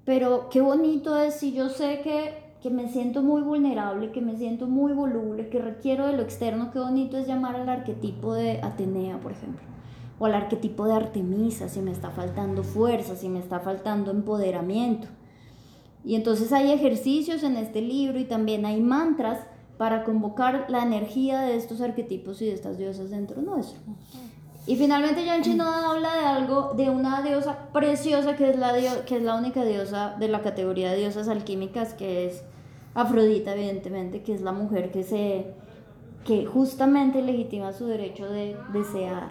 pero 0.05 0.49
qué 0.49 0.61
bonito 0.61 1.17
es 1.17 1.35
si 1.35 1.51
yo 1.51 1.69
sé 1.69 1.99
que, 2.01 2.55
que 2.61 2.69
me 2.69 2.87
siento 2.87 3.21
muy 3.21 3.41
vulnerable, 3.41 4.11
que 4.11 4.21
me 4.21 4.37
siento 4.37 4.67
muy 4.67 4.93
voluble, 4.93 5.49
que 5.49 5.59
requiero 5.59 6.07
de 6.07 6.13
lo 6.13 6.23
externo, 6.23 6.71
qué 6.71 6.79
bonito 6.79 7.17
es 7.17 7.27
llamar 7.27 7.57
al 7.57 7.67
arquetipo 7.67 8.33
de 8.33 8.61
Atenea, 8.61 9.19
por 9.19 9.33
ejemplo, 9.33 9.61
o 10.17 10.25
al 10.25 10.33
arquetipo 10.33 10.85
de 10.85 10.93
Artemisa, 10.93 11.67
si 11.67 11.81
me 11.81 11.91
está 11.91 12.09
faltando 12.09 12.63
fuerza, 12.63 13.15
si 13.15 13.27
me 13.27 13.39
está 13.39 13.59
faltando 13.59 14.11
empoderamiento. 14.11 15.09
Y 16.05 16.15
entonces 16.15 16.53
hay 16.53 16.71
ejercicios 16.71 17.43
en 17.43 17.57
este 17.57 17.81
libro 17.81 18.17
y 18.19 18.25
también 18.25 18.65
hay 18.65 18.79
mantras 18.79 19.39
para 19.77 20.03
convocar 20.03 20.65
la 20.69 20.83
energía 20.83 21.41
de 21.41 21.55
estos 21.55 21.81
arquetipos 21.81 22.41
y 22.41 22.45
de 22.45 22.53
estas 22.53 22.77
diosas 22.77 23.09
dentro 23.09 23.41
nuestro. 23.41 23.79
Y 24.67 24.75
finalmente 24.77 25.25
Jan 25.25 25.41
Shinoda 25.41 25.91
habla 25.91 26.15
de 26.15 26.25
algo, 26.25 26.73
de 26.75 26.89
una 26.89 27.21
diosa 27.21 27.69
preciosa 27.71 28.35
que 28.35 28.49
es, 28.49 28.57
la 28.57 28.73
que 29.05 29.17
es 29.17 29.23
la 29.23 29.35
única 29.35 29.63
diosa 29.63 30.15
de 30.17 30.27
la 30.27 30.41
categoría 30.41 30.91
de 30.91 30.97
diosas 30.97 31.27
alquímicas, 31.27 31.93
que 31.93 32.27
es 32.27 32.43
Afrodita, 32.95 33.53
evidentemente, 33.53 34.23
que 34.23 34.33
es 34.33 34.41
la 34.41 34.53
mujer 34.53 34.91
que 34.91 35.03
se 35.03 35.53
que 36.23 36.45
justamente 36.47 37.21
legitima 37.21 37.71
su 37.71 37.85
derecho 37.85 38.27
de 38.27 38.57
desear, 38.73 39.29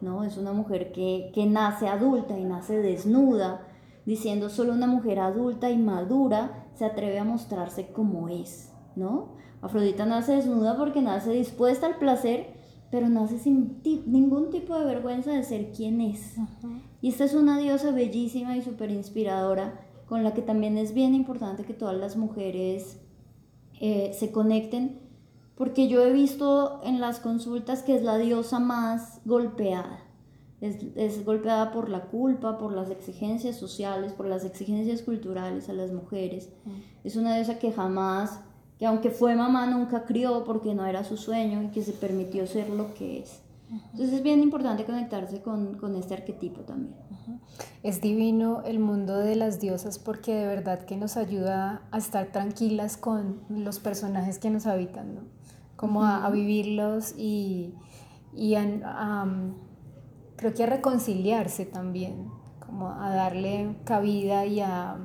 ¿no? 0.00 0.22
Es 0.22 0.36
una 0.36 0.52
mujer 0.52 0.92
que, 0.92 1.32
que 1.34 1.44
nace 1.44 1.88
adulta 1.88 2.38
y 2.38 2.44
nace 2.44 2.80
desnuda, 2.80 3.66
diciendo 4.04 4.48
solo 4.48 4.72
una 4.72 4.86
mujer 4.86 5.18
adulta 5.18 5.70
y 5.70 5.76
madura 5.76 6.68
se 6.74 6.84
atreve 6.84 7.18
a 7.18 7.24
mostrarse 7.24 7.88
como 7.88 8.28
es, 8.28 8.72
¿no? 8.94 9.34
Afrodita 9.66 10.06
nace 10.06 10.36
desnuda 10.36 10.76
porque 10.76 11.02
nace 11.02 11.32
dispuesta 11.32 11.86
al 11.86 11.98
placer, 11.98 12.54
pero 12.92 13.08
nace 13.08 13.36
sin 13.38 13.82
ningún 14.06 14.50
tipo 14.50 14.78
de 14.78 14.84
vergüenza 14.84 15.32
de 15.32 15.42
ser 15.42 15.72
quien 15.72 16.00
es. 16.00 16.36
Y 17.02 17.08
esta 17.08 17.24
es 17.24 17.34
una 17.34 17.58
diosa 17.58 17.90
bellísima 17.90 18.56
y 18.56 18.62
súper 18.62 18.92
inspiradora, 18.92 19.80
con 20.08 20.22
la 20.22 20.34
que 20.34 20.42
también 20.42 20.78
es 20.78 20.94
bien 20.94 21.16
importante 21.16 21.64
que 21.64 21.74
todas 21.74 21.96
las 21.96 22.16
mujeres 22.16 23.00
eh, 23.80 24.12
se 24.16 24.30
conecten, 24.30 25.00
porque 25.56 25.88
yo 25.88 26.04
he 26.04 26.12
visto 26.12 26.80
en 26.84 27.00
las 27.00 27.18
consultas 27.18 27.82
que 27.82 27.96
es 27.96 28.04
la 28.04 28.18
diosa 28.18 28.60
más 28.60 29.20
golpeada. 29.24 29.98
Es, 30.60 30.78
es, 30.94 31.24
golpeada 31.24 31.72
por 31.72 31.88
la 31.88 32.04
culpa, 32.04 32.56
por 32.56 32.72
las 32.72 32.88
exigencias 32.90 33.56
sociales, 33.56 34.12
por 34.12 34.26
las 34.26 34.44
exigencias 34.44 35.02
culturales 35.02 35.68
a 35.68 35.72
las 35.72 35.90
mujeres. 35.90 36.50
Es 37.02 37.16
una 37.16 37.34
diosa 37.34 37.58
que 37.58 37.72
jamás 37.72 38.40
que 38.78 38.86
aunque 38.86 39.10
fue 39.10 39.34
mamá 39.34 39.66
nunca 39.66 40.04
crió 40.04 40.44
porque 40.44 40.74
no 40.74 40.86
era 40.86 41.04
su 41.04 41.16
sueño 41.16 41.62
y 41.62 41.68
que 41.68 41.82
se 41.82 41.92
permitió 41.92 42.46
ser 42.46 42.68
lo 42.70 42.94
que 42.94 43.20
es. 43.20 43.42
Entonces 43.68 44.12
es 44.12 44.22
bien 44.22 44.42
importante 44.42 44.84
conectarse 44.84 45.40
con, 45.40 45.76
con 45.78 45.96
este 45.96 46.14
arquetipo 46.14 46.60
también. 46.60 46.94
Es 47.82 48.00
divino 48.00 48.62
el 48.64 48.78
mundo 48.78 49.18
de 49.18 49.34
las 49.34 49.60
diosas 49.60 49.98
porque 49.98 50.34
de 50.34 50.46
verdad 50.46 50.84
que 50.84 50.96
nos 50.96 51.16
ayuda 51.16 51.82
a 51.90 51.98
estar 51.98 52.26
tranquilas 52.26 52.96
con 52.96 53.40
los 53.48 53.80
personajes 53.80 54.38
que 54.38 54.50
nos 54.50 54.66
habitan, 54.66 55.14
¿no? 55.16 55.20
como 55.76 56.04
a, 56.04 56.28
vivirlos 56.30 57.14
y, 57.16 57.74
y 58.34 58.56
creo 60.36 60.54
que 60.54 60.64
a 60.64 60.66
reconciliarse 60.66 61.66
también, 61.66 62.30
como 62.64 62.90
a 62.90 63.10
darle 63.10 63.76
cabida 63.84 64.46
y 64.46 64.60
a, 64.60 64.96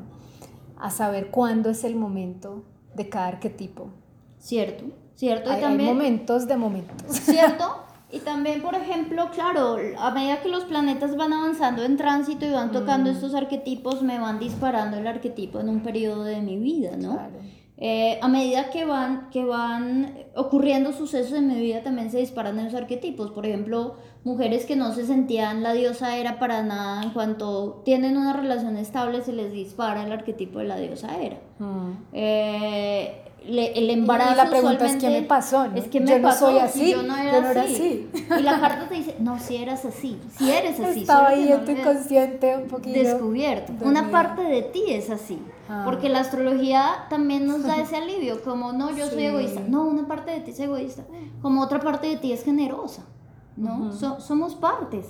a 0.78 0.90
saber 0.90 1.30
cuándo 1.30 1.70
es 1.70 1.84
el 1.84 1.96
momento 1.96 2.64
de 2.96 3.10
cada 3.10 3.28
arquetipo. 3.28 3.90
Cierto, 4.40 4.86
cierto. 5.16 5.52
y 5.52 5.62
también, 5.62 5.90
hay 5.90 5.96
momentos 5.96 6.48
de 6.48 6.58
momentos. 6.58 7.08
Cierto. 7.10 7.86
Y 8.14 8.20
también, 8.20 8.62
por 8.62 8.76
ejemplo, 8.76 9.30
claro, 9.32 9.78
a 9.98 10.12
medida 10.12 10.42
que 10.42 10.50
los 10.50 10.66
planetas 10.66 11.16
van 11.16 11.32
avanzando 11.32 11.84
en 11.84 11.96
tránsito 11.96 12.46
y 12.46 12.50
van 12.50 12.72
tocando 12.72 13.10
mm. 13.10 13.14
estos 13.14 13.34
arquetipos, 13.34 14.04
me 14.04 14.20
van 14.20 14.38
disparando 14.38 14.98
el 14.98 15.08
arquetipo 15.08 15.62
en 15.62 15.70
un 15.70 15.82
periodo 15.82 16.26
de 16.26 16.42
mi 16.42 16.58
vida, 16.58 16.98
¿no? 16.98 17.14
Claro. 17.14 17.40
Eh, 17.84 18.20
a 18.22 18.28
medida 18.28 18.70
que 18.70 18.86
van, 18.86 19.32
que 19.32 19.44
van 19.44 20.14
ocurriendo 20.36 20.94
sucesos 20.94 21.34
en 21.34 21.48
mi 21.48 21.60
vida, 21.60 21.82
también 21.82 22.12
se 22.12 22.20
disparan 22.20 22.60
esos 22.60 22.76
arquetipos. 22.76 23.32
Por 23.32 23.48
ejemplo, 23.48 23.96
mujeres 24.24 24.68
que 24.68 24.76
no 24.76 24.94
se 24.94 25.08
sentían 25.08 25.64
la 25.64 25.74
diosa 25.74 26.16
era 26.18 26.38
para 26.38 26.62
nada, 26.62 27.02
en 27.02 27.10
cuanto 27.10 27.82
tienen 27.84 28.18
una 28.18 28.34
relación 28.34 28.78
estable, 28.78 29.24
se 29.24 29.34
les 29.34 29.52
dispara 29.52 30.06
el 30.06 30.12
arquetipo 30.12 30.60
de 30.60 30.66
la 30.66 30.78
diosa 30.78 31.20
era. 31.20 31.40
Mm. 31.58 31.92
Eh, 32.14 33.31
el 33.44 33.90
embarazo. 33.90 34.34
Y 34.34 34.36
la 34.36 34.50
pregunta 34.50 34.86
es: 34.86 34.96
¿qué 34.98 35.10
me 35.10 35.22
pasó? 35.24 35.66
Es 35.76 35.88
que 35.88 36.00
me 36.00 36.12
yo 36.12 36.22
pasó, 36.22 36.52
no 36.52 36.52
soy 36.52 36.60
así. 36.60 36.92
Yo 36.92 37.04
no 37.04 37.18
era, 37.18 37.62
así. 37.62 38.10
Y 38.14 38.42
la 38.44 38.60
carta 38.60 38.88
te 38.88 38.96
dice: 38.96 39.16
No, 39.20 39.40
si 39.40 39.58
eras 39.58 39.84
así. 39.86 40.20
Si 40.38 40.50
eres 40.50 40.80
así. 40.80 41.02
Estaba 41.02 41.30
ahí 41.30 41.52
en 41.52 41.66
tu 41.66 41.72
inconsciente 41.72 42.58
un 42.58 42.68
poquito. 42.68 43.00
Descubierto. 43.00 43.74
Una 43.82 44.12
parte 44.12 44.44
de 44.44 44.62
ti 44.62 44.84
es 44.90 45.10
así. 45.10 45.42
Ah. 45.68 45.82
Porque 45.86 46.10
la 46.10 46.20
astrología 46.20 47.06
también 47.10 47.48
nos 47.48 47.64
da 47.64 47.82
ese 47.82 47.98
alivio. 47.98 48.44
Como, 48.44 48.74
no, 48.74 48.96
yo 48.96 49.08
soy 49.08 49.26
egoísta. 49.26 49.62
No, 49.68 49.86
una 49.86 50.08
parte 50.08 50.32
de 50.32 50.42
ti 50.42 50.52
es 50.52 50.60
egoísta. 50.60 51.04
Como 51.42 51.62
otra 51.62 51.80
parte 51.80 52.08
de 52.08 52.18
ti 52.18 52.32
es 52.32 52.44
generosa. 52.44 53.04
¿No? 53.58 53.92
somos 54.20 54.56
partes. 54.56 55.06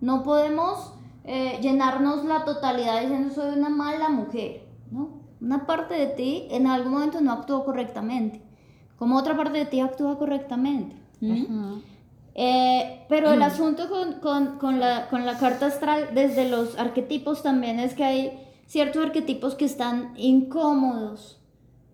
No 0.00 0.22
podemos 0.22 0.94
eh, 1.24 1.58
llenarnos 1.62 2.24
la 2.24 2.44
totalidad 2.44 3.00
diciendo 3.00 3.34
soy 3.34 3.56
una 3.56 3.68
mala 3.68 4.08
mujer. 4.08 4.66
¿No? 4.90 5.15
Una 5.40 5.66
parte 5.66 5.94
de 5.94 6.06
ti 6.06 6.48
en 6.50 6.66
algún 6.66 6.92
momento 6.92 7.20
no 7.20 7.32
actuó 7.32 7.64
correctamente, 7.64 8.40
como 8.98 9.16
otra 9.18 9.36
parte 9.36 9.58
de 9.58 9.66
ti 9.66 9.80
actúa 9.80 10.18
correctamente. 10.18 10.96
Eh, 12.38 13.06
pero 13.08 13.32
el 13.32 13.40
mm. 13.40 13.42
asunto 13.42 13.84
con, 14.20 14.78
la, 14.78 15.08
con 15.08 15.24
la 15.24 15.38
carta 15.38 15.66
astral 15.66 16.10
desde 16.14 16.48
los 16.48 16.78
arquetipos 16.78 17.42
también 17.42 17.80
es 17.80 17.94
que 17.94 18.04
hay 18.04 18.46
ciertos 18.66 19.06
arquetipos 19.06 19.54
que 19.54 19.64
están 19.64 20.12
incómodos 20.16 21.40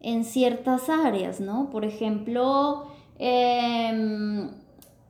en 0.00 0.24
ciertas 0.24 0.88
áreas, 0.88 1.40
¿no? 1.40 1.70
Por 1.70 1.84
ejemplo, 1.84 2.88
eh, 3.18 4.50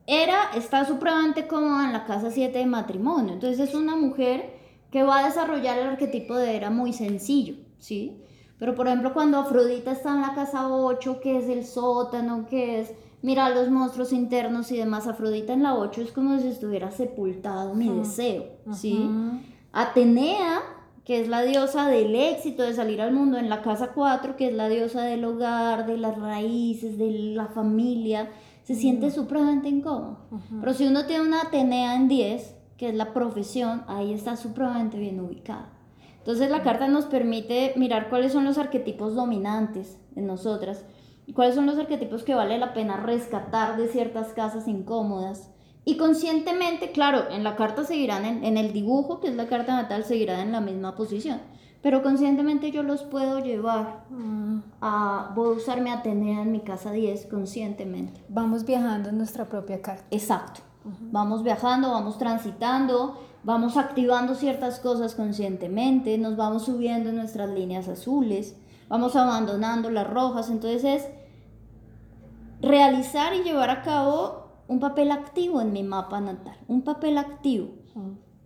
Era 0.06 0.50
está 0.54 0.84
supremamente 0.84 1.46
cómoda 1.46 1.86
en 1.86 1.92
la 1.92 2.04
casa 2.04 2.30
7 2.30 2.58
de 2.58 2.66
matrimonio, 2.66 3.32
entonces 3.32 3.68
es 3.68 3.74
una 3.74 3.96
mujer 3.96 4.60
que 4.90 5.02
va 5.02 5.20
a 5.20 5.24
desarrollar 5.24 5.78
el 5.78 5.88
arquetipo 5.88 6.36
de 6.36 6.56
Era 6.56 6.68
muy 6.68 6.92
sencillo, 6.92 7.54
¿sí? 7.82 8.22
Pero 8.58 8.74
por 8.76 8.86
ejemplo, 8.86 9.12
cuando 9.12 9.38
Afrodita 9.38 9.90
está 9.90 10.14
en 10.14 10.22
la 10.22 10.34
casa 10.34 10.72
8, 10.72 11.20
que 11.20 11.38
es 11.38 11.48
el 11.48 11.66
sótano, 11.66 12.46
que 12.48 12.80
es 12.80 12.92
mirar 13.20 13.54
los 13.54 13.70
monstruos 13.70 14.12
internos 14.12 14.70
y 14.70 14.76
demás, 14.76 15.08
Afrodita 15.08 15.52
en 15.52 15.64
la 15.64 15.74
8 15.74 16.00
es 16.00 16.12
como 16.12 16.38
si 16.38 16.46
estuviera 16.46 16.92
sepultado 16.92 17.74
mi 17.74 17.88
deseo, 17.88 18.44
¿sí? 18.72 19.10
Atenea, 19.72 20.60
que 21.04 21.20
es 21.20 21.28
la 21.28 21.42
diosa 21.42 21.88
del 21.88 22.14
éxito 22.14 22.62
de 22.62 22.72
salir 22.72 23.00
al 23.00 23.12
mundo, 23.12 23.36
en 23.36 23.48
la 23.48 23.62
casa 23.62 23.88
4, 23.88 24.36
que 24.36 24.48
es 24.48 24.54
la 24.54 24.68
diosa 24.68 25.02
del 25.02 25.24
hogar, 25.24 25.86
de 25.86 25.96
las 25.96 26.16
raíces, 26.16 26.96
de 26.98 27.10
la 27.10 27.46
familia, 27.46 28.30
se 28.62 28.76
siente 28.76 29.10
supremamente 29.10 29.68
incómodo. 29.68 30.18
Pero 30.60 30.72
si 30.72 30.86
uno 30.86 31.04
tiene 31.06 31.26
una 31.26 31.42
Atenea 31.42 31.96
en 31.96 32.06
10, 32.06 32.54
que 32.76 32.90
es 32.90 32.94
la 32.94 33.12
profesión, 33.12 33.82
ahí 33.88 34.12
está 34.12 34.36
supremamente 34.36 34.98
bien 34.98 35.18
ubicada. 35.18 35.71
Entonces 36.22 36.50
la 36.52 36.62
carta 36.62 36.86
nos 36.86 37.06
permite 37.06 37.72
mirar 37.74 38.08
cuáles 38.08 38.32
son 38.32 38.44
los 38.44 38.56
arquetipos 38.56 39.16
dominantes 39.16 39.98
en 40.14 40.28
nosotras 40.28 40.84
y 41.26 41.32
cuáles 41.32 41.56
son 41.56 41.66
los 41.66 41.78
arquetipos 41.78 42.22
que 42.22 42.36
vale 42.36 42.58
la 42.58 42.74
pena 42.74 42.96
rescatar 42.96 43.76
de 43.76 43.88
ciertas 43.88 44.32
casas 44.32 44.68
incómodas. 44.68 45.50
Y 45.84 45.96
conscientemente, 45.96 46.92
claro, 46.92 47.28
en 47.28 47.42
la 47.42 47.56
carta 47.56 47.82
seguirán, 47.82 48.24
en, 48.24 48.56
el 48.56 48.72
dibujo, 48.72 49.18
que 49.18 49.26
es 49.26 49.34
la 49.34 49.48
carta 49.48 49.74
natal, 49.74 50.04
seguirán 50.04 50.38
en 50.38 50.52
la 50.52 50.60
misma 50.60 50.94
posición. 50.94 51.40
Pero 51.82 52.04
conscientemente 52.04 52.70
yo 52.70 52.84
los 52.84 53.02
puedo 53.02 53.40
llevar 53.40 54.04
a, 54.80 55.32
voy 55.34 55.48
a 55.48 55.56
usar 55.56 55.80
mi 55.80 55.90
Atenea 55.90 56.42
en 56.42 56.52
mi 56.52 56.60
casa 56.60 56.92
10 56.92 57.26
conscientemente. 57.26 58.22
Vamos 58.28 58.64
viajando 58.64 59.08
en 59.08 59.18
nuestra 59.18 59.46
propia 59.46 59.82
carta. 59.82 60.04
Exacto. 60.12 60.60
Vamos 60.84 61.42
viajando, 61.42 61.90
vamos 61.90 62.16
transitando 62.16 63.18
vamos 63.44 63.76
activando 63.76 64.34
ciertas 64.34 64.78
cosas 64.80 65.14
conscientemente, 65.14 66.16
nos 66.18 66.36
vamos 66.36 66.64
subiendo 66.64 67.10
en 67.10 67.16
nuestras 67.16 67.50
líneas 67.50 67.88
azules, 67.88 68.56
vamos 68.88 69.16
abandonando 69.16 69.90
las 69.90 70.08
rojas, 70.08 70.50
entonces 70.50 70.84
es 70.84 71.08
realizar 72.60 73.34
y 73.34 73.42
llevar 73.42 73.70
a 73.70 73.82
cabo 73.82 74.46
un 74.68 74.78
papel 74.78 75.10
activo 75.10 75.60
en 75.60 75.72
mi 75.72 75.82
mapa 75.82 76.20
natal, 76.20 76.56
un 76.68 76.82
papel 76.82 77.18
activo, 77.18 77.68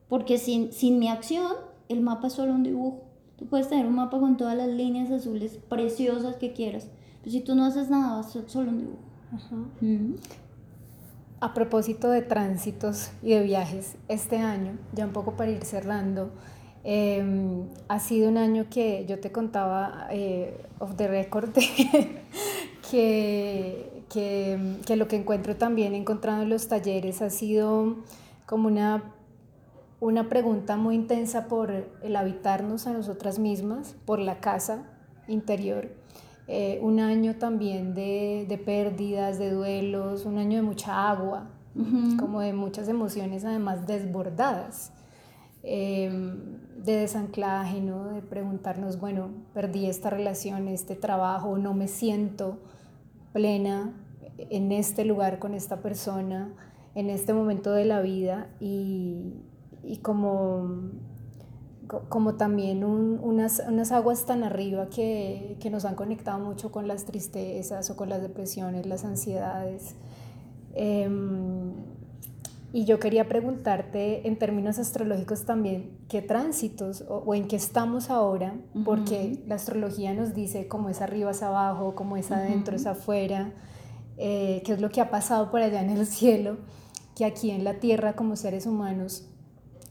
porque 0.09 0.39
sin, 0.39 0.73
sin 0.73 0.99
mi 0.99 1.09
acción 1.09 1.53
el 1.89 2.01
mapa 2.01 2.29
es 2.29 2.33
solo 2.33 2.53
un 2.53 2.63
dibujo. 2.63 3.03
Tú 3.37 3.47
puedes 3.47 3.69
tener 3.69 3.87
un 3.87 3.97
mapa 3.97 4.19
con 4.19 4.39
todas 4.39 4.57
las 4.57 4.69
líneas 4.69 5.11
azules 5.11 5.59
preciosas 5.69 6.37
que 6.37 6.55
quieras, 6.55 6.89
pero 7.21 7.31
si 7.31 7.41
tú 7.41 7.55
no 7.55 7.67
haces 7.67 7.91
nada, 7.91 8.21
es 8.21 8.35
solo 8.51 8.71
un 8.71 8.79
dibujo 8.79 9.07
a 11.47 11.55
propósito 11.55 12.11
de 12.11 12.23
tránsitos 12.23 13.13
y 13.23 13.31
de 13.31 13.43
viajes, 13.43 13.95
este 14.09 14.39
año, 14.39 14.77
ya 14.93 15.07
un 15.07 15.13
poco 15.13 15.37
para 15.37 15.53
ir 15.53 15.65
cerrando, 15.65 16.33
em, 16.83 17.69
ha 17.89 18.01
sido 18.01 18.29
un 18.29 18.37
año 18.37 18.67
que 18.69 19.07
yo 19.07 19.21
te 19.21 19.31
contaba 19.31 20.09
eh, 20.11 20.61
off 20.81 20.97
the 20.97 21.07
record 21.07 21.51
que, 22.91 24.03
que, 24.11 24.77
que, 24.85 24.97
lo 24.97 25.07
que 25.07 25.17
encuentro 25.17 25.55
también 25.57 25.95
encontrado 25.95 26.43
en 26.43 26.49
los 26.49 26.67
talleres 26.67 27.23
ha 27.23 27.31
sido 27.31 27.97
como 28.45 28.67
una, 28.67 29.15
una 30.01 30.29
pregunta 30.29 30.77
muy 30.77 30.97
intensa 30.97 31.47
por 31.47 31.71
el 32.03 32.17
habitarnos 32.17 32.89
a 32.89 32.93
nosotras 32.93 33.39
mismas, 33.39 33.95
por 34.05 34.19
la 34.19 34.41
casa 34.41 34.83
interior 35.29 35.91
eh, 36.49 36.79
un 36.81 37.01
año 37.01 37.37
también 37.37 37.95
de, 37.95 38.47
de, 38.49 38.59
pérdidas, 38.59 39.39
de 39.39 39.51
duelos, 39.51 40.25
un 40.27 40.39
año 40.39 40.57
de 40.57 40.63
mucha 40.63 41.11
agua, 41.11 41.51
como 42.19 42.41
de 42.41 42.55
muchas 42.55 42.89
emociones 42.89 43.45
además 43.45 43.87
desbordadas, 43.87 44.93
em, 45.63 46.59
de 46.83 46.97
desanclaje, 46.97 47.83
¿no? 47.83 48.05
de 48.07 48.23
preguntarnos, 48.23 48.99
bueno, 48.99 49.29
perdí 49.53 49.87
esta 49.87 50.09
relación, 50.09 50.69
este 50.69 50.95
trabajo, 50.95 51.59
no 51.59 51.75
me 51.75 51.87
siento 51.89 52.59
plena 53.33 53.93
en 54.39 54.73
este 54.73 55.05
lugar 55.05 55.39
con 55.39 55.53
esta 55.53 55.83
persona, 55.83 56.55
en 56.95 57.11
este 57.11 57.35
momento 57.35 57.73
de 57.73 57.85
la 57.85 58.01
vida 58.01 58.49
y, 58.59 59.35
y 59.83 59.99
como 59.99 60.91
como 61.87 62.35
también 62.35 62.85
unas, 62.85 63.63
unas, 63.67 63.93
aguas 63.93 64.27
tan 64.27 64.43
arriba 64.43 64.89
que, 64.89 65.57
que, 65.61 65.71
nos 65.71 65.85
han 65.85 65.95
conectado 65.95 66.39
mucho 66.39 66.73
con 66.73 66.89
las 66.89 67.05
tristezas 67.05 67.91
o 67.91 67.97
con 67.97 68.09
las 68.09 68.23
depresiones, 68.23 68.87
las 68.87 69.05
ansiedades. 69.05 69.95
Em, 70.75 71.73
y 72.73 72.85
yo 72.85 72.99
quería 72.99 73.29
preguntarte 73.29 74.29
en 74.29 74.39
términos 74.39 74.79
astrológicos 74.79 75.47
también, 75.47 75.97
¿qué 76.09 76.21
tránsitos 76.21 77.05
o, 77.09 77.35
en 77.35 77.49
qué 77.49 77.57
estamos 77.57 78.11
ahora? 78.11 78.55
Porque 78.85 79.43
la 79.47 79.55
astrología 79.55 80.13
nos 80.13 80.35
dice 80.35 80.69
cómo 80.69 80.91
es 80.91 81.01
arriba 81.01 81.31
es 81.31 81.43
abajo, 81.43 81.95
cómo 81.95 82.17
es 82.19 82.31
adentro 82.31 82.77
es 82.77 82.87
afuera, 82.87 83.53
eh, 84.19 84.63
qué 84.67 84.73
es 84.75 84.81
lo 84.81 84.91
que 84.91 85.01
ha 85.01 85.11
pasado 85.11 85.51
por 85.51 85.63
allá 85.63 85.81
en 85.81 85.91
el 85.91 86.07
cielo, 86.07 86.59
que 87.15 87.25
aquí 87.25 87.51
en 87.51 87.65
la 87.65 87.81
tierra 87.81 88.15
como 88.15 88.37
seres 88.37 88.67
humanos 88.67 89.27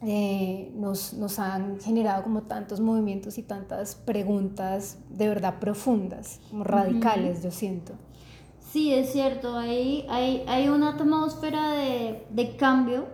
eh, 0.01 0.71
nos, 0.75 1.13
nos, 1.13 1.39
han 1.39 1.79
generado 1.79 2.23
como 2.23 2.43
tantos 2.43 2.79
movimientos 2.79 3.37
y 3.37 3.43
tantas 3.43 3.95
preguntas 3.95 4.97
de 5.09 5.29
verdad 5.29 5.59
profundas, 5.59 6.41
como 6.49 6.63
radicales, 6.63 7.41
yo 7.43 7.51
siento. 7.51 7.93
Sí, 8.59 8.93
es 8.93 9.13
cierto, 9.13 9.57
hay, 9.57 10.05
hay, 10.09 10.43
hay 10.47 10.67
una 10.67 10.89
atmósfera 10.89 11.71
de, 11.71 12.25
de 12.29 12.57
cambio 12.57 13.05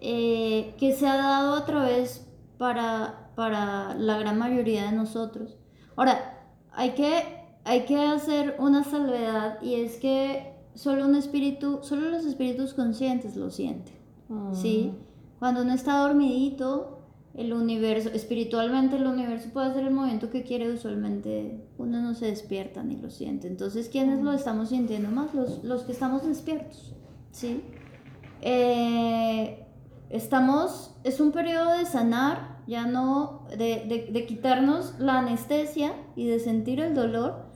eh, 0.00 0.74
que 0.78 0.92
se 0.92 1.06
ha 1.06 1.16
dado 1.16 1.54
a 1.54 1.64
través 1.64 2.26
para, 2.58 3.30
para 3.36 3.94
la 3.94 4.18
gran 4.18 4.38
mayoría 4.38 4.86
de 4.86 4.92
nosotros. 4.92 5.56
Ahora, 5.94 6.48
hay 6.72 6.90
que, 6.90 7.22
hay 7.62 7.84
que 7.84 7.96
hacer 7.96 8.56
una 8.58 8.82
salvedad 8.82 9.62
y 9.62 9.74
es 9.74 9.98
que 9.98 10.52
solo 10.74 11.04
un 11.04 11.14
espíritu, 11.14 11.78
solo 11.82 12.10
los 12.10 12.24
espíritus 12.24 12.74
conscientes 12.74 13.36
lo 13.36 13.50
sienten, 13.50 13.94
¿sí? 14.52 14.92
Mm. 15.42 15.44
Cuando 15.44 15.62
uno 15.62 15.74
está 15.74 15.98
dormidito, 15.98 16.98
el 17.34 17.52
universo, 17.52 18.10
espiritualmente 18.10 18.96
el 18.96 19.06
universo 19.06 19.48
puede 19.52 19.70
hacer 19.70 19.84
el 19.84 19.92
movimiento 19.92 20.30
que 20.30 20.44
quiere, 20.44 20.70
usualmente 20.70 21.66
uno 21.78 22.00
no 22.00 22.14
se 22.14 22.26
despierta 22.26 22.84
ni 22.84 22.96
lo 22.96 23.10
siente. 23.10 23.48
Entonces, 23.48 23.88
¿quiénes 23.88 24.22
lo 24.22 24.32
estamos 24.32 24.68
sintiendo 24.68 25.10
más? 25.10 25.34
Los, 25.34 25.64
los 25.64 25.82
que 25.82 25.92
estamos 25.92 26.24
despiertos, 26.24 26.94
¿sí? 27.32 27.62
Eh, 28.40 29.66
estamos, 30.10 30.94
es 31.02 31.20
un 31.20 31.32
periodo 31.32 31.72
de 31.72 31.86
sanar, 31.86 32.60
ya 32.68 32.86
no, 32.86 33.44
de, 33.50 34.10
de, 34.12 34.26
quitarnos 34.26 34.94
la 35.00 35.18
anestesia 35.18 35.94
y 36.14 36.26
de 36.26 36.38
sentir 36.38 36.78
el 36.78 36.94
dolor 36.94 37.46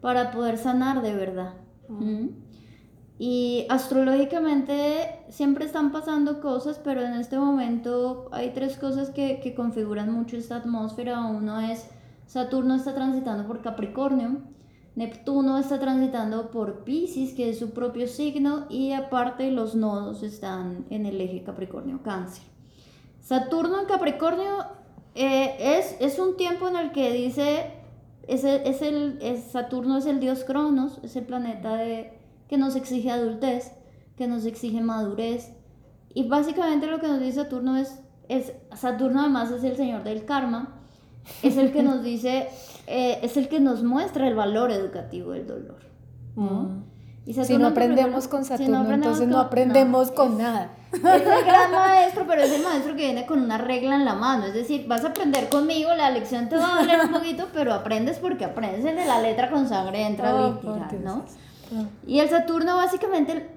para 0.00 0.30
poder 0.30 0.56
sanar 0.56 1.02
de 1.02 1.14
verdad. 1.14 1.54
Y 3.18 3.66
astrológicamente 3.70 5.20
siempre 5.28 5.64
están 5.64 5.92
pasando 5.92 6.40
cosas, 6.40 6.80
pero 6.82 7.00
en 7.02 7.14
este 7.14 7.38
momento 7.38 8.28
hay 8.32 8.50
tres 8.50 8.76
cosas 8.76 9.10
que, 9.10 9.40
que 9.40 9.54
configuran 9.54 10.12
mucho 10.12 10.36
esta 10.36 10.56
atmósfera. 10.56 11.20
Uno 11.20 11.60
es 11.60 11.86
Saturno 12.26 12.74
está 12.74 12.94
transitando 12.94 13.46
por 13.46 13.62
Capricornio, 13.62 14.38
Neptuno 14.96 15.58
está 15.58 15.78
transitando 15.80 16.50
por 16.50 16.84
Pisces, 16.84 17.34
que 17.34 17.50
es 17.50 17.58
su 17.58 17.70
propio 17.70 18.06
signo, 18.06 18.66
y 18.68 18.92
aparte 18.92 19.50
los 19.50 19.74
nodos 19.74 20.22
están 20.22 20.86
en 20.90 21.06
el 21.06 21.20
eje 21.20 21.42
Capricornio-Cáncer. 21.44 22.44
Saturno 23.20 23.80
en 23.80 23.86
Capricornio 23.86 24.66
eh, 25.14 25.56
es, 25.78 25.96
es, 26.00 26.18
un 26.18 26.36
tiempo 26.36 26.68
en 26.68 26.76
el 26.76 26.92
que 26.92 27.12
dice, 27.12 27.72
es 28.28 28.44
es 28.44 28.82
el, 28.82 29.18
Saturno 29.50 29.98
es 29.98 30.06
el 30.06 30.20
dios 30.20 30.44
Cronos, 30.44 31.00
es 31.02 31.16
el 31.16 31.24
planeta 31.24 31.76
de 31.76 32.18
que 32.48 32.56
nos 32.58 32.76
exige 32.76 33.10
adultez, 33.10 33.72
que 34.16 34.26
nos 34.26 34.44
exige 34.44 34.80
madurez. 34.80 35.52
Y 36.12 36.28
básicamente 36.28 36.86
lo 36.86 37.00
que 37.00 37.08
nos 37.08 37.20
dice 37.20 37.42
Saturno 37.42 37.76
es, 37.76 38.00
es 38.28 38.52
Saturno 38.74 39.20
además 39.20 39.50
es 39.50 39.64
el 39.64 39.76
señor 39.76 40.04
del 40.04 40.24
karma, 40.24 40.80
es 41.42 41.56
el 41.56 41.72
que 41.72 41.82
nos 41.82 42.02
dice, 42.04 42.48
eh, 42.86 43.18
es 43.22 43.36
el 43.36 43.48
que 43.48 43.60
nos 43.60 43.82
muestra 43.82 44.28
el 44.28 44.34
valor 44.34 44.70
educativo 44.70 45.32
del 45.32 45.46
dolor. 45.46 45.80
Mm. 46.36 46.94
Y 47.26 47.32
si 47.32 47.56
no 47.56 47.68
aprendemos 47.68 48.28
con 48.28 48.44
Saturno, 48.44 48.92
entonces 48.92 49.26
no 49.26 49.40
aprendemos 49.40 50.10
con 50.10 50.36
nada. 50.36 50.70
Es 50.92 51.02
el 51.02 51.44
gran 51.44 51.70
maestro, 51.72 52.26
pero 52.28 52.42
es 52.42 52.52
el 52.52 52.62
maestro 52.62 52.94
que 52.94 53.06
viene 53.06 53.24
con 53.24 53.40
una 53.40 53.56
regla 53.56 53.94
en 53.94 54.04
la 54.04 54.14
mano. 54.14 54.44
Es 54.44 54.52
decir, 54.52 54.86
vas 54.86 55.04
a 55.04 55.08
aprender 55.08 55.48
conmigo, 55.48 55.94
la 55.94 56.10
lección 56.10 56.50
te 56.50 56.56
va 56.56 56.74
a 56.74 56.80
doler 56.80 57.00
un 57.00 57.12
poquito, 57.12 57.48
pero 57.54 57.72
aprendes 57.72 58.18
porque 58.18 58.44
aprendes 58.44 58.84
de 58.84 59.06
la 59.06 59.22
letra 59.22 59.50
con 59.50 59.66
sangre 59.66 60.06
entra 60.06 60.34
oh, 60.34 60.60
¿no? 61.02 61.24
Y 62.06 62.20
el 62.20 62.28
Saturno 62.28 62.76
básicamente 62.76 63.50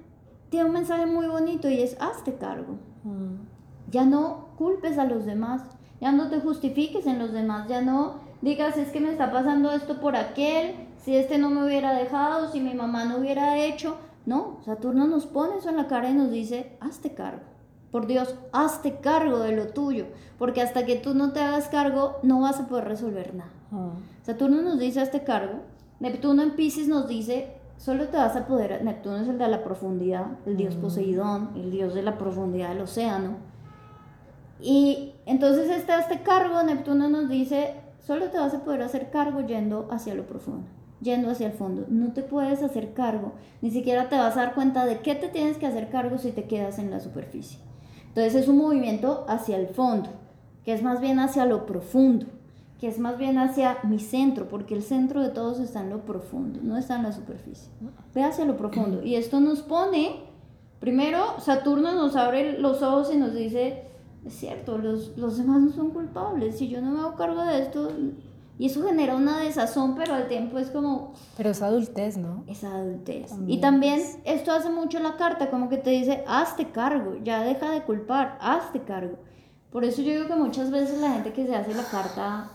tiene 0.50 0.66
un 0.66 0.74
mensaje 0.74 1.06
muy 1.06 1.28
bonito 1.28 1.70
y 1.70 1.82
es 1.82 1.98
hazte 2.00 2.36
cargo. 2.36 2.78
Mm. 3.04 3.36
Ya 3.92 4.06
no 4.06 4.50
culpes 4.58 4.98
a 4.98 5.06
los 5.06 5.26
demás, 5.26 5.62
ya 6.02 6.12
no 6.12 6.30
te 6.30 6.40
justifiques 6.40 7.06
en 7.06 7.20
los 7.20 7.32
demás, 7.32 7.68
ya 7.68 7.82
no 7.82 8.16
digas 8.42 8.78
es 8.78 8.90
que 8.90 9.00
me 9.00 9.12
está 9.12 9.32
pasando 9.32 9.72
esto 9.72 10.00
por 10.00 10.16
aquel, 10.16 10.76
si 11.04 11.16
este 11.16 11.38
no 11.38 11.50
me 11.50 11.66
hubiera 11.66 11.94
dejado, 11.94 12.52
si 12.52 12.60
mi 12.60 12.74
mamá 12.74 13.06
no 13.06 13.18
hubiera 13.18 13.58
hecho. 13.58 13.98
No, 14.26 14.58
Saturno 14.66 15.08
nos 15.08 15.26
pone 15.26 15.58
eso 15.58 15.70
en 15.70 15.78
la 15.78 15.88
cara 15.88 16.10
y 16.10 16.14
nos 16.14 16.32
dice, 16.32 16.76
hazte 16.82 17.14
cargo. 17.14 17.44
Por 17.92 18.08
Dios, 18.08 18.36
hazte 18.52 19.00
cargo 19.00 19.40
de 19.40 19.54
lo 19.54 19.70
tuyo, 19.70 20.08
porque 20.38 20.62
hasta 20.62 20.86
que 20.86 20.98
tú 20.98 21.14
no 21.14 21.32
te 21.32 21.40
hagas 21.40 21.70
cargo, 21.70 22.18
no 22.24 22.42
vas 22.42 22.60
a 22.60 22.68
poder 22.68 22.86
resolver 22.86 23.34
nada. 23.34 23.52
Saturno 24.24 24.62
nos 24.62 24.80
dice, 24.80 25.00
hazte 25.00 25.24
cargo. 25.24 25.62
Neptuno 26.00 26.44
en 26.44 26.52
Pisces 26.52 26.90
nos 26.90 27.08
dice, 27.08 27.57
solo 27.78 28.08
te 28.08 28.18
vas 28.18 28.36
a 28.36 28.48
poder, 28.48 28.84
Neptuno 28.84 29.18
es 29.18 29.28
el 29.28 29.38
de 29.38 29.48
la 29.48 29.64
profundidad, 29.64 30.26
el 30.46 30.58
dios 30.58 30.76
mm. 30.76 30.82
Poseidón, 30.82 31.50
el 31.56 31.72
dios 31.72 31.94
de 31.94 32.04
la 32.04 32.18
profundidad 32.18 32.70
del 32.70 32.82
océano. 32.82 33.38
Y 34.60 35.14
entonces 35.26 35.70
está 35.70 36.00
este 36.00 36.22
cargo, 36.22 36.62
Neptuno 36.64 37.10
nos 37.10 37.30
dice, 37.30 37.76
solo 38.00 38.30
te 38.30 38.40
vas 38.40 38.54
a 38.54 38.64
poder 38.64 38.82
hacer 38.82 39.12
cargo 39.12 39.42
yendo 39.42 39.88
hacia 39.92 40.16
lo 40.16 40.26
profundo, 40.26 40.68
yendo 41.02 41.30
hacia 41.30 41.48
el 41.48 41.54
fondo. 41.54 41.86
No 41.90 42.14
te 42.14 42.24
puedes 42.24 42.64
hacer 42.64 42.94
cargo, 42.94 43.34
ni 43.62 43.70
siquiera 43.70 44.10
te 44.10 44.18
vas 44.18 44.36
a 44.36 44.42
dar 44.42 44.56
cuenta 44.56 44.86
de 44.86 45.00
qué 45.00 45.16
te 45.16 45.30
tienes 45.30 45.58
que 45.58 45.68
hacer 45.68 45.90
cargo 45.90 46.18
si 46.18 46.32
te 46.32 46.46
quedas 46.46 46.80
en 46.80 46.90
la 46.90 47.00
superficie. 47.00 47.60
Entonces 48.08 48.36
es 48.36 48.48
un 48.48 48.58
movimiento 48.58 49.26
hacia 49.28 49.58
el 49.58 49.68
fondo, 49.68 50.10
que 50.66 50.74
es 50.74 50.82
más 50.82 51.00
bien 51.00 51.20
hacia 51.20 51.46
lo 51.46 51.68
profundo 51.68 52.26
que 52.80 52.88
es 52.88 53.00
más 53.00 53.18
bien 53.18 53.38
hacia 53.38 53.78
mi 53.84 54.00
centro, 54.00 54.48
porque 54.48 54.76
el 54.76 54.84
centro 54.84 55.22
de 55.22 55.30
todos 55.30 55.60
está 55.60 55.82
en 55.82 55.90
lo 55.90 56.06
profundo, 56.06 56.60
no 56.62 56.78
está 56.78 56.96
en 56.96 57.04
la 57.04 57.12
superficie. 57.12 57.72
Ve 58.14 58.24
hacia 58.24 58.46
lo 58.46 58.56
profundo. 58.56 59.02
Y 59.04 59.16
esto 59.16 59.40
nos 59.40 59.62
pone, 59.62 60.24
primero, 60.80 61.40
Saturno 61.40 61.94
nos 61.94 62.16
abre 62.16 62.60
los 62.60 62.84
ojos 62.84 63.12
y 63.14 63.18
nos 63.18 63.34
dice, 63.34 63.86
es 64.26 64.34
cierto, 64.34 64.78
los, 64.78 65.18
los 65.18 65.38
demás 65.38 65.62
no 65.62 65.72
son 65.72 65.90
culpables, 65.90 66.58
si 66.58 66.68
yo 66.68 66.82
no 66.82 66.92
me 66.92 67.00
hago 67.00 67.16
cargo 67.16 67.44
de 67.44 67.62
esto, 67.64 67.90
y 68.60 68.68
eso 68.68 68.84
genera 68.84 69.16
una 69.16 69.40
desazón, 69.40 69.96
pero 69.96 70.14
al 70.14 70.28
tiempo 70.28 70.60
es 70.60 70.70
como... 70.70 71.14
Pero 71.36 71.52
es 71.52 71.62
adultez, 71.62 72.18
¿no? 72.18 72.44
Es 72.48 72.64
adultez. 72.64 73.32
Y 73.48 73.60
también 73.60 74.02
esto 74.24 74.52
hace 74.52 74.70
mucho 74.70 75.00
la 75.00 75.16
carta, 75.16 75.50
como 75.50 75.70
que 75.70 75.78
te 75.78 75.92
dice, 75.92 76.24
hazte 76.28 76.72
cargo, 76.72 77.16
ya 77.24 77.42
deja 77.42 77.72
de 77.72 77.84
culpar, 77.84 78.38
hazte 78.42 78.82
cargo. 78.82 79.18
Por 79.72 79.84
eso 79.84 80.02
yo 80.02 80.12
digo 80.12 80.28
que 80.28 80.36
muchas 80.36 80.72
veces 80.72 81.00
la 81.00 81.12
gente 81.12 81.34
que 81.34 81.46
se 81.46 81.56
hace 81.56 81.74
la 81.76 81.84
carta 81.84 82.50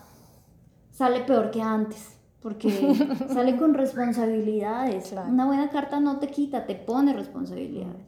sale 1.02 1.22
peor 1.22 1.50
que 1.50 1.60
antes, 1.60 2.16
porque 2.40 2.94
sale 3.32 3.56
con 3.56 3.74
responsabilidades. 3.74 5.12
Una 5.28 5.46
buena 5.46 5.68
carta 5.68 5.98
no 5.98 6.20
te 6.20 6.28
quita, 6.28 6.64
te 6.64 6.76
pone 6.76 7.12
responsabilidades. 7.12 8.06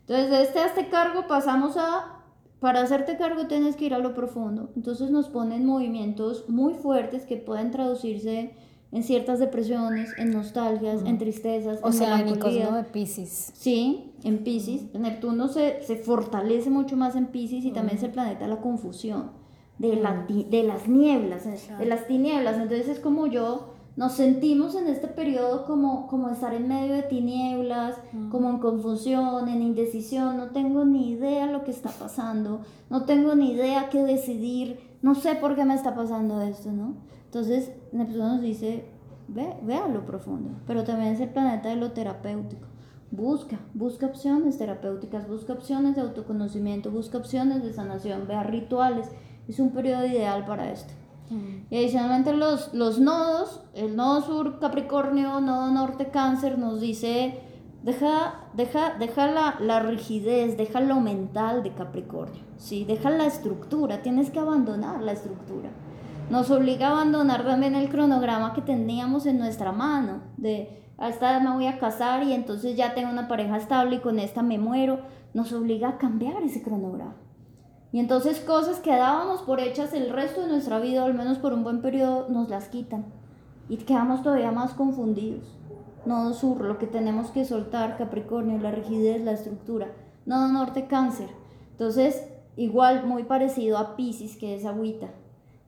Entonces, 0.00 0.30
de 0.30 0.42
este 0.42 0.58
a 0.60 0.66
este 0.66 0.88
cargo 0.88 1.26
pasamos 1.28 1.76
a, 1.76 2.22
para 2.58 2.80
hacerte 2.80 3.18
cargo 3.18 3.46
tienes 3.46 3.76
que 3.76 3.84
ir 3.84 3.94
a 3.94 3.98
lo 3.98 4.14
profundo. 4.14 4.70
Entonces 4.74 5.10
nos 5.10 5.28
ponen 5.28 5.66
movimientos 5.66 6.48
muy 6.48 6.72
fuertes 6.72 7.26
que 7.26 7.36
pueden 7.36 7.70
traducirse 7.72 8.54
en 8.90 9.02
ciertas 9.02 9.38
depresiones, 9.38 10.14
en 10.16 10.30
nostalgias, 10.30 11.02
en 11.04 11.18
tristezas, 11.18 11.78
Oceánicos, 11.82 12.54
¿no? 12.54 12.72
De 12.74 12.84
Pisces. 12.84 13.52
Sí, 13.54 14.14
en 14.24 14.38
Pisces. 14.38 14.94
Neptuno 14.94 15.46
se, 15.48 15.82
se 15.82 15.96
fortalece 15.96 16.70
mucho 16.70 16.96
más 16.96 17.16
en 17.16 17.26
Pisces 17.26 17.66
y 17.66 17.70
también 17.70 17.98
es 17.98 18.02
el 18.02 18.12
planeta 18.12 18.46
de 18.46 18.50
la 18.50 18.60
confusión 18.62 19.39
de, 19.80 19.96
la, 19.96 20.26
de 20.28 20.62
las 20.62 20.88
nieblas, 20.88 21.44
de 21.78 21.86
las 21.86 22.06
tinieblas. 22.06 22.56
Entonces 22.56 22.88
es 22.88 23.00
como 23.00 23.26
yo 23.26 23.70
nos 23.96 24.12
sentimos 24.12 24.76
en 24.76 24.86
este 24.86 25.08
periodo 25.08 25.66
como, 25.66 26.06
como 26.06 26.28
estar 26.28 26.54
en 26.54 26.68
medio 26.68 26.94
de 26.94 27.02
tinieblas, 27.02 27.96
como 28.30 28.48
en 28.48 28.58
confusión, 28.58 29.48
en 29.48 29.62
indecisión, 29.62 30.36
no 30.36 30.50
tengo 30.50 30.84
ni 30.84 31.10
idea 31.10 31.46
lo 31.46 31.64
que 31.64 31.70
está 31.70 31.90
pasando, 31.90 32.60
no 32.88 33.04
tengo 33.04 33.34
ni 33.34 33.52
idea 33.52 33.88
qué 33.90 34.02
decidir, 34.04 34.78
no 35.02 35.14
sé 35.14 35.34
por 35.34 35.56
qué 35.56 35.64
me 35.64 35.74
está 35.74 35.94
pasando 35.94 36.40
esto, 36.40 36.70
¿no? 36.72 36.94
Entonces 37.24 37.72
Neptuno 37.92 38.34
nos 38.34 38.42
dice, 38.42 38.84
ve, 39.28 39.54
ve 39.62 39.74
a 39.74 39.88
lo 39.88 40.06
profundo, 40.06 40.50
pero 40.66 40.84
también 40.84 41.14
es 41.14 41.20
el 41.20 41.30
planeta 41.30 41.68
de 41.68 41.76
lo 41.76 41.92
terapéutico. 41.92 42.68
Busca, 43.10 43.58
busca 43.74 44.06
opciones 44.06 44.56
terapéuticas, 44.56 45.28
busca 45.28 45.52
opciones 45.52 45.96
de 45.96 46.02
autoconocimiento, 46.02 46.92
busca 46.92 47.18
opciones 47.18 47.64
de 47.64 47.72
sanación, 47.72 48.28
vea 48.28 48.44
rituales, 48.44 49.08
es 49.48 49.58
un 49.58 49.70
periodo 49.70 50.06
ideal 50.06 50.44
para 50.44 50.70
esto. 50.70 50.92
Mm. 51.30 51.72
Y 51.72 51.78
adicionalmente 51.78 52.32
los, 52.32 52.74
los 52.74 52.98
nodos, 52.98 53.62
el 53.74 53.96
nodo 53.96 54.22
sur 54.22 54.58
Capricornio, 54.58 55.40
nodo 55.40 55.70
norte 55.70 56.08
Cáncer, 56.08 56.58
nos 56.58 56.80
dice, 56.80 57.40
deja, 57.82 58.46
deja, 58.54 58.94
deja 58.98 59.26
la, 59.28 59.56
la, 59.60 59.80
rigidez, 59.80 60.56
deja 60.56 60.80
lo 60.80 61.00
mental 61.00 61.62
de 61.62 61.72
Capricornio, 61.72 62.42
¿sí? 62.56 62.84
deja 62.84 63.10
la 63.10 63.26
estructura, 63.26 64.02
tienes 64.02 64.30
que 64.30 64.40
abandonar 64.40 65.00
la 65.02 65.12
estructura. 65.12 65.70
Nos 66.30 66.50
obliga 66.50 66.88
a 66.88 66.92
abandonar 66.92 67.44
también 67.44 67.74
el 67.74 67.88
cronograma 67.88 68.52
que 68.54 68.62
teníamos 68.62 69.26
en 69.26 69.38
nuestra 69.38 69.72
mano, 69.72 70.20
de 70.36 70.80
a 71.00 71.08
esta 71.08 71.30
edad 71.30 71.40
me 71.40 71.52
voy 71.52 71.66
a 71.66 71.78
casar 71.78 72.22
y 72.24 72.34
entonces 72.34 72.76
ya 72.76 72.92
tengo 72.92 73.10
una 73.10 73.26
pareja 73.26 73.56
estable 73.56 73.96
y 73.96 74.00
con 74.00 74.18
esta 74.18 74.42
me 74.42 74.58
muero. 74.58 75.00
Nos 75.32 75.50
obliga 75.52 75.88
a 75.88 75.98
cambiar 75.98 76.42
ese 76.42 76.62
cronograma. 76.62 77.14
Y 77.92 77.98
entonces 77.98 78.40
cosas 78.40 78.78
que 78.80 78.90
dábamos 78.90 79.42
por 79.42 79.60
hechas 79.60 79.92
el 79.92 80.10
resto 80.10 80.42
de 80.42 80.48
nuestra 80.48 80.78
vida, 80.78 81.02
o 81.02 81.06
al 81.06 81.14
menos 81.14 81.38
por 81.38 81.52
un 81.52 81.64
buen 81.64 81.82
periodo, 81.82 82.28
nos 82.28 82.48
las 82.48 82.68
quitan. 82.68 83.06
Y 83.68 83.78
quedamos 83.78 84.22
todavía 84.22 84.52
más 84.52 84.74
confundidos. 84.74 85.56
Nodo 86.06 86.32
sur, 86.32 86.60
lo 86.64 86.78
que 86.78 86.86
tenemos 86.86 87.30
que 87.30 87.44
soltar, 87.44 87.96
Capricornio, 87.98 88.58
la 88.58 88.70
rigidez, 88.70 89.22
la 89.22 89.32
estructura. 89.32 89.88
Nodo 90.24 90.48
norte, 90.48 90.86
cáncer. 90.86 91.28
Entonces, 91.72 92.26
igual, 92.56 93.06
muy 93.06 93.24
parecido 93.24 93.76
a 93.78 93.96
Pisces, 93.96 94.36
que 94.36 94.54
es 94.54 94.64
agüita. 94.64 95.10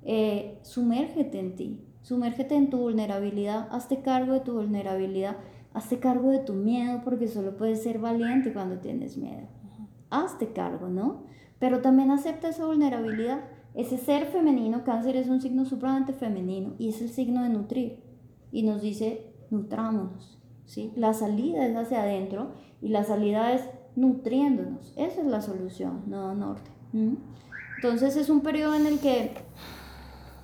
Eh, 0.04 0.58
sumérgete 0.62 1.38
en 1.38 1.54
ti, 1.54 1.80
sumérgete 2.02 2.56
en 2.56 2.70
tu 2.70 2.78
vulnerabilidad, 2.78 3.68
hazte 3.70 4.02
cargo 4.02 4.32
de 4.32 4.40
tu 4.40 4.54
vulnerabilidad, 4.54 5.36
hazte 5.74 6.00
cargo 6.00 6.30
de 6.30 6.40
tu 6.40 6.54
miedo, 6.54 7.02
porque 7.04 7.28
solo 7.28 7.56
puedes 7.56 7.82
ser 7.82 7.98
valiente 7.98 8.52
cuando 8.52 8.78
tienes 8.78 9.16
miedo. 9.16 9.46
Hazte 10.10 10.52
cargo, 10.52 10.88
¿no? 10.88 11.22
Pero 11.62 11.80
también 11.80 12.10
acepta 12.10 12.48
esa 12.48 12.66
vulnerabilidad. 12.66 13.44
Ese 13.76 13.96
ser 13.96 14.26
femenino, 14.26 14.82
cáncer 14.82 15.14
es 15.14 15.28
un 15.28 15.40
signo 15.40 15.64
supremamente 15.64 16.12
femenino 16.12 16.74
y 16.76 16.88
es 16.88 17.00
el 17.00 17.10
signo 17.10 17.44
de 17.44 17.50
nutrir. 17.50 18.02
Y 18.50 18.64
nos 18.64 18.82
dice, 18.82 19.32
nutrámonos. 19.48 20.40
¿sí? 20.64 20.92
La 20.96 21.14
salida 21.14 21.64
es 21.64 21.76
hacia 21.76 22.02
adentro 22.02 22.50
y 22.80 22.88
la 22.88 23.04
salida 23.04 23.52
es 23.52 23.62
nutriéndonos. 23.94 24.92
Esa 24.96 25.20
es 25.20 25.26
la 25.28 25.40
solución, 25.40 26.02
no 26.08 26.34
norte. 26.34 26.68
Entonces 27.76 28.16
es 28.16 28.28
un 28.28 28.40
periodo 28.40 28.74
en 28.74 28.86
el 28.86 28.98
que, 28.98 29.30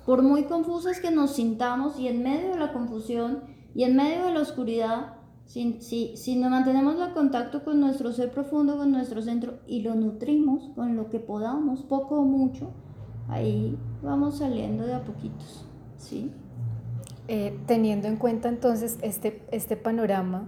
por 0.05 0.23
muy 0.23 0.45
confusas 0.45 1.01
que 1.01 1.11
nos 1.11 1.31
sintamos 1.31 1.99
y 1.99 2.07
en 2.07 2.23
medio 2.23 2.51
de 2.51 2.59
la 2.59 2.71
confusión 2.71 3.43
y 3.75 3.83
en 3.83 3.97
medio 3.97 4.23
de 4.23 4.31
la 4.31 4.39
oscuridad, 4.39 5.15
si, 5.49 5.81
si, 5.81 6.15
si 6.15 6.35
nos 6.35 6.51
mantenemos 6.51 6.95
en 7.01 7.11
contacto 7.11 7.63
con 7.63 7.79
nuestro 7.79 8.13
ser 8.13 8.29
profundo, 8.29 8.77
con 8.77 8.91
nuestro 8.91 9.19
centro 9.23 9.57
y 9.65 9.81
lo 9.81 9.95
nutrimos 9.95 10.69
con 10.75 10.95
lo 10.95 11.09
que 11.09 11.19
podamos, 11.19 11.81
poco 11.81 12.19
o 12.19 12.23
mucho, 12.23 12.71
ahí 13.27 13.75
vamos 14.03 14.37
saliendo 14.37 14.85
de 14.85 14.93
a 14.93 15.03
poquitos, 15.03 15.65
¿sí? 15.97 16.31
Eh, 17.27 17.59
teniendo 17.65 18.07
en 18.07 18.17
cuenta 18.17 18.47
entonces 18.47 18.99
este, 19.01 19.43
este 19.51 19.75
panorama, 19.75 20.47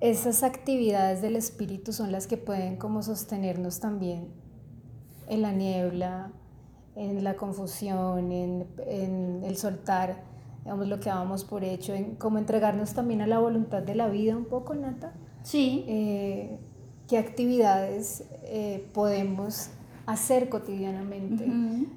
esas 0.00 0.42
actividades 0.42 1.22
del 1.22 1.34
espíritu 1.34 1.94
son 1.94 2.12
las 2.12 2.26
que 2.26 2.36
pueden 2.36 2.76
como 2.76 3.02
sostenernos 3.02 3.80
también 3.80 4.28
en 5.28 5.40
la 5.40 5.52
niebla, 5.52 6.30
en 6.94 7.24
la 7.24 7.36
confusión, 7.36 8.32
en, 8.32 8.66
en 8.86 9.44
el 9.44 9.56
soltar, 9.56 10.30
digamos, 10.64 10.88
lo 10.88 11.00
que 11.00 11.10
dábamos 11.10 11.44
por 11.44 11.64
hecho, 11.64 11.94
en 11.94 12.16
como 12.16 12.38
entregarnos 12.38 12.94
también 12.94 13.22
a 13.22 13.26
la 13.26 13.38
voluntad 13.38 13.82
de 13.82 13.94
la 13.94 14.08
vida 14.08 14.36
un 14.36 14.44
poco, 14.44 14.74
Nata. 14.74 15.12
Sí. 15.42 15.84
Eh, 15.88 16.58
¿Qué 17.08 17.18
actividades 17.18 18.24
eh, 18.44 18.88
podemos 18.94 19.70
hacer 20.06 20.48
cotidianamente. 20.48 21.46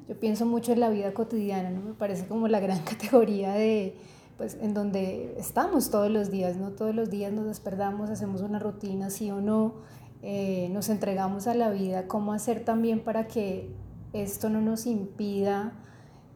Yo 0.08 0.20
pienso 0.20 0.46
mucho 0.46 0.72
en 0.72 0.80
la 0.80 0.90
vida 0.90 1.14
cotidiana, 1.14 1.70
¿no? 1.72 1.82
me 1.82 1.94
parece 1.94 2.28
como 2.28 2.48
la 2.48 2.60
gran 2.60 2.80
categoría 2.84 3.54
de, 3.54 3.96
pues, 4.38 4.58
en 4.62 4.74
donde 4.74 5.36
estamos 5.38 5.90
todos 5.90 6.12
los 6.12 6.32
días, 6.32 6.58
¿no? 6.58 6.72
Todos 6.72 6.94
los 6.94 7.10
días 7.10 7.32
nos 7.34 7.46
despertamos, 7.46 8.10
hacemos 8.10 8.42
una 8.42 8.60
rutina, 8.60 9.10
sí 9.10 9.32
o 9.32 9.42
no, 9.42 9.76
eh, 10.22 10.70
nos 10.72 10.90
entregamos 10.90 11.48
a 11.48 11.56
la 11.56 11.70
vida, 11.70 12.08
cómo 12.08 12.34
hacer 12.34 12.64
también 12.64 13.00
para 13.00 13.28
que 13.28 13.70
esto 14.14 14.50
no 14.50 14.62
nos 14.62 14.86
impida, 14.86 15.74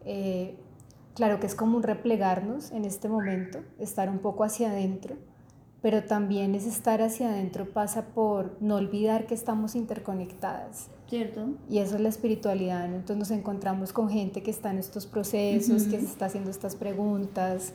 eh, 0.04 0.58
claro 1.20 1.38
que 1.38 1.46
es 1.46 1.54
como 1.54 1.76
un 1.76 1.82
replegarnos 1.82 2.70
en 2.70 2.86
este 2.86 3.06
momento, 3.06 3.58
estar 3.78 4.08
un 4.08 4.20
poco 4.20 4.42
hacia 4.42 4.70
adentro, 4.70 5.16
pero 5.82 6.04
también 6.04 6.54
es 6.54 6.64
estar 6.64 7.02
hacia 7.02 7.28
adentro 7.28 7.74
pasa 7.74 8.06
por 8.14 8.56
no 8.62 8.76
olvidar 8.76 9.26
que 9.26 9.34
estamos 9.34 9.74
interconectadas. 9.74 10.88
¿Cierto? 11.10 11.50
Y 11.68 11.80
eso 11.80 11.96
es 11.96 12.00
la 12.00 12.08
espiritualidad, 12.08 12.86
Entonces 12.86 13.18
nos 13.18 13.30
encontramos 13.32 13.92
con 13.92 14.08
gente 14.08 14.42
que 14.42 14.50
está 14.50 14.70
en 14.70 14.78
estos 14.78 15.04
procesos, 15.04 15.82
que 15.82 15.98
se 15.98 16.06
está 16.06 16.24
haciendo 16.24 16.50
estas 16.50 16.74
preguntas, 16.74 17.74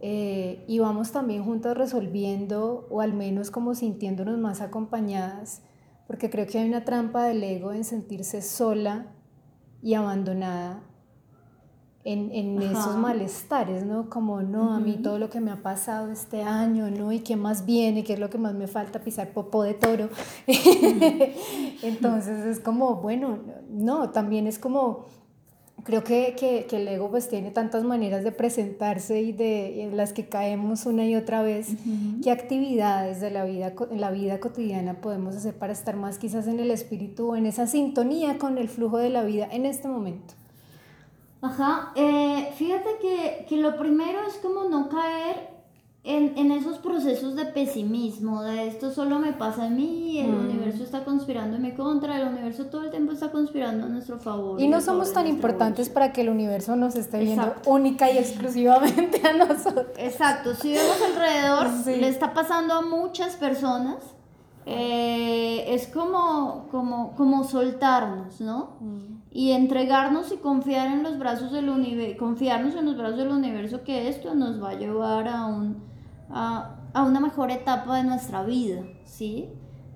eh, 0.00 0.64
y 0.66 0.80
vamos 0.80 1.12
también 1.12 1.44
juntos 1.44 1.76
resolviendo, 1.76 2.88
o 2.90 3.02
al 3.02 3.12
menos 3.12 3.52
como 3.52 3.76
sintiéndonos 3.76 4.36
más 4.36 4.60
acompañadas, 4.60 5.62
porque 6.08 6.28
creo 6.28 6.48
que 6.48 6.58
hay 6.58 6.68
una 6.68 6.84
trampa 6.84 7.22
del 7.22 7.40
ego 7.44 7.72
en 7.72 7.84
sentirse 7.84 8.42
sola 8.42 9.06
y 9.80 9.94
abandonada 9.94 10.89
en, 12.04 12.30
en 12.32 12.62
esos 12.62 12.96
malestares, 12.96 13.84
¿no? 13.84 14.08
Como, 14.08 14.40
no, 14.40 14.72
a 14.72 14.80
mí 14.80 14.98
todo 15.02 15.18
lo 15.18 15.28
que 15.28 15.40
me 15.40 15.50
ha 15.50 15.62
pasado 15.62 16.10
este 16.10 16.42
año, 16.42 16.90
¿no? 16.90 17.12
Y 17.12 17.20
qué 17.20 17.36
más 17.36 17.66
viene, 17.66 18.04
qué 18.04 18.14
es 18.14 18.18
lo 18.18 18.30
que 18.30 18.38
más 18.38 18.54
me 18.54 18.66
falta, 18.68 19.00
pisar 19.00 19.32
popó 19.32 19.62
de 19.64 19.74
toro. 19.74 20.08
Entonces 21.82 22.46
es 22.46 22.60
como, 22.60 22.96
bueno, 22.96 23.38
no, 23.68 24.10
también 24.10 24.46
es 24.46 24.58
como, 24.58 25.04
creo 25.84 26.02
que, 26.02 26.34
que, 26.38 26.64
que, 26.64 26.76
el 26.76 26.88
ego 26.88 27.10
pues 27.10 27.28
tiene 27.28 27.50
tantas 27.50 27.84
maneras 27.84 28.24
de 28.24 28.32
presentarse 28.32 29.20
y 29.20 29.32
de 29.32 29.82
en 29.82 29.98
las 29.98 30.14
que 30.14 30.26
caemos 30.26 30.86
una 30.86 31.04
y 31.04 31.16
otra 31.16 31.42
vez. 31.42 31.68
¿Qué 32.22 32.30
actividades 32.30 33.20
de 33.20 33.30
la 33.30 33.44
vida, 33.44 33.74
en 33.90 34.00
la 34.00 34.10
vida 34.10 34.40
cotidiana 34.40 35.02
podemos 35.02 35.36
hacer 35.36 35.54
para 35.54 35.74
estar 35.74 35.96
más 35.96 36.18
quizás 36.18 36.46
en 36.46 36.60
el 36.60 36.70
espíritu 36.70 37.32
o 37.32 37.36
en 37.36 37.44
esa 37.44 37.66
sintonía 37.66 38.38
con 38.38 38.56
el 38.56 38.70
flujo 38.70 38.96
de 38.96 39.10
la 39.10 39.22
vida 39.22 39.46
en 39.52 39.66
este 39.66 39.86
momento? 39.86 40.39
Ajá, 41.42 41.92
eh, 41.94 42.52
fíjate 42.56 42.98
que, 43.00 43.46
que, 43.48 43.56
lo 43.56 43.78
primero 43.78 44.18
es 44.28 44.34
como 44.36 44.64
no 44.64 44.90
caer 44.90 45.48
en, 46.04 46.36
en, 46.36 46.52
esos 46.52 46.78
procesos 46.78 47.34
de 47.34 47.46
pesimismo, 47.46 48.42
de 48.42 48.68
esto 48.68 48.90
solo 48.90 49.18
me 49.18 49.32
pasa 49.32 49.66
a 49.66 49.70
mí, 49.70 50.18
el 50.18 50.32
mm. 50.32 50.50
universo 50.50 50.84
está 50.84 51.02
conspirando 51.02 51.56
en 51.56 51.62
mi 51.62 51.72
contra, 51.72 52.20
el 52.20 52.28
universo 52.28 52.66
todo 52.66 52.84
el 52.84 52.90
tiempo 52.90 53.12
está 53.12 53.30
conspirando 53.30 53.86
a 53.86 53.88
nuestro 53.88 54.18
favor. 54.18 54.60
Y 54.60 54.68
no 54.68 54.82
somos 54.82 55.14
tan 55.14 55.26
importantes 55.26 55.88
para 55.88 56.12
que 56.12 56.20
el 56.20 56.28
universo 56.28 56.76
nos 56.76 56.94
esté 56.94 57.20
viendo 57.20 57.54
única 57.64 58.10
y 58.10 58.18
exclusivamente 58.18 59.26
a 59.26 59.32
nosotros. 59.32 59.86
Exacto, 59.96 60.54
si 60.54 60.72
vemos 60.72 60.98
alrededor, 61.02 61.68
le 61.86 62.08
está 62.08 62.34
pasando 62.34 62.74
a 62.74 62.82
muchas 62.82 63.36
personas. 63.36 63.96
Eh, 64.66 65.64
es 65.68 65.86
como, 65.86 66.68
como, 66.70 67.16
como 67.16 67.44
soltarnos, 67.44 68.42
¿no? 68.42 68.76
Mm 68.80 69.19
y 69.32 69.52
entregarnos 69.52 70.32
y 70.32 70.38
confiar 70.38 70.88
en 70.88 71.02
los 71.02 71.18
brazos 71.18 71.52
del 71.52 71.68
universo, 71.68 72.18
confiarnos 72.18 72.74
en 72.74 72.86
los 72.86 72.96
brazos 72.96 73.18
del 73.18 73.28
universo 73.28 73.84
que 73.84 74.08
esto 74.08 74.34
nos 74.34 74.62
va 74.62 74.70
a 74.70 74.74
llevar 74.74 75.28
a, 75.28 75.46
un, 75.46 75.84
a, 76.30 76.76
a 76.92 77.02
una 77.04 77.20
mejor 77.20 77.50
etapa 77.50 77.96
de 77.96 78.04
nuestra 78.04 78.42
vida, 78.42 78.82
¿sí? 79.04 79.48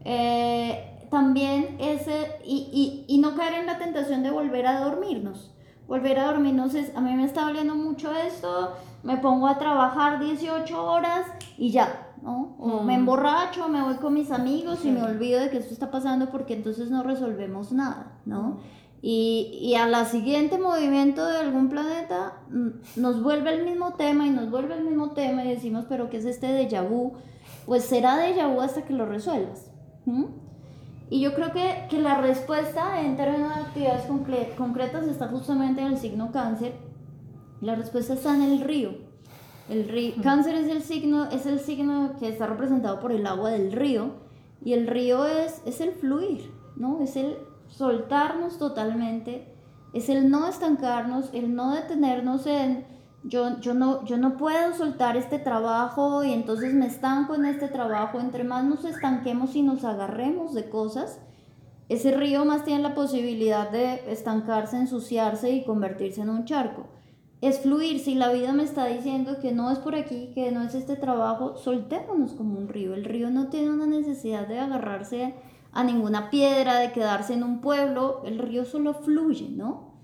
Eh, 0.04 1.06
también 1.10 1.76
ese, 1.80 2.38
y, 2.44 3.04
y, 3.08 3.14
y, 3.14 3.18
no 3.18 3.34
caer 3.34 3.54
en 3.54 3.66
la 3.66 3.78
tentación 3.78 4.22
de 4.22 4.30
volver 4.30 4.66
a 4.66 4.80
dormirnos. 4.80 5.52
Volver 5.86 6.18
a 6.18 6.26
dormirnos 6.26 6.74
es, 6.74 6.94
a 6.96 7.00
mí 7.00 7.14
me 7.14 7.24
está 7.24 7.42
doliendo 7.42 7.74
mucho 7.74 8.12
esto, 8.12 8.72
me 9.02 9.18
pongo 9.18 9.46
a 9.46 9.58
trabajar 9.58 10.18
18 10.18 10.84
horas 10.84 11.26
y 11.58 11.70
ya, 11.70 12.14
¿no? 12.22 12.56
O 12.58 12.82
me 12.82 12.96
mm. 12.96 13.00
emborracho, 13.00 13.68
me 13.68 13.82
voy 13.82 13.96
con 13.96 14.14
mis 14.14 14.30
amigos 14.30 14.84
y 14.84 14.90
me 14.90 15.02
olvido 15.02 15.40
de 15.40 15.50
que 15.50 15.58
esto 15.58 15.72
está 15.72 15.90
pasando 15.90 16.30
porque 16.30 16.54
entonces 16.54 16.90
no 16.90 17.02
resolvemos 17.02 17.70
nada, 17.70 18.18
¿no? 18.24 18.58
Y, 19.06 19.58
y 19.60 19.74
a 19.74 19.86
la 19.86 20.06
siguiente 20.06 20.56
movimiento 20.56 21.26
de 21.26 21.36
algún 21.36 21.68
planeta 21.68 22.38
mm, 22.48 23.02
nos 23.02 23.22
vuelve 23.22 23.52
el 23.52 23.62
mismo 23.62 23.92
tema 23.92 24.26
y 24.26 24.30
nos 24.30 24.50
vuelve 24.50 24.78
el 24.78 24.82
mismo 24.82 25.10
tema 25.10 25.44
y 25.44 25.50
decimos, 25.50 25.84
pero 25.90 26.08
¿qué 26.08 26.16
es 26.16 26.24
este 26.24 26.46
déjà 26.46 26.80
vu? 26.88 27.12
Pues 27.66 27.84
será 27.84 28.16
déjà 28.16 28.46
vu 28.50 28.62
hasta 28.62 28.86
que 28.86 28.94
lo 28.94 29.04
resuelvas. 29.04 29.70
Y 31.10 31.20
yo 31.20 31.34
creo 31.34 31.52
que, 31.52 31.84
que, 31.90 31.98
la 31.98 32.18
respuesta 32.18 33.02
en 33.02 33.18
términos 33.18 33.54
de 33.54 33.60
actividades 33.60 34.06
concretas 34.56 35.06
está 35.06 35.28
justamente 35.28 35.82
en 35.82 35.88
el 35.88 35.98
signo 35.98 36.32
cáncer. 36.32 36.72
La 37.60 37.74
respuesta 37.74 38.14
está 38.14 38.34
en 38.34 38.40
el 38.40 38.60
río. 38.62 38.92
El 39.68 39.86
río, 39.86 40.14
Cáncer 40.22 40.54
es 40.54 40.68
el, 40.68 40.82
signo, 40.82 41.26
es 41.30 41.44
el 41.44 41.60
signo 41.60 42.16
que 42.18 42.28
está 42.28 42.46
representado 42.46 43.00
por 43.00 43.12
el 43.12 43.26
agua 43.26 43.50
del 43.50 43.70
río 43.70 44.12
y 44.64 44.72
el 44.72 44.86
río 44.86 45.26
es, 45.26 45.60
es 45.66 45.82
el 45.82 45.92
fluir, 45.92 46.50
¿no? 46.76 47.02
Es 47.02 47.16
el 47.16 47.36
soltarnos 47.76 48.58
totalmente, 48.58 49.52
es 49.92 50.08
el 50.08 50.30
no 50.30 50.48
estancarnos, 50.48 51.30
el 51.32 51.54
no 51.54 51.72
detenernos 51.72 52.46
en 52.46 52.84
yo, 53.26 53.58
yo, 53.60 53.72
no, 53.72 54.04
yo 54.04 54.18
no 54.18 54.36
puedo 54.36 54.74
soltar 54.74 55.16
este 55.16 55.38
trabajo 55.38 56.24
y 56.24 56.32
entonces 56.32 56.74
me 56.74 56.86
estanco 56.86 57.34
en 57.34 57.46
este 57.46 57.68
trabajo. 57.68 58.20
Entre 58.20 58.44
más 58.44 58.64
nos 58.64 58.84
estanquemos 58.84 59.56
y 59.56 59.62
nos 59.62 59.82
agarremos 59.84 60.52
de 60.52 60.68
cosas, 60.68 61.20
ese 61.88 62.14
río 62.14 62.44
más 62.44 62.64
tiene 62.64 62.82
la 62.82 62.94
posibilidad 62.94 63.70
de 63.70 64.12
estancarse, 64.12 64.76
ensuciarse 64.76 65.50
y 65.52 65.64
convertirse 65.64 66.20
en 66.20 66.28
un 66.28 66.44
charco. 66.44 66.86
Es 67.40 67.60
fluir, 67.60 67.98
si 67.98 68.14
la 68.14 68.32
vida 68.32 68.52
me 68.52 68.62
está 68.62 68.86
diciendo 68.86 69.38
que 69.40 69.52
no 69.52 69.70
es 69.70 69.78
por 69.78 69.94
aquí, 69.94 70.30
que 70.34 70.50
no 70.50 70.62
es 70.62 70.74
este 70.74 70.96
trabajo, 70.96 71.56
soltémonos 71.56 72.32
como 72.32 72.58
un 72.58 72.68
río. 72.68 72.94
El 72.94 73.04
río 73.04 73.30
no 73.30 73.48
tiene 73.48 73.70
una 73.70 73.86
necesidad 73.86 74.46
de 74.46 74.58
agarrarse 74.58 75.34
a 75.74 75.82
ninguna 75.82 76.30
piedra, 76.30 76.78
de 76.78 76.92
quedarse 76.92 77.34
en 77.34 77.42
un 77.42 77.60
pueblo, 77.60 78.22
el 78.24 78.38
río 78.38 78.64
solo 78.64 78.94
fluye, 78.94 79.50
¿no? 79.50 79.94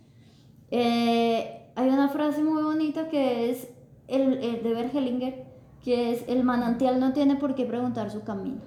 Eh, 0.72 1.70
hay 1.76 1.88
una 1.88 2.08
frase 2.08 2.42
muy 2.42 2.62
bonita 2.62 3.08
que 3.08 3.50
es 3.50 3.68
el, 4.08 4.40
de 4.40 4.74
Bergelinger, 4.74 5.46
que 5.82 6.12
es 6.12 6.24
el 6.28 6.42
manantial 6.42 6.98
no 6.98 7.12
tiene 7.12 7.36
por 7.36 7.54
qué 7.54 7.64
preguntar 7.64 8.10
su 8.10 8.22
camino. 8.22 8.60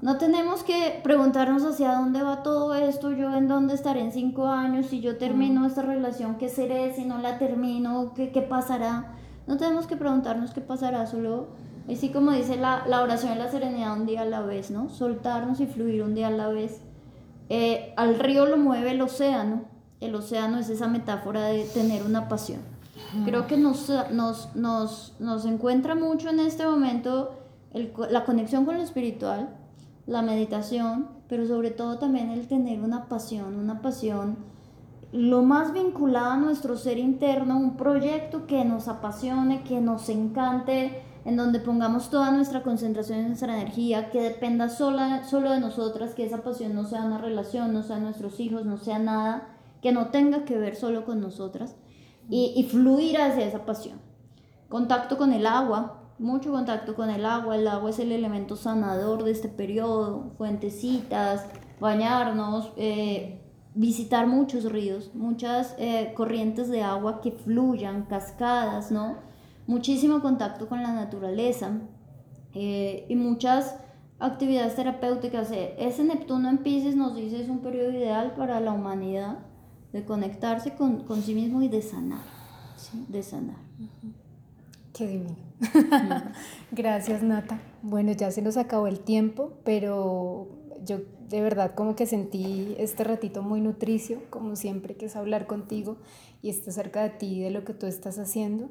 No 0.00 0.16
tenemos 0.16 0.62
que 0.62 1.00
preguntarnos 1.02 1.64
hacia 1.64 1.92
dónde 1.94 2.22
va 2.22 2.42
todo 2.42 2.74
esto, 2.74 3.12
yo 3.12 3.34
en 3.34 3.46
dónde 3.46 3.74
estaré 3.74 4.00
en 4.00 4.12
cinco 4.12 4.46
años, 4.46 4.86
si 4.86 5.00
yo 5.00 5.18
termino 5.18 5.66
esta 5.66 5.82
relación, 5.82 6.36
qué 6.36 6.48
seré, 6.48 6.94
si 6.94 7.04
no 7.04 7.18
la 7.18 7.38
termino, 7.38 8.14
qué, 8.14 8.30
qué 8.30 8.42
pasará. 8.42 9.12
No 9.46 9.56
tenemos 9.58 9.86
que 9.86 9.96
preguntarnos 9.96 10.52
qué 10.52 10.60
pasará, 10.60 11.06
solo 11.06 11.48
Así 11.90 12.08
como 12.10 12.32
dice 12.32 12.56
la, 12.56 12.84
la, 12.86 13.02
oración 13.02 13.34
de 13.34 13.38
la 13.38 13.50
serenidad 13.50 13.92
un 13.92 14.06
día 14.06 14.22
a 14.22 14.26
la 14.26 14.40
vez, 14.40 14.70
¿no? 14.70 14.88
Soltarnos 14.88 15.60
y 15.60 15.66
fluir 15.66 16.02
un 16.02 16.14
día 16.14 16.28
a 16.28 16.30
la 16.30 16.48
vez. 16.48 16.80
Eh, 17.50 17.92
al 17.96 18.18
río 18.18 18.46
lo 18.46 18.56
mueve 18.56 18.92
el 18.92 19.02
océano. 19.02 19.62
El 20.00 20.14
océano 20.14 20.58
es 20.58 20.68
esa 20.70 20.88
metáfora 20.88 21.44
de 21.46 21.64
tener 21.64 22.02
una 22.02 22.28
pasión. 22.28 22.60
Creo 23.24 23.46
que 23.46 23.56
nos, 23.56 23.92
nos, 24.10 24.54
nos, 24.56 25.14
nos 25.20 25.44
encuentra 25.44 25.94
mucho 25.94 26.30
en 26.30 26.40
este 26.40 26.66
momento 26.66 27.32
el, 27.72 27.92
la 28.10 28.24
conexión 28.24 28.64
con 28.64 28.76
lo 28.76 28.82
espiritual, 28.82 29.50
la 30.06 30.22
meditación, 30.22 31.08
pero 31.28 31.46
sobre 31.46 31.70
todo 31.70 31.98
también 31.98 32.30
el 32.30 32.48
tener 32.48 32.80
una 32.80 33.08
pasión, 33.08 33.56
una 33.56 33.82
pasión 33.82 34.36
lo 35.14 35.42
más 35.42 35.72
vinculada 35.72 36.34
a 36.34 36.38
nuestro 36.38 36.76
ser 36.76 36.98
interno, 36.98 37.56
un 37.56 37.76
proyecto 37.76 38.48
que 38.48 38.64
nos 38.64 38.88
apasione, 38.88 39.62
que 39.62 39.80
nos 39.80 40.08
encante, 40.08 41.02
en 41.24 41.36
donde 41.36 41.58
pongamos 41.58 42.10
toda 42.10 42.30
nuestra 42.30 42.62
concentración 42.62 43.20
y 43.20 43.24
nuestra 43.24 43.54
energía, 43.60 44.10
que 44.10 44.20
dependa 44.20 44.68
sola, 44.68 45.24
solo 45.24 45.50
de 45.50 45.60
nosotras, 45.60 46.14
que 46.14 46.24
esa 46.24 46.42
pasión 46.42 46.74
no 46.74 46.84
sea 46.84 47.04
una 47.04 47.18
relación, 47.18 47.72
no 47.72 47.82
sea 47.82 47.98
nuestros 47.98 48.40
hijos, 48.40 48.66
no 48.66 48.76
sea 48.76 48.98
nada, 48.98 49.48
que 49.80 49.92
no 49.92 50.08
tenga 50.08 50.44
que 50.44 50.58
ver 50.58 50.76
solo 50.76 51.04
con 51.04 51.20
nosotras, 51.20 51.76
y, 52.28 52.52
y 52.56 52.64
fluir 52.64 53.18
hacia 53.18 53.46
esa 53.46 53.64
pasión. 53.64 54.00
Contacto 54.68 55.16
con 55.16 55.32
el 55.32 55.46
agua, 55.46 56.00
mucho 56.18 56.52
contacto 56.52 56.94
con 56.94 57.10
el 57.10 57.26
agua, 57.26 57.56
el 57.56 57.66
agua 57.68 57.90
es 57.90 57.98
el 57.98 58.12
elemento 58.12 58.56
sanador 58.56 59.24
de 59.24 59.30
este 59.30 59.48
periodo, 59.48 60.32
fuentecitas, 60.36 61.46
bañarnos, 61.80 62.72
eh, 62.76 63.40
visitar 63.74 64.26
muchos 64.26 64.64
ríos, 64.64 65.10
muchas 65.14 65.74
eh, 65.78 66.12
corrientes 66.16 66.68
de 66.68 66.82
agua 66.82 67.20
que 67.20 67.32
fluyan, 67.32 68.04
cascadas, 68.04 68.90
¿no? 68.90 69.16
Muchísimo 69.66 70.20
contacto 70.20 70.68
con 70.68 70.82
la 70.82 70.92
naturaleza 70.92 71.78
eh, 72.54 73.06
y 73.08 73.16
muchas 73.16 73.76
actividades 74.18 74.76
terapéuticas. 74.76 75.50
Ese 75.78 76.04
Neptuno 76.04 76.48
en 76.48 76.58
Pisces 76.58 76.96
nos 76.96 77.14
dice 77.14 77.42
es 77.42 77.48
un 77.48 77.60
periodo 77.60 77.90
ideal 77.90 78.34
para 78.36 78.60
la 78.60 78.72
humanidad 78.72 79.38
de 79.92 80.04
conectarse 80.04 80.74
con, 80.74 81.04
con 81.04 81.22
sí 81.22 81.34
mismo 81.34 81.62
y 81.62 81.68
de 81.68 81.80
sanar, 81.80 82.24
de 83.08 83.22
sanar. 83.22 83.56
Qué 84.92 85.06
divino. 85.06 85.36
Gracias, 86.72 87.22
Nata. 87.22 87.60
Bueno, 87.82 88.12
ya 88.12 88.30
se 88.30 88.42
nos 88.42 88.56
acabó 88.56 88.86
el 88.86 89.00
tiempo, 89.00 89.54
pero 89.64 90.48
yo 90.84 90.98
de 91.28 91.40
verdad 91.40 91.74
como 91.74 91.96
que 91.96 92.06
sentí 92.06 92.74
este 92.78 93.02
ratito 93.02 93.42
muy 93.42 93.60
nutricio, 93.60 94.22
como 94.30 94.56
siempre 94.56 94.94
que 94.94 95.06
es 95.06 95.16
hablar 95.16 95.46
contigo 95.46 95.96
y 96.42 96.50
estar 96.50 96.72
cerca 96.72 97.02
de 97.02 97.10
ti, 97.10 97.40
de 97.40 97.50
lo 97.50 97.64
que 97.64 97.74
tú 97.74 97.86
estás 97.86 98.18
haciendo. 98.18 98.70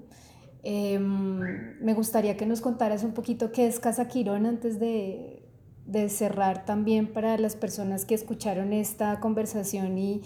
Em, 0.64 1.78
me 1.82 1.93
gustaría 1.93 2.38
que 2.38 2.45
nos 2.45 2.61
contaras 2.61 3.03
un 3.03 3.11
poquito 3.11 3.51
qué 3.51 3.68
es 3.68 3.80
Casa 3.80 4.07
Quirón 4.07 4.45
antes 4.45 4.80
de, 4.80 5.43
de 5.86 6.09
cerrar 6.09 6.66
también 6.66 7.11
para 7.11 7.38
las 7.38 7.55
personas 7.55 8.05
que 8.05 8.16
escucharon 8.16 8.72
esta 8.72 9.20
conversación 9.20 9.97
y 9.97 10.22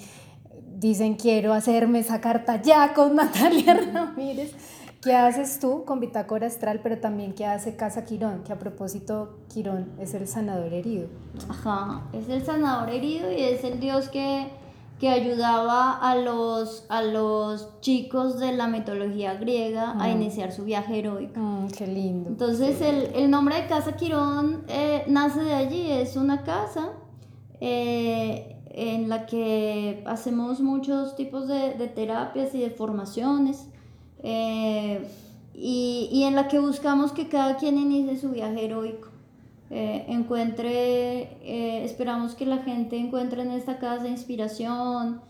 dicen 0.76 1.16
quiero 1.16 1.54
hacerme 1.54 2.00
esa 2.00 2.22
carta 2.22 2.62
ya 2.62 2.94
con 2.94 3.16
Natalia 3.16 3.74
Ramírez. 3.92 4.54
¿Qué 5.02 5.16
haces 5.16 5.60
tú 5.60 5.86
con 5.86 6.00
Bitácora 6.00 6.48
Astral, 6.48 6.82
pero 6.82 6.98
también 6.98 7.34
qué 7.34 7.46
hace 7.46 7.76
Casa 7.76 8.04
Quirón? 8.04 8.44
Que 8.44 8.52
a 8.52 8.60
propósito, 8.60 9.40
Quirón 9.48 9.92
es 10.00 10.14
el 10.16 10.28
sanador 10.28 10.74
herido. 10.74 11.08
Ajá, 11.48 12.04
es 12.14 12.28
el 12.30 12.44
sanador 12.44 12.90
herido 12.90 13.32
y 13.32 13.42
es 13.42 13.64
el 13.64 13.80
dios 13.80 14.10
que, 14.10 14.48
que 15.00 15.10
ayudaba 15.10 15.94
a 15.94 16.16
los, 16.16 16.86
a 16.90 17.04
los 17.04 17.80
chicos 17.82 18.40
de 18.40 18.52
la 18.54 18.68
mitología 18.68 19.36
griega 19.36 19.96
a 20.00 20.10
iniciar 20.10 20.52
su 20.52 20.64
viaje 20.64 21.00
heroico. 21.00 21.40
Mm, 21.40 21.68
qué 21.68 21.86
lindo. 21.86 22.30
Entonces, 22.30 22.82
el, 22.82 23.12
el, 23.14 23.30
nombre 23.30 23.62
de 23.62 23.68
Casa 23.68 23.96
Quirón 23.96 24.64
eh, 24.68 25.04
nace 25.08 25.44
de 25.44 25.54
allí, 25.54 25.92
es 25.92 26.16
una 26.16 26.44
casa. 26.44 26.90
Eh, 27.60 28.54
en 28.70 29.10
la 29.10 29.26
que 29.26 30.04
hacemos 30.06 30.60
muchos 30.60 31.16
tipos 31.16 31.48
de, 31.48 31.74
de 31.74 31.88
terapias 31.88 32.54
y 32.54 32.60
de 32.60 32.70
formaciones. 32.70 33.68
Eh, 34.22 35.08
y, 35.56 36.10
y, 36.12 36.24
en 36.24 36.36
la 36.36 36.48
que 36.48 36.60
buscamos 36.60 37.12
que 37.12 37.28
cada 37.28 37.58
quien 37.58 37.80
inicie 37.80 38.18
su 38.18 38.30
viaje 38.30 38.66
heroico. 38.66 39.10
Eh, 39.70 40.06
encuentre, 40.08 41.38
eh, 41.42 41.84
esperamos 41.84 42.36
que 42.36 42.46
la 42.46 42.60
gente 42.60 42.98
encuentre 42.98 43.42
en 43.42 43.52
esta 43.52 43.80
casa 43.80 44.08
inspiración, 44.08 45.22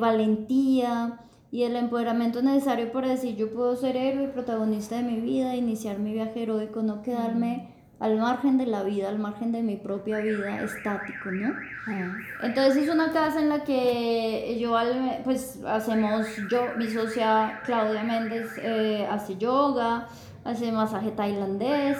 valentía 0.00 1.20
y 1.52 1.62
el 1.62 1.76
empoderamiento 1.76 2.42
necesario 2.42 2.90
para 2.90 3.08
decir 3.08 3.36
yo 3.36 3.52
puedo 3.52 3.76
ser 3.76 3.96
héroe 3.96 4.24
y 4.24 4.28
protagonista 4.28 4.96
de 4.96 5.04
mi 5.04 5.20
vida, 5.20 5.54
iniciar 5.54 6.00
mi 6.00 6.12
viaje 6.12 6.42
heroico, 6.42 6.82
no 6.82 7.02
quedarme 7.02 7.68
al 8.00 8.16
margen 8.16 8.58
de 8.58 8.66
la 8.66 8.82
vida, 8.82 9.08
al 9.08 9.18
margen 9.18 9.50
de 9.50 9.62
mi 9.62 9.76
propia 9.76 10.18
vida, 10.18 10.62
estático, 10.62 11.30
¿no? 11.32 11.52
Ah. 11.88 12.14
Entonces 12.42 12.84
es 12.84 12.94
una 12.94 13.12
casa 13.12 13.40
en 13.40 13.48
la 13.48 13.64
que 13.64 14.56
yo, 14.60 14.76
pues 15.24 15.60
hacemos, 15.66 16.26
yo, 16.50 16.62
mi 16.76 16.88
socia 16.88 17.60
Claudia 17.64 18.04
Méndez 18.04 18.50
eh, 18.58 19.06
hace 19.10 19.36
yoga, 19.36 20.06
hace 20.44 20.70
masaje 20.70 21.10
tailandés, 21.10 21.98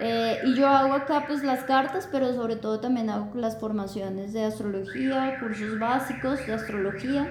eh, 0.00 0.40
y 0.44 0.54
yo 0.54 0.68
hago 0.68 0.94
acá 0.94 1.24
pues 1.26 1.42
las 1.42 1.64
cartas, 1.64 2.08
pero 2.10 2.34
sobre 2.34 2.56
todo 2.56 2.80
también 2.80 3.10
hago 3.10 3.30
las 3.34 3.58
formaciones 3.58 4.32
de 4.32 4.44
astrología, 4.44 5.38
cursos 5.40 5.78
básicos 5.78 6.44
de 6.46 6.54
astrología. 6.54 7.30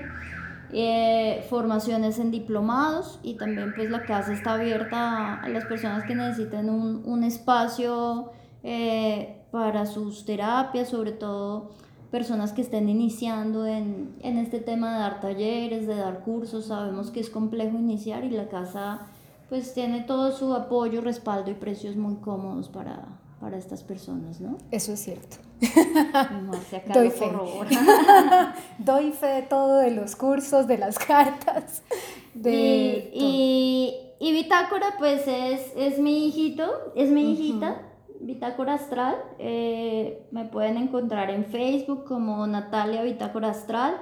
Eh, 0.76 1.46
formaciones 1.52 2.18
en 2.18 2.32
diplomados 2.32 3.20
y 3.22 3.36
también 3.36 3.74
pues 3.76 3.92
la 3.92 4.06
casa 4.06 4.34
está 4.34 4.54
abierta 4.54 5.36
a, 5.36 5.48
las 5.48 5.66
personas 5.66 6.04
que 6.06 6.16
necesiten 6.16 6.68
un, 6.68 7.04
un 7.06 7.24
espacio 7.24 8.32
eh, 8.64 9.44
para 9.52 9.86
sus 9.86 10.26
terapias, 10.26 10.90
sobre 10.90 11.12
todo 11.12 11.70
personas 12.10 12.54
que 12.54 12.62
estén 12.62 12.90
iniciando 12.90 13.68
en, 13.68 14.16
en, 14.22 14.40
este 14.40 14.60
tema 14.60 14.94
de 14.94 15.00
dar 15.00 15.22
talleres, 15.22 15.86
de 15.86 15.96
dar 15.96 16.22
cursos. 16.22 16.66
Sabemos 16.66 17.12
que 17.12 17.20
es 17.20 17.30
complejo 17.30 17.78
iniciar 17.78 18.24
y 18.24 18.32
la 18.32 18.48
casa 18.48 19.08
pues 19.54 19.72
tiene 19.76 20.02
todo 20.02 20.32
su 20.32 20.52
apoyo, 20.56 21.02
respaldo 21.02 21.52
y 21.52 21.54
precios 21.54 21.96
muy 21.96 22.16
cómodos 22.16 22.70
para, 22.70 23.06
para 23.40 23.56
estas 23.56 23.84
personas, 23.84 24.42
¿no? 24.42 24.58
Eso 24.72 24.94
es 24.94 25.00
cierto. 25.02 25.38
Doy 26.92 27.12
fe. 27.12 27.32
Doy 28.80 29.12
fe 29.12 29.28
de 29.28 29.42
todo, 29.44 29.78
de 29.78 29.92
los 29.92 30.16
cursos, 30.16 30.66
de 30.66 30.80
las 30.80 30.98
cartas. 30.98 31.84
De 32.34 33.12
y, 33.14 33.96
y, 34.20 34.32
Bitácora, 34.32 34.96
pues 34.98 35.28
es, 35.28 35.72
es 35.76 36.00
mi 36.00 36.26
hijito, 36.26 36.92
es 36.96 37.12
mi 37.12 37.34
hijita, 37.34 37.80
Bitácora 38.22 38.74
Astral. 38.74 39.18
Eh, 39.38 40.26
me 40.32 40.46
pueden 40.46 40.78
encontrar 40.78 41.30
en 41.30 41.46
Facebook 41.46 42.06
como 42.06 42.48
Natalia 42.48 43.04
Bitácora 43.04 43.52
Astral. 43.52 43.98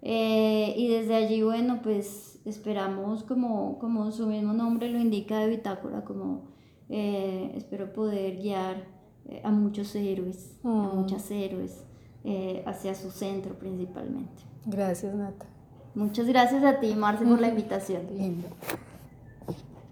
Eh, 0.00 0.72
y 0.74 0.88
desde 0.88 1.16
allí, 1.16 1.42
bueno, 1.42 1.80
pues 1.82 2.35
esperamos, 2.46 3.24
como, 3.24 3.78
como 3.78 4.10
su 4.12 4.26
mismo 4.26 4.52
nombre 4.52 4.88
lo 4.88 4.98
indica 4.98 5.40
de 5.40 5.48
Bitácora, 5.48 6.04
como 6.04 6.44
eh, 6.88 7.52
espero 7.56 7.92
poder 7.92 8.36
guiar 8.36 8.84
eh, 9.26 9.40
a 9.44 9.50
muchos 9.50 9.94
héroes, 9.94 10.56
a 10.62 10.68
mm. 10.68 10.96
muchas 10.96 11.30
héroes 11.30 11.84
eh, 12.24 12.62
hacia 12.66 12.94
su 12.94 13.10
centro 13.10 13.58
principalmente. 13.58 14.42
Gracias, 14.64 15.14
Nata. 15.14 15.46
Muchas 15.94 16.26
gracias 16.26 16.62
a 16.62 16.78
ti, 16.78 16.94
Marce, 16.94 17.24
por 17.24 17.40
la 17.40 17.48
invitación. 17.48 18.02
Lindo. 18.14 18.48